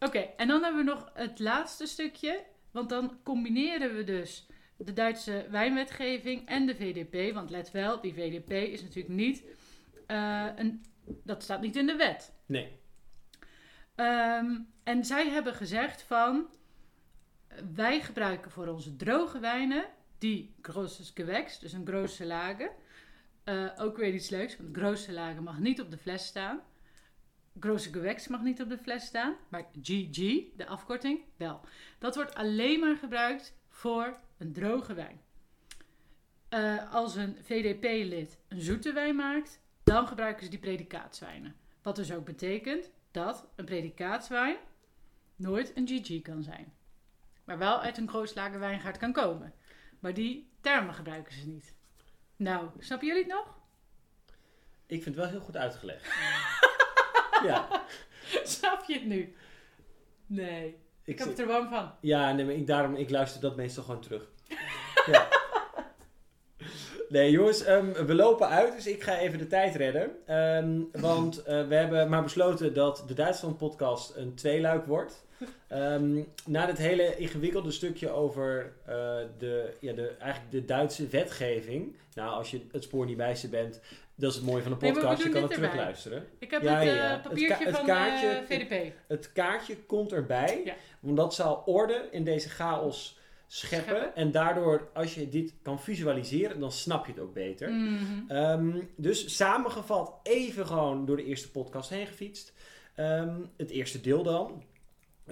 Oké, 0.00 0.18
en 0.18 0.48
dan 0.48 0.62
hebben 0.62 0.84
we 0.84 0.90
nog 0.90 1.10
het 1.14 1.38
laatste 1.38 1.86
stukje. 1.86 2.44
Want 2.70 2.88
dan 2.88 3.18
combineren 3.22 3.94
we 3.96 4.04
dus 4.04 4.46
de 4.76 4.92
Duitse 4.92 5.46
wijnwetgeving 5.50 6.46
en 6.48 6.66
de 6.66 6.74
VDP. 6.74 7.34
Want 7.34 7.50
let 7.50 7.70
wel, 7.70 8.00
die 8.00 8.14
VDP 8.14 8.50
is 8.52 8.82
natuurlijk 8.82 9.14
niet... 9.14 9.42
eh, 10.08 10.46
een, 10.56 10.84
dat 11.24 11.42
staat 11.42 11.60
niet 11.60 11.76
in 11.76 11.86
de 11.86 11.96
wet. 11.96 12.32
Nee. 12.46 12.80
Ehm, 13.94 14.58
en 14.82 15.04
zij 15.04 15.28
hebben 15.28 15.54
gezegd 15.54 16.02
van... 16.02 16.46
Wij 17.74 18.00
gebruiken 18.00 18.50
voor 18.50 18.66
onze 18.66 18.96
droge 18.96 19.38
wijnen 19.38 19.84
die 20.18 20.54
grosses 20.62 21.12
gewächs, 21.14 21.58
dus 21.60 21.72
een 21.72 21.86
grootste 21.86 22.26
lagen. 22.26 22.70
Eh, 23.44 23.66
ook 23.76 23.96
weer 23.96 24.14
iets 24.14 24.28
leuks, 24.28 24.56
want 24.56 25.08
lagen 25.08 25.42
mag 25.42 25.58
niet 25.58 25.80
op 25.80 25.90
de 25.90 25.98
fles 25.98 26.26
staan. 26.26 26.60
Grosse 27.60 27.90
gewächs 27.90 28.28
mag 28.28 28.42
niet 28.42 28.62
op 28.62 28.68
de 28.68 28.78
fles 28.78 29.04
staan, 29.04 29.36
maar 29.48 29.66
GG, 29.82 30.16
de 30.56 30.66
afkorting, 30.66 31.20
wel. 31.36 31.60
Dat 31.98 32.14
wordt 32.14 32.34
alleen 32.34 32.80
maar 32.80 32.96
gebruikt 32.96 33.54
voor 33.68 34.18
een 34.38 34.52
droge 34.52 34.94
wijn. 34.94 35.20
Eh, 36.48 36.94
als 36.94 37.16
een 37.16 37.36
VDP-lid 37.42 38.38
een 38.48 38.60
zoete 38.60 38.92
wijn 38.92 39.16
maakt, 39.16 39.60
dan 39.88 40.06
gebruiken 40.06 40.44
ze 40.44 40.50
die 40.50 40.58
predikaatswijnen. 40.58 41.56
Wat 41.82 41.96
dus 41.96 42.12
ook 42.12 42.24
betekent 42.24 42.90
dat 43.10 43.46
een 43.56 43.64
predikaatswijn 43.64 44.56
nooit 45.36 45.72
een 45.76 45.88
GG 45.88 46.22
kan 46.22 46.42
zijn. 46.42 46.72
Maar 47.44 47.58
wel 47.58 47.80
uit 47.80 47.98
een 47.98 48.08
grooslagen 48.08 48.60
wijngaard 48.60 48.96
kan 48.98 49.12
komen. 49.12 49.54
Maar 49.98 50.14
die 50.14 50.50
termen 50.60 50.94
gebruiken 50.94 51.32
ze 51.32 51.46
niet. 51.46 51.74
Nou, 52.36 52.68
snappen 52.78 53.06
jullie 53.08 53.22
het 53.22 53.32
nog? 53.32 53.56
Ik 54.86 55.02
vind 55.02 55.04
het 55.04 55.24
wel 55.24 55.26
heel 55.26 55.40
goed 55.40 55.56
uitgelegd. 55.56 56.06
ja. 57.44 57.68
Snap 58.44 58.84
je 58.84 58.94
het 58.94 59.06
nu? 59.06 59.36
Nee. 60.26 60.66
Ik, 60.68 61.14
Ik 61.14 61.18
heb 61.18 61.28
het 61.28 61.38
er 61.38 61.46
warm 61.46 61.68
van. 61.68 61.92
Ja, 62.00 62.32
nee, 62.32 62.44
maar 62.44 62.54
ik, 62.54 62.66
daarom, 62.66 62.94
ik 62.94 63.10
luister 63.10 63.40
dat 63.40 63.56
meestal 63.56 63.84
gewoon 63.84 64.00
terug. 64.00 64.30
ja. 65.12 65.28
Nee, 67.08 67.30
jongens, 67.30 67.64
ehm, 67.64 67.92
we 68.06 68.14
lopen 68.14 68.48
uit, 68.48 68.74
dus 68.74 68.86
ik 68.86 69.02
ga 69.02 69.18
even 69.18 69.38
de 69.38 69.46
tijd 69.46 69.74
redden. 69.74 70.10
Ehm, 70.26 70.80
want 70.92 71.42
eh, 71.42 71.66
we 71.68 71.74
hebben 71.74 72.08
maar 72.08 72.22
besloten 72.22 72.74
dat 72.74 73.04
de 73.06 73.14
Duitsland-podcast 73.14 74.12
een 74.16 74.34
tweeluik 74.34 74.86
wordt. 74.86 75.26
Ehm, 75.68 76.20
na 76.46 76.66
dit 76.66 76.78
hele 76.78 77.16
ingewikkelde 77.16 77.70
stukje 77.70 78.10
over 78.10 78.72
eh, 78.86 78.94
de, 79.38 79.74
ja, 79.80 79.92
de, 79.92 80.08
eigenlijk 80.18 80.52
de 80.52 80.64
Duitse 80.64 81.06
wetgeving. 81.08 81.96
Nou, 82.14 82.30
als 82.30 82.50
je 82.50 82.60
het 82.72 82.82
spoor 82.82 83.06
niet 83.06 83.16
bijster 83.16 83.48
bent, 83.48 83.80
dat 84.14 84.30
is 84.30 84.36
het 84.36 84.46
mooie 84.46 84.62
van 84.62 84.76
Nee, 84.80 84.92
we 84.92 84.98
podcast. 85.00 85.22
je 85.22 85.28
kan 85.28 85.42
het 85.42 85.52
erbij. 85.52 85.68
terugluisteren. 85.68 86.26
Ik 86.38 86.50
heb 86.50 86.62
Ja, 86.62 86.78
het. 86.80 87.10
Het 87.10 87.22
papiertje 87.22 87.56
ka- 87.58 87.64
het 87.64 87.76
van 87.76 87.86
kaartje- 87.86 88.42
de 88.48 88.54
VDP. 88.54 88.92
Het 89.08 89.32
kaartje 89.32 89.76
komt 89.76 90.12
erbij, 90.12 90.60
Ja. 90.64 90.74
want 91.00 91.16
dat 91.16 91.34
zal 91.34 91.62
orde 91.66 92.08
in 92.10 92.24
deze 92.24 92.48
chaos 92.48 93.17
scheppen. 93.48 93.96
Scheppen. 93.96 94.16
En 94.16 94.30
daardoor, 94.30 94.88
als 94.94 95.14
je 95.14 95.28
dit 95.28 95.54
kan 95.62 95.80
visualiseren, 95.80 96.60
dan 96.60 96.72
snap 96.72 97.06
je 97.06 97.12
het 97.12 97.20
ook 97.20 97.34
beter. 97.34 97.70
Mhm. 97.70 98.02
Ehm, 98.28 98.80
dus 98.96 99.36
samengevat, 99.36 100.14
even 100.22 100.66
gewoon 100.66 101.06
door 101.06 101.16
de 101.16 101.24
eerste 101.24 101.50
podcast 101.50 101.90
heen 101.90 102.06
gefietst. 102.06 102.52
Ehm, 102.94 103.34
het 103.56 103.70
eerste 103.70 104.00
deel 104.00 104.22
dan. 104.22 104.62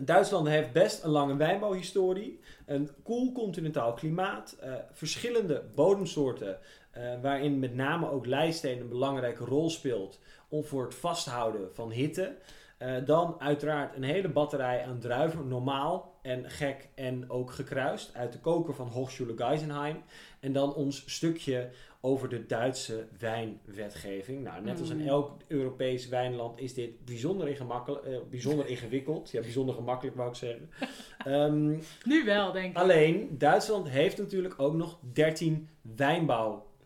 Duitsland 0.01 0.49
heeft 0.49 0.73
best 0.73 1.03
een 1.03 1.11
lange 1.11 1.37
wijnbouwhistorie. 1.37 2.41
Een 2.67 2.91
koel 3.03 3.33
continentaal 3.33 3.93
klimaat. 3.93 4.57
eh, 4.61 4.75
verschillende 4.93 5.65
bodemsoorten. 5.75 6.59
eh, 6.91 7.21
waarin 7.23 7.59
met 7.59 7.75
name 7.75 8.11
ook 8.11 8.27
lijsteen 8.27 8.81
een 8.81 8.89
belangrijke 8.89 9.45
rol 9.45 9.71
speelt. 9.71 10.21
Om 10.49 10.65
voor 10.65 10.85
het 10.85 10.95
vasthouden 10.95 11.75
van 11.75 11.91
hitte. 11.91 12.37
Eh, 12.79 12.95
dan 13.05 13.35
uiteraard 13.41 13.97
een 13.97 14.03
hele 14.03 14.29
batterij 14.29 14.85
aan 14.85 14.99
druiven. 14.99 15.49
Normaal 15.49 16.19
en 16.23 16.51
gek 16.51 16.89
en 16.95 17.31
ook 17.31 17.51
gekruist. 17.51 18.15
Uit 18.15 18.33
de 18.33 18.39
koker 18.41 18.75
van 18.75 18.89
Hochschule 18.89 19.33
Geisenheim. 19.37 19.97
En 20.41 20.53
dan 20.53 20.75
ons 20.75 21.03
stukje 21.07 21.69
over 22.01 22.29
de 22.29 22.47
Duitse 22.47 23.07
wijnwetgeving. 23.19 24.43
Nou, 24.43 24.63
net 24.63 24.81
als 24.81 24.91
in 24.91 24.97
Mm. 25.01 25.07
elk 25.09 25.31
Europees 25.49 26.09
wijnland 26.09 26.61
is 26.61 26.75
dit 26.75 27.05
bijzonder, 27.05 27.49
ingemakkelijk- 27.49 28.05
eh, 28.05 28.17
bijzonder 28.31 28.67
ingewikkeld. 28.67 29.31
Ja, 29.31 29.41
bijzonder 29.41 29.75
gemakkelijk 29.75 30.17
wou 30.17 30.29
ik 30.29 30.35
zeggen. 30.35 30.71
Ehm, 31.25 31.69
Nu 32.05 32.25
wel, 32.25 32.53
denk 32.53 32.71
ik. 32.71 32.77
alleen, 32.83 33.39
Duitsland 33.39 33.89
heeft 33.89 34.19
natuurlijk 34.19 34.55
ook 34.61 34.75
nog 34.75 34.99
13 35.13 35.69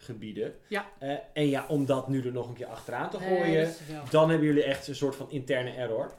wijnbouwgebieden. 0.07 0.55
Ja. 0.68 0.86
Eh, 0.98 1.16
en 1.32 1.48
ja, 1.48 1.64
om 1.68 1.86
dat 1.86 2.09
nu 2.09 2.22
er 2.22 2.32
nog 2.32 2.48
een 2.48 2.55
keer 2.55 2.66
achteraan 2.66 3.11
te 3.11 3.18
gooien, 3.18 3.72
dan 4.11 4.28
hebben 4.30 4.46
jullie 4.46 4.62
echt 4.64 4.88
een 4.88 4.94
soort 4.94 5.16
van 5.16 5.30
interne 5.30 5.70
error. 5.70 6.12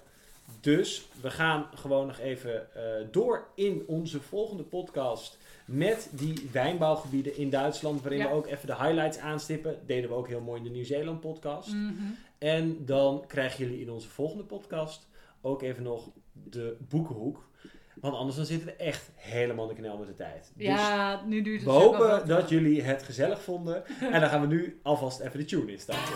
Dus 0.60 1.08
we 1.22 1.30
gaan 1.30 1.68
gewoon 1.76 2.08
nog 2.08 2.20
even 2.20 2.74
eh, 2.76 3.08
door 3.12 3.48
in 3.56 3.84
onze 3.88 4.22
volgende 4.22 4.64
podcast 4.64 5.38
met 5.66 6.10
die 6.12 6.50
wijnbouwgebieden 6.52 7.38
in 7.38 7.50
Duitsland, 7.50 8.02
waarin 8.02 8.20
Ja. 8.20 8.28
we 8.28 8.34
ook 8.34 8.48
even 8.48 8.68
de 8.68 8.76
highlights 8.76 9.18
aanstippen. 9.18 9.80
Deden 9.86 10.10
we 10.10 10.16
ook 10.16 10.28
heel 10.28 10.42
mooi 10.42 10.58
in 10.58 10.64
de 10.64 10.70
Nieuw-Zeeland 10.74 11.20
podcast. 11.20 11.74
Mhm. 11.74 11.94
En 12.38 12.86
dan 12.86 13.24
krijgen 13.28 13.66
jullie 13.66 13.82
in 13.82 13.92
onze 13.92 14.10
volgende 14.10 14.44
podcast 14.44 15.08
ook 15.42 15.62
even 15.62 15.84
nog 15.84 16.10
de 16.34 16.78
boekenhoek. 16.90 17.50
Want 18.02 18.16
anders 18.16 18.36
dan 18.36 18.46
zitten 18.46 18.68
we 18.68 18.74
echt 18.76 19.12
helemaal 19.16 19.70
in 19.70 19.76
de 19.76 19.82
knel 19.82 19.98
met 19.98 20.08
de 20.08 20.14
tijd. 20.14 20.52
Dus 20.56 20.66
Ja, 20.66 21.22
nu 21.26 21.42
duurt 21.42 21.62
het 21.62 21.70
we 21.70 21.76
hopen 21.76 22.28
dat 22.28 22.50
jullie 22.50 22.82
het 22.82 23.04
gezellig 23.04 23.42
vonden. 23.42 23.84
En 24.12 24.20
dan 24.22 24.30
gaan 24.30 24.42
we 24.42 24.48
nu 24.48 24.80
alvast 24.84 25.20
even 25.20 25.40
de 25.40 25.46
tune 25.46 25.72
instarten. 25.72 26.14